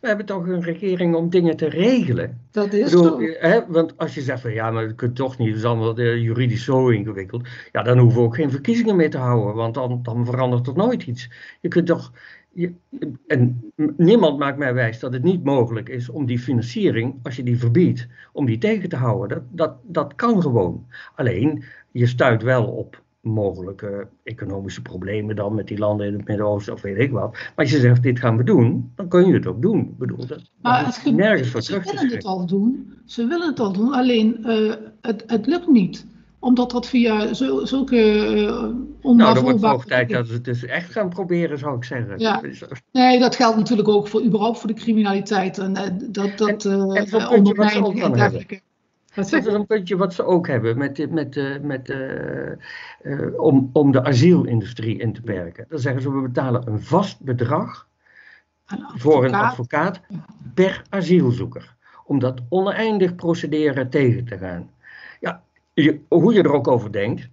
We 0.00 0.06
hebben 0.06 0.26
toch 0.26 0.46
een 0.46 0.62
regering 0.62 1.14
om 1.14 1.30
dingen 1.30 1.56
te 1.56 1.68
regelen. 1.68 2.40
Dat 2.50 2.72
is 2.72 2.90
bedoel, 2.90 3.18
hè, 3.38 3.60
Want 3.68 3.98
als 3.98 4.14
je 4.14 4.20
zegt 4.20 4.40
van 4.40 4.52
ja, 4.52 4.70
maar 4.70 4.86
dat 4.86 4.94
kunt 4.94 5.16
toch 5.16 5.38
niet, 5.38 5.48
het 5.48 5.56
is 5.56 5.64
allemaal 5.64 6.00
juridisch 6.00 6.64
zo 6.64 6.88
ingewikkeld. 6.88 7.48
Ja, 7.72 7.82
dan 7.82 7.98
hoeven 7.98 8.20
we 8.20 8.26
ook 8.26 8.34
geen 8.34 8.50
verkiezingen 8.50 8.96
meer 8.96 9.10
te 9.10 9.18
houden, 9.18 9.54
want 9.54 9.74
dan, 9.74 10.00
dan 10.02 10.26
verandert 10.26 10.66
er 10.66 10.76
nooit 10.76 11.02
iets. 11.02 11.30
Je 11.60 11.68
kunt 11.68 11.86
toch 11.86 12.12
en 13.26 13.72
niemand 13.96 14.38
maakt 14.38 14.58
mij 14.58 14.74
wijs 14.74 14.98
dat 14.98 15.12
het 15.12 15.22
niet 15.22 15.44
mogelijk 15.44 15.88
is 15.88 16.08
om 16.08 16.26
die 16.26 16.38
financiering, 16.38 17.14
als 17.22 17.36
je 17.36 17.42
die 17.42 17.58
verbiedt, 17.58 18.06
om 18.32 18.46
die 18.46 18.58
tegen 18.58 18.88
te 18.88 18.96
houden. 18.96 19.28
Dat, 19.28 19.42
dat, 19.52 19.76
dat 19.82 20.14
kan 20.14 20.42
gewoon. 20.42 20.86
Alleen, 21.14 21.64
je 21.90 22.06
stuit 22.06 22.42
wel 22.42 22.64
op 22.64 23.04
mogelijke 23.20 24.08
economische 24.22 24.82
problemen 24.82 25.36
dan 25.36 25.54
met 25.54 25.68
die 25.68 25.78
landen 25.78 26.06
in 26.06 26.12
het 26.12 26.26
Midden-Oosten 26.26 26.72
of 26.72 26.82
weet 26.82 26.98
ik 26.98 27.10
wat. 27.10 27.32
Maar 27.32 27.52
als 27.56 27.70
je 27.70 27.78
zegt, 27.78 28.02
dit 28.02 28.18
gaan 28.18 28.36
we 28.36 28.42
doen, 28.42 28.92
dan 28.94 29.08
kun 29.08 29.26
je 29.26 29.34
het 29.34 29.46
ook 29.46 29.62
doen. 29.62 29.80
Ik 29.80 29.98
bedoel, 29.98 30.26
dat, 30.26 30.50
maar 30.62 30.84
het 30.86 31.14
nergens 31.14 31.48
voor 31.48 31.60
terug 31.60 31.84
te 31.84 31.88
Ze 31.88 31.96
willen 31.96 32.16
het 32.16 32.24
al 32.24 32.46
doen, 32.46 32.92
ze 33.04 33.26
willen 33.26 33.46
het 33.46 33.60
al 33.60 33.72
doen, 33.72 33.92
alleen 33.92 34.36
uh, 34.40 34.74
het, 35.00 35.24
het 35.26 35.46
lukt 35.46 35.68
niet 35.68 36.06
omdat 36.38 36.70
dat 36.70 36.86
via 36.86 37.34
zulke 37.64 37.96
uh, 38.36 39.14
Nou, 39.14 39.34
dan 39.34 39.42
wordt 39.42 39.60
het 39.60 39.70
hoog 39.70 39.84
tijd 39.84 40.10
dat 40.10 40.28
we 40.28 40.34
het 40.34 40.44
dus 40.44 40.64
echt 40.64 40.92
gaan 40.92 41.08
proberen, 41.08 41.58
zou 41.58 41.76
ik 41.76 41.84
zeggen. 41.84 42.18
Ja. 42.18 42.40
Nee, 42.92 43.18
dat 43.18 43.36
geldt 43.36 43.56
natuurlijk 43.56 43.88
ook 43.88 44.08
voor 44.08 44.22
überhaupt 44.22 44.58
voor 44.58 44.68
de 44.68 44.80
criminaliteit. 44.80 45.58
En 45.58 45.70
uh, 45.70 45.82
dat, 46.10 46.38
dat 46.38 46.64
en, 46.64 46.90
en 46.90 47.06
ze 47.08 47.84
ook 47.84 48.00
dan 48.00 48.18
hebben. 48.18 48.46
Dat 49.14 49.32
is 49.32 49.46
een 49.46 49.66
puntje 49.66 49.96
wat 49.96 50.14
ze 50.14 50.24
ook 50.24 50.46
hebben 50.46 50.78
met, 50.78 51.10
met, 51.10 51.62
met, 51.62 51.94
om, 53.36 53.70
om 53.72 53.92
de 53.92 54.04
asielindustrie 54.04 54.98
in 54.98 55.12
te 55.12 55.20
perken. 55.20 55.66
Dan 55.68 55.78
zeggen 55.78 56.02
ze, 56.02 56.12
we 56.12 56.20
betalen 56.20 56.68
een 56.68 56.82
vast 56.82 57.20
bedrag 57.20 57.86
voor 58.94 59.24
een 59.24 59.34
advocaat 59.34 60.00
per 60.54 60.82
asielzoeker. 60.88 61.74
Om 62.04 62.18
dat 62.18 62.40
oneindig 62.48 63.14
procederen 63.14 63.90
tegen 63.90 64.24
te 64.24 64.38
gaan 64.38 64.70
hoe 66.08 66.34
je 66.34 66.42
er 66.42 66.52
ook 66.52 66.68
over 66.68 66.92
denkt. 66.92 67.28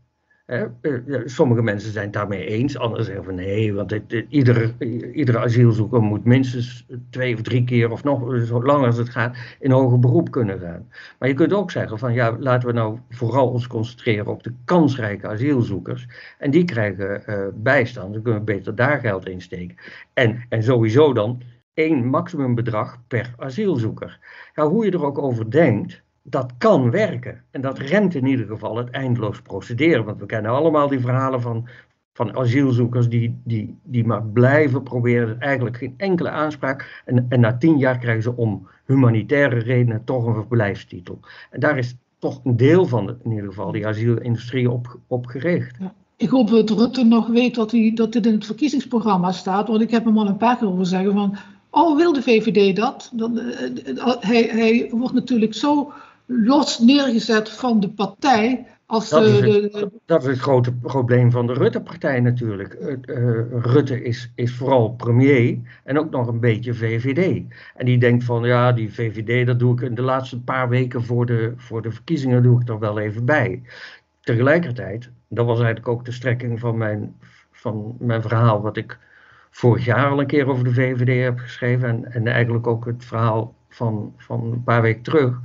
Hè, 0.46 0.66
eh, 0.82 1.22
sommige 1.26 1.62
mensen 1.62 1.92
zijn 1.92 2.04
het 2.04 2.14
daarmee 2.14 2.46
eens, 2.46 2.78
anderen 2.78 3.06
zeggen 3.06 3.24
van 3.24 3.36
nee, 3.36 3.74
want 3.74 3.92
het, 3.92 4.26
iedere, 4.30 4.74
iedere 5.14 5.40
asielzoeker 5.40 6.02
moet 6.02 6.26
minstens 6.26 6.86
twee 7.10 7.34
of 7.34 7.42
drie 7.42 7.64
keer 7.64 7.92
of 7.92 8.04
nog 8.04 8.46
zo 8.46 8.64
lang 8.64 8.86
als 8.86 8.98
het 8.98 9.10
gaat 9.10 9.38
in 9.60 9.72
hoger 9.72 10.00
beroep 10.00 10.32
kunnen 10.32 10.60
gaan. 10.60 10.88
Maar 11.20 11.30
je 11.30 11.36
kunt 11.36 11.54
ook 11.54 11.72
zeggen 11.72 12.00
van 12.00 12.14
ja, 12.14 12.38
laten 12.40 12.68
we 12.68 12.74
nou 12.74 13.00
vooral 13.10 13.50
ons 13.50 13.68
concentreren 13.68 14.28
op 14.28 14.44
de 14.44 14.54
kansrijke 14.66 15.28
asielzoekers 15.28 16.08
en 16.38 16.52
die 16.52 16.66
krijgen 16.66 17.24
uh, 17.30 17.48
bijstand, 17.54 18.14
dan 18.14 18.22
kunnen 18.22 18.46
we 18.46 18.54
beter 18.54 18.76
daar 18.76 19.00
geld 19.00 19.28
in 19.28 19.42
steken. 19.42 19.78
En, 20.14 20.46
en 20.50 20.64
sowieso 20.64 21.14
dan 21.14 21.42
één 21.74 22.06
maximumbedrag 22.06 23.00
per 23.08 23.34
asielzoeker. 23.38 24.20
Hoe 24.54 24.86
je 24.86 24.92
er 24.92 25.06
ook 25.06 25.18
over 25.18 25.52
denkt, 25.52 26.04
dat 26.24 26.52
kan 26.58 26.92
werken. 26.92 27.42
En 27.52 27.62
dat 27.62 27.80
remt 27.80 28.16
in 28.16 28.26
ieder 28.26 28.46
geval 28.46 28.78
het 28.78 28.90
eindeloos 28.90 29.42
procederen. 29.42 30.06
Want 30.06 30.20
we 30.20 30.26
kennen 30.26 30.52
allemaal 30.52 30.88
die 30.88 31.00
verhalen 31.00 31.42
van, 31.42 31.68
van 32.14 32.38
asielzoekers 32.38 33.10
die, 33.10 33.40
die, 33.44 33.78
die 33.84 34.06
maar 34.06 34.24
blijven 34.24 34.84
proberen. 34.84 35.40
Eigenlijk 35.40 35.78
geen 35.78 35.94
enkele 35.98 36.30
aanspraak. 36.30 37.02
En, 37.06 37.26
en 37.30 37.40
na 37.40 37.58
tien 37.58 37.78
jaar 37.78 37.98
krijgen 37.98 38.24
ze 38.24 38.36
om 38.36 38.68
humanitaire 38.86 39.60
redenen 39.60 40.04
toch 40.04 40.26
een 40.26 40.34
verblijfstitel. 40.34 41.20
En 41.50 41.60
daar 41.60 41.78
is 41.78 41.96
toch 42.20 42.42
een 42.44 42.58
deel 42.58 42.86
van, 42.86 43.18
in 43.24 43.32
ieder 43.32 43.48
geval, 43.48 43.72
die 43.72 43.88
asielindustrie 43.88 44.72
op, 44.72 45.00
op 45.08 45.26
gericht. 45.26 45.76
Ja. 45.80 45.94
Ik 46.18 46.30
hoop 46.30 46.50
dat 46.50 46.70
Rutte 46.70 47.04
nog 47.04 47.28
weet 47.28 47.56
dat, 47.56 47.72
hij, 47.72 47.92
dat 47.96 48.14
dit 48.14 48.26
in 48.26 48.34
het 48.34 48.46
verkiezingsprogramma 48.46 49.32
staat. 49.32 49.68
Want 49.68 49.82
ik 49.82 49.92
heb 49.92 50.06
hem 50.06 50.18
al 50.18 50.28
een 50.28 50.38
paar 50.38 50.58
keer 50.58 50.68
over 50.68 50.86
zeggen 50.86 51.14
van... 51.14 51.36
Oh, 51.70 51.98
wil 51.98 52.14
de 52.14 52.22
VVD 52.22 52.76
dat? 52.76 53.12
Dan, 53.14 53.38
uh, 53.38 53.96
uh, 53.96 54.16
hij, 54.20 54.44
hij 54.44 54.90
wordt 54.92 55.14
natuurlijk 55.14 55.54
zo 55.54 55.92
los 56.26 56.80
neergezet 56.80 57.50
van 57.50 57.80
de 57.80 57.90
partij. 57.90 58.66
Als 58.86 59.10
dat, 59.10 59.24
is 59.24 59.40
het, 59.74 59.90
dat 60.06 60.22
is 60.22 60.28
het 60.28 60.40
grote 60.40 60.74
probleem 60.74 61.32
van 61.32 61.48
de 61.48 61.54
Rutte-partij 61.54 62.20
natuurlijk. 62.20 62.78
Uh, 63.06 63.42
Rutte 63.52 64.04
is, 64.04 64.32
is 64.36 64.56
vooral 64.56 64.90
premier 64.92 65.58
en 65.84 66.00
ook 66.00 66.10
nog 66.10 66.28
een 66.28 66.40
beetje 66.40 66.74
VVD. 66.74 67.42
En 67.76 67.86
die 67.86 67.98
denkt 67.98 68.24
van 68.24 68.44
ja, 68.44 68.72
die 68.72 68.94
VVD, 68.94 69.46
dat 69.48 69.60
doe 69.60 69.74
ik 69.74 69.82
in 69.82 69.96
de 69.96 70.02
laatste 70.02 70.42
paar 70.42 70.70
weken 70.70 71.04
voor 71.04 71.26
de, 71.26 71.54
voor 71.56 71.82
de 71.82 71.92
verkiezingen 71.92 72.44
doe 72.44 72.62
ik 72.62 72.70
er 72.70 72.80
wel 72.80 73.00
even 73.00 73.26
bij. 73.26 73.62
Tegelijkertijd, 74.22 75.10
dat 75.28 75.46
was 75.46 75.58
eigenlijk 75.58 75.88
ook 75.88 76.06
de 76.06 76.12
strekking 76.12 76.60
van 76.60 76.78
mijn, 76.78 77.16
van 77.52 77.96
mijn 78.00 78.22
verhaal, 78.22 78.62
wat 78.62 78.78
ik 78.78 78.98
vorig 79.50 79.86
jaar 79.86 80.10
al 80.10 80.20
een 80.20 80.28
keer 80.28 80.48
over 80.48 80.64
de 80.64 80.74
VVD 80.74 81.24
heb 81.24 81.40
geschreven. 81.40 81.90
En, 81.90 82.12
en 82.12 82.28
eigenlijk 82.28 82.68
ook 82.68 82.86
het 82.86 83.06
verhaal 83.06 83.56
van, 83.70 84.14
van 84.18 84.52
een 84.52 84.64
paar 84.64 84.82
weken 84.82 85.02
terug 85.02 85.40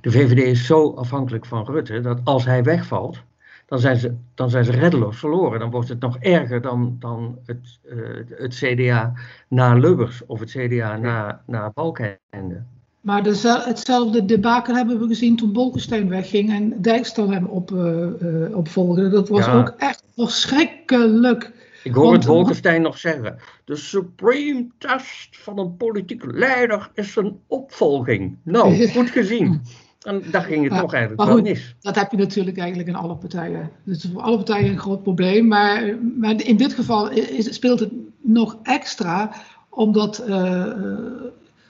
de 0.00 0.10
VVD 0.10 0.38
is 0.38 0.66
zo 0.66 0.94
afhankelijk 0.94 1.46
van 1.46 1.64
Rutte 1.64 2.00
dat 2.00 2.20
als 2.24 2.44
hij 2.44 2.62
wegvalt, 2.62 3.22
dan 3.66 3.78
zijn 3.78 3.96
ze, 3.96 4.14
dan 4.34 4.50
zijn 4.50 4.64
ze 4.64 4.70
reddeloos 4.70 5.18
verloren. 5.18 5.58
Dan 5.60 5.70
wordt 5.70 5.88
het 5.88 6.00
nog 6.00 6.16
erger 6.18 6.60
dan, 6.60 6.96
dan 6.98 7.38
het, 7.46 7.78
uh, 7.84 7.96
het 8.30 8.54
CDA 8.54 9.12
na 9.48 9.74
Lubbers 9.74 10.26
of 10.26 10.40
het 10.40 10.50
CDA 10.50 10.96
na, 10.96 11.42
na 11.46 11.70
Balkenende. 11.74 12.62
Maar 13.00 13.22
de, 13.22 13.62
hetzelfde 13.64 14.24
debakel 14.24 14.74
hebben 14.74 14.98
we 14.98 15.06
gezien 15.06 15.36
toen 15.36 15.52
Bolkestein 15.52 16.08
wegging 16.08 16.50
en 16.50 16.82
Dijkstal 16.82 17.30
hem 17.30 17.44
op, 17.44 17.70
uh, 17.70 18.06
uh, 18.22 18.56
opvolgde. 18.56 19.08
Dat 19.08 19.28
was 19.28 19.48
ook 19.48 19.74
echt 19.78 20.02
verschrikkelijk. 20.16 21.52
Ik 21.86 21.94
hoor 21.94 22.12
het 22.12 22.26
Bolkestein 22.26 22.82
nog 22.82 22.98
zeggen. 22.98 23.38
De 23.64 23.76
supreme 23.76 24.66
test 24.78 25.28
van 25.30 25.58
een 25.58 25.76
politieke 25.76 26.26
leider 26.26 26.90
is 26.94 27.16
een 27.16 27.38
opvolging. 27.46 28.36
Nou, 28.42 28.86
goed 28.96 29.10
gezien. 29.10 29.62
En 30.00 30.22
daar 30.30 30.42
ging 30.42 30.68
het 30.68 30.80
toch 30.80 30.92
eigenlijk 30.92 31.28
wel 31.28 31.40
mis. 31.40 31.74
Dat 31.80 31.94
heb 31.94 32.10
je 32.10 32.16
natuurlijk 32.16 32.58
eigenlijk 32.58 32.88
in 32.88 32.94
alle 32.94 33.16
partijen. 33.16 33.70
Is 33.84 34.08
voor 34.12 34.22
alle 34.22 34.36
partijen 34.36 34.70
een 34.70 34.78
groot 34.78 35.02
probleem. 35.02 35.46
Maar, 35.46 35.98
maar 36.18 36.42
in 36.42 36.56
dit 36.56 36.72
geval 36.72 37.10
is, 37.10 37.54
speelt 37.54 37.80
het 37.80 37.92
nog 38.20 38.58
extra, 38.62 39.32
omdat 39.68 40.24
uh, 40.28 40.66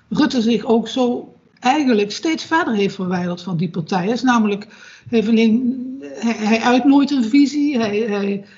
Rutte 0.09 0.41
zich 0.41 0.64
ook 0.64 0.89
zo 0.89 1.35
eigenlijk 1.61 2.12
steeds 2.12 2.45
verder 2.45 2.75
heeft 2.75 2.95
verwijderd 2.95 3.43
van 3.43 3.57
die 3.57 3.71
partij. 3.71 4.05
Hij 4.05 4.12
is 4.12 4.23
namelijk, 4.23 4.67
heeft 5.09 5.29
alleen, 5.29 5.96
hij, 6.15 6.61
uit 6.61 6.85
nooit 6.85 7.11
een 7.11 7.25
visie, 7.25 7.79
hij, 7.79 7.99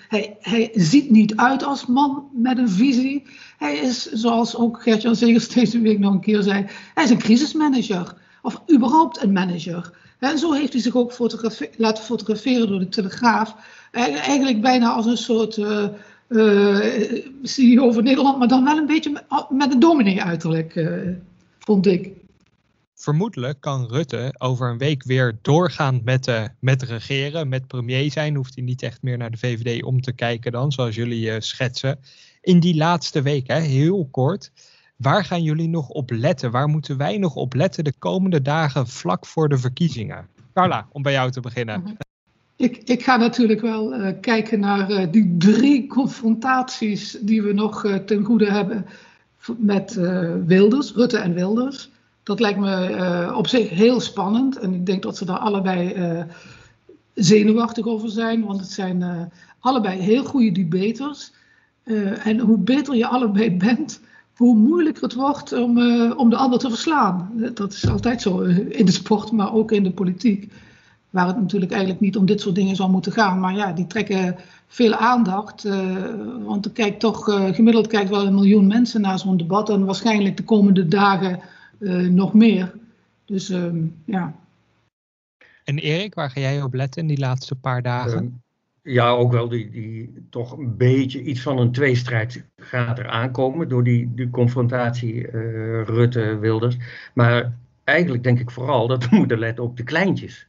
hij, 0.09 0.37
hij, 0.41 0.71
ziet 0.75 1.11
niet 1.11 1.37
uit 1.37 1.65
als 1.65 1.87
man 1.87 2.29
met 2.33 2.59
een 2.59 2.69
visie. 2.69 3.27
Hij 3.59 3.77
is, 3.77 4.13
zoals 4.13 4.57
ook 4.57 4.83
Gertjan 4.83 5.17
Zegers 5.17 5.49
deze 5.55 5.81
week 5.81 5.99
nog 5.99 6.13
een 6.13 6.21
keer 6.21 6.43
zei, 6.43 6.67
hij 6.95 7.05
is 7.05 7.11
een 7.11 7.19
crisismanager. 7.19 8.15
Of 8.43 8.63
überhaupt 8.73 9.23
een 9.23 9.33
manager. 9.33 9.93
En 10.19 10.39
zo 10.39 10.53
heeft 10.53 10.73
hij 10.73 10.83
zich 10.83 10.97
ook 10.97 11.13
laten 11.77 12.05
fotograferen 12.05 12.69
door 12.69 12.79
de 12.79 12.89
Telegraaf. 12.89 13.55
Eigenlijk 13.91 14.61
bijna 14.61 14.91
als 14.91 15.07
een 15.07 15.17
soort 15.17 15.57
uh, 15.57 15.85
uh, 16.29 17.23
CEO 17.43 17.93
van 17.93 18.05
Nederland, 18.05 18.39
maar 18.39 18.49
dan 18.49 18.65
wel 18.65 18.77
een 18.77 18.87
beetje 18.87 19.23
met, 19.51 19.73
een 19.73 19.79
dominee 19.81 20.23
uiterlijk, 20.23 20.75
uh, 20.75 21.09
vond 21.59 21.87
ik. 21.87 22.11
Vermoedelijk 22.99 23.61
kan 23.61 23.87
Rutte 23.87 24.35
over 24.39 24.71
een 24.71 24.79
week 24.79 25.05
weer 25.05 25.39
doorgaan 25.43 26.01
met, 26.05 26.29
uh, 26.29 26.45
met 26.61 26.83
regeren, 26.83 27.49
met 27.49 27.67
premier 27.67 28.11
zijn. 28.11 28.35
Hoeft 28.35 28.55
hij 28.55 28.65
niet 28.65 28.83
echt 28.83 29.03
meer 29.03 29.17
naar 29.17 29.31
de 29.31 29.37
VVD 29.37 29.83
om 29.83 30.01
te 30.01 30.13
kijken 30.13 30.53
dan, 30.53 30.73
zoals 30.73 30.95
jullie 30.95 31.31
uh, 31.31 31.35
schetsen. 31.39 31.99
In 32.41 32.61
die 32.61 32.77
laatste 32.77 33.23
week, 33.23 33.47
hè, 33.47 33.59
heel 33.61 34.09
kort, 34.11 34.53
waar 34.97 35.25
gaan 35.25 35.43
jullie 35.43 35.69
nog 35.69 35.89
op 35.89 36.11
letten? 36.11 36.51
Waar 36.51 36.69
moeten 36.69 36.97
wij 36.97 37.19
nog 37.19 37.35
op 37.35 37.55
letten 37.55 37.85
de 37.85 37.93
komende 37.99 38.43
dagen 38.43 38.87
vlak 38.87 39.27
voor 39.27 39.49
de 39.49 39.59
verkiezingen? 39.59 40.29
Carla, 40.55 40.89
om 40.93 41.03
bij 41.03 41.13
jou 41.13 41.31
te 41.31 41.41
beginnen. 41.41 41.81
Mhm. 41.81 41.93
Ik, 42.57 42.77
ik 42.77 43.03
ga 43.03 43.17
natuurlijk 43.17 43.61
wel 43.61 43.95
uh, 43.95 44.13
kijken 44.21 44.61
naar 44.61 45.11
die 45.11 45.37
drie 45.37 45.87
confrontaties 45.87 47.19
die 47.21 47.43
we 47.43 47.53
nog 47.53 48.01
ten 48.07 48.25
goede 48.25 48.51
hebben 48.51 48.87
met 49.59 49.95
Wilders, 50.47 50.93
Rutte 50.93 51.19
en 51.19 51.35
Wilders. 51.35 51.91
Dat 52.29 52.41
lijkt 52.41 52.59
me 52.59 52.91
uh, 52.91 53.37
op 53.37 53.47
zich 53.47 53.69
heel 53.69 54.01
spannend. 54.01 54.59
En 54.59 54.75
ik 54.75 54.87
denk 54.87 55.03
dat 55.03 55.17
ze 55.17 55.25
daar 55.25 55.39
allebei 55.39 55.95
uh, 55.95 56.23
zenuwachtig 57.15 57.87
over 57.87 58.09
zijn. 58.09 58.45
Want 58.45 58.61
het 58.61 58.71
zijn 58.71 59.01
uh, 59.01 59.23
allebei 59.59 60.01
heel 60.01 60.25
goede 60.25 60.53
debaters. 60.53 61.33
en 62.25 62.39
hoe 62.39 62.59
beter 62.59 62.97
je 62.97 63.07
allebei 63.07 63.57
bent, 63.67 64.01
hoe 64.37 64.57
moeilijker 64.57 65.03
het 65.03 65.15
wordt 65.15 65.53
om, 65.53 65.79
om 66.13 66.31
de 66.31 66.37
ander 66.37 66.59
te 66.59 66.69
verslaan. 66.69 67.33
Dat 67.55 67.73
is 67.73 67.89
altijd 67.89 68.23
zo 68.23 68.41
in 68.69 68.87
de 68.87 68.93
sport, 68.93 69.33
maar 69.33 69.55
ook 69.55 69.73
in 69.73 69.83
de 69.83 69.91
politiek. 69.91 70.53
Waar 71.11 71.27
het 71.27 71.41
natuurlijk 71.41 71.71
eigenlijk 71.71 72.01
niet 72.01 72.17
om 72.17 72.27
dit 72.27 72.41
soort 72.41 72.55
dingen 72.55 72.77
zou 72.77 72.91
moeten 72.91 73.13
gaan. 73.13 73.41
Maar 73.41 73.55
ja, 73.55 73.73
die 73.73 73.87
trekken 73.87 74.37
veel 74.67 74.95
aandacht. 74.95 75.69
want 76.45 76.65
er 76.65 76.71
kijkt 76.71 77.01
toch, 77.01 77.25
gemiddeld 77.55 77.87
kijkt 77.87 78.11
wel 78.11 78.27
een 78.27 78.35
miljoen 78.35 78.67
mensen 78.67 79.01
naar 79.01 79.19
zo'n 79.19 79.37
debat. 79.37 79.71
En 79.71 79.85
waarschijnlijk 79.85 80.37
de 80.37 80.45
komende 80.45 80.89
dagen 80.89 81.31
uh, 81.31 81.45
nog 82.09 82.35
meer. 82.35 82.75
Dus 83.29 83.51
uh, 83.51 83.75
ja. 84.05 84.35
En 85.65 85.79
Erik, 85.79 86.15
waar 86.15 86.31
ga 86.31 86.41
jij 86.41 86.63
op 86.63 86.75
letten 86.75 87.03
in 87.03 87.09
die 87.09 87.19
laatste 87.19 87.55
paar 87.55 87.83
dagen? 87.83 88.25
Uh, 88.83 88.95
ja, 88.95 89.11
ook 89.11 89.33
wel 89.33 89.49
die, 89.49 89.71
die 89.71 90.27
toch 90.31 90.59
een 90.59 90.77
beetje 90.77 91.23
iets 91.23 91.41
van 91.41 91.59
een 91.59 91.73
tweestrijd 91.73 92.45
gaat 92.57 92.99
er 92.99 93.09
aankomen 93.09 93.69
door 93.69 93.85
die, 93.85 94.15
die 94.15 94.31
confrontatie 94.31 95.29
eh, 95.29 95.85
Rutte-Wilders. 95.85 96.77
Maar 97.15 97.53
eigenlijk 97.85 98.23
denk 98.23 98.39
ik 98.39 98.51
vooral 98.51 98.89
dat 98.89 99.09
we 99.09 99.17
moeten 99.17 99.39
letten 99.39 99.65
op 99.65 99.77
de 99.77 99.85
kleintjes 99.85 100.49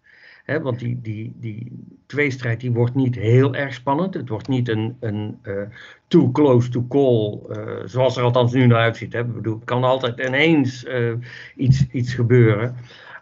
want 0.57 0.79
die, 0.79 0.99
die, 1.01 1.33
die 1.39 1.71
tweestrijd 2.05 2.59
die 2.59 2.71
wordt 2.71 2.95
niet 2.95 3.15
heel 3.15 3.55
erg 3.55 3.73
spannend. 3.73 4.13
Het 4.13 4.29
wordt 4.29 4.47
niet 4.47 4.69
een, 4.69 4.95
een 4.99 5.37
uh, 5.43 5.61
too 6.07 6.31
close 6.31 6.69
to 6.69 6.85
call, 6.87 7.39
uh, 7.49 7.85
zoals 7.85 8.17
er 8.17 8.23
althans 8.23 8.53
nu 8.53 8.65
naar 8.65 8.79
uitziet. 8.79 9.13
Hè. 9.13 9.19
Ik 9.19 9.33
bedoel, 9.33 9.55
het 9.55 9.63
kan 9.63 9.83
altijd 9.83 10.19
ineens 10.19 10.85
uh, 10.85 11.13
iets, 11.55 11.87
iets 11.91 12.13
gebeuren. 12.13 12.75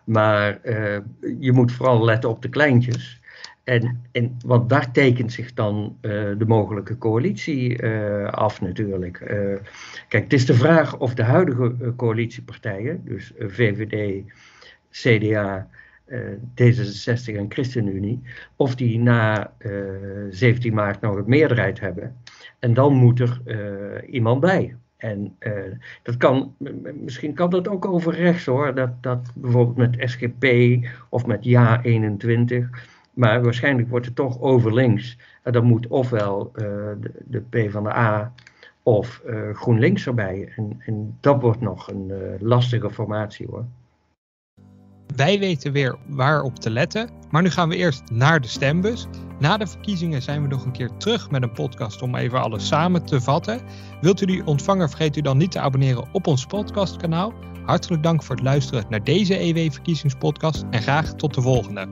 Maar 0.04 0.60
je 1.40 1.52
moet 1.52 1.72
vooral 1.72 2.04
letten 2.04 2.30
op 2.30 2.42
de 2.42 2.50
kleintjes. 2.50 3.22
En, 3.64 4.02
en, 4.12 4.38
want 4.46 4.70
daar 4.70 4.92
tekent 4.92 5.32
zich 5.32 5.54
dan 5.54 5.98
de 6.02 6.46
mogelijke 6.48 6.98
coalitie 6.98 7.86
af 8.26 8.62
natuurlijk. 8.62 9.18
kijk, 10.08 10.24
het 10.24 10.34
is 10.34 10.46
de 10.46 10.54
vraag 10.54 10.98
of 10.98 11.14
de 11.14 11.24
huidige 11.24 11.94
coalitiepartijen, 11.96 13.02
dus 13.06 13.32
VVD, 13.38 14.24
CDA 14.92 15.68
D66 16.10 17.36
en 17.36 17.46
ChristenUnie, 17.50 18.22
of 18.56 18.76
die 18.76 19.00
na 19.00 19.54
uh, 19.60 20.26
eh, 20.26 20.28
17 20.30 20.74
maart 20.74 21.02
nog 21.02 21.16
een 21.16 21.24
meerderheid 21.28 21.80
hebben. 21.80 22.16
En 22.60 22.74
dan 22.74 22.94
moet 22.94 23.20
er 23.20 23.42
uh, 23.46 24.14
iemand 24.14 24.40
bij. 24.40 24.76
En 24.98 25.36
dat 26.04 26.18
kan, 26.18 26.56
misschien 26.94 27.34
kan 27.34 27.50
dat 27.50 27.68
ook 27.68 27.86
over 27.86 28.14
rechts 28.14 28.46
hoor, 28.46 28.76
dat, 28.76 29.04
dat 29.04 29.32
bijvoorbeeld 29.36 29.78
met 29.78 30.10
SGP 30.10 30.46
of 31.10 31.26
met 31.26 31.44
Ja 31.44 31.82
21, 31.84 32.70
maar 33.14 33.44
waarschijnlijk 33.44 33.90
wordt 33.90 34.06
het 34.06 34.16
toch 34.16 34.42
over 34.42 34.74
links. 34.74 35.18
En 35.44 35.52
dan 35.52 35.66
moet 35.66 35.88
ofwel 35.88 36.52
de, 36.54 37.12
de 37.26 37.40
P 37.40 37.72
van 37.72 37.84
de 37.84 37.96
A 37.96 38.34
of 38.84 39.22
GroenLinks 39.54 40.08
erbij. 40.08 40.54
En, 40.56 40.82
en 40.86 41.18
dat 41.20 41.42
wordt 41.42 41.62
nog 41.62 41.92
een 41.92 42.12
lastige 42.40 42.90
formatie 42.90 43.48
hoor. 43.50 43.66
Wij 45.18 45.40
weten 45.40 45.72
weer 45.72 45.98
waarop 46.06 46.60
te 46.60 46.70
letten. 46.70 47.10
Maar 47.30 47.42
nu 47.42 47.50
gaan 47.50 47.70
we 47.70 47.76
eerst 47.76 48.04
naar 48.12 48.42
de 48.42 48.48
stembus. 48.48 49.08
Na 49.40 49.58
de 49.58 49.68
verkiezingen 49.68 50.22
zijn 50.22 50.42
we 50.42 50.48
nog 50.48 50.66
een 50.66 50.72
keer 50.72 50.98
terug 50.98 51.32
met 51.32 51.44
een 51.44 51.52
podcast 51.52 52.02
om 52.02 52.16
even 52.16 52.42
alles 52.42 52.68
samen 52.68 53.06
te 53.06 53.22
vatten. 53.22 53.62
Wilt 54.02 54.22
u 54.22 54.26
die 54.26 54.46
ontvangen, 54.46 54.90
vergeet 54.90 55.18
u 55.18 55.22
dan 55.22 55.38
niet 55.38 55.52
te 55.52 55.60
abonneren 55.60 56.08
op 56.12 56.28
ons 56.28 56.46
podcastkanaal. 56.46 57.34
Hartelijk 57.66 58.04
dank 58.04 58.24
voor 58.24 58.36
het 58.36 58.44
luisteren 58.44 58.86
naar 58.90 59.04
deze 59.04 59.40
EW 59.40 59.72
Verkiezingspodcast 59.72 60.66
en 60.70 60.82
graag 60.82 61.14
tot 61.14 61.34
de 61.34 61.42
volgende. 61.42 61.88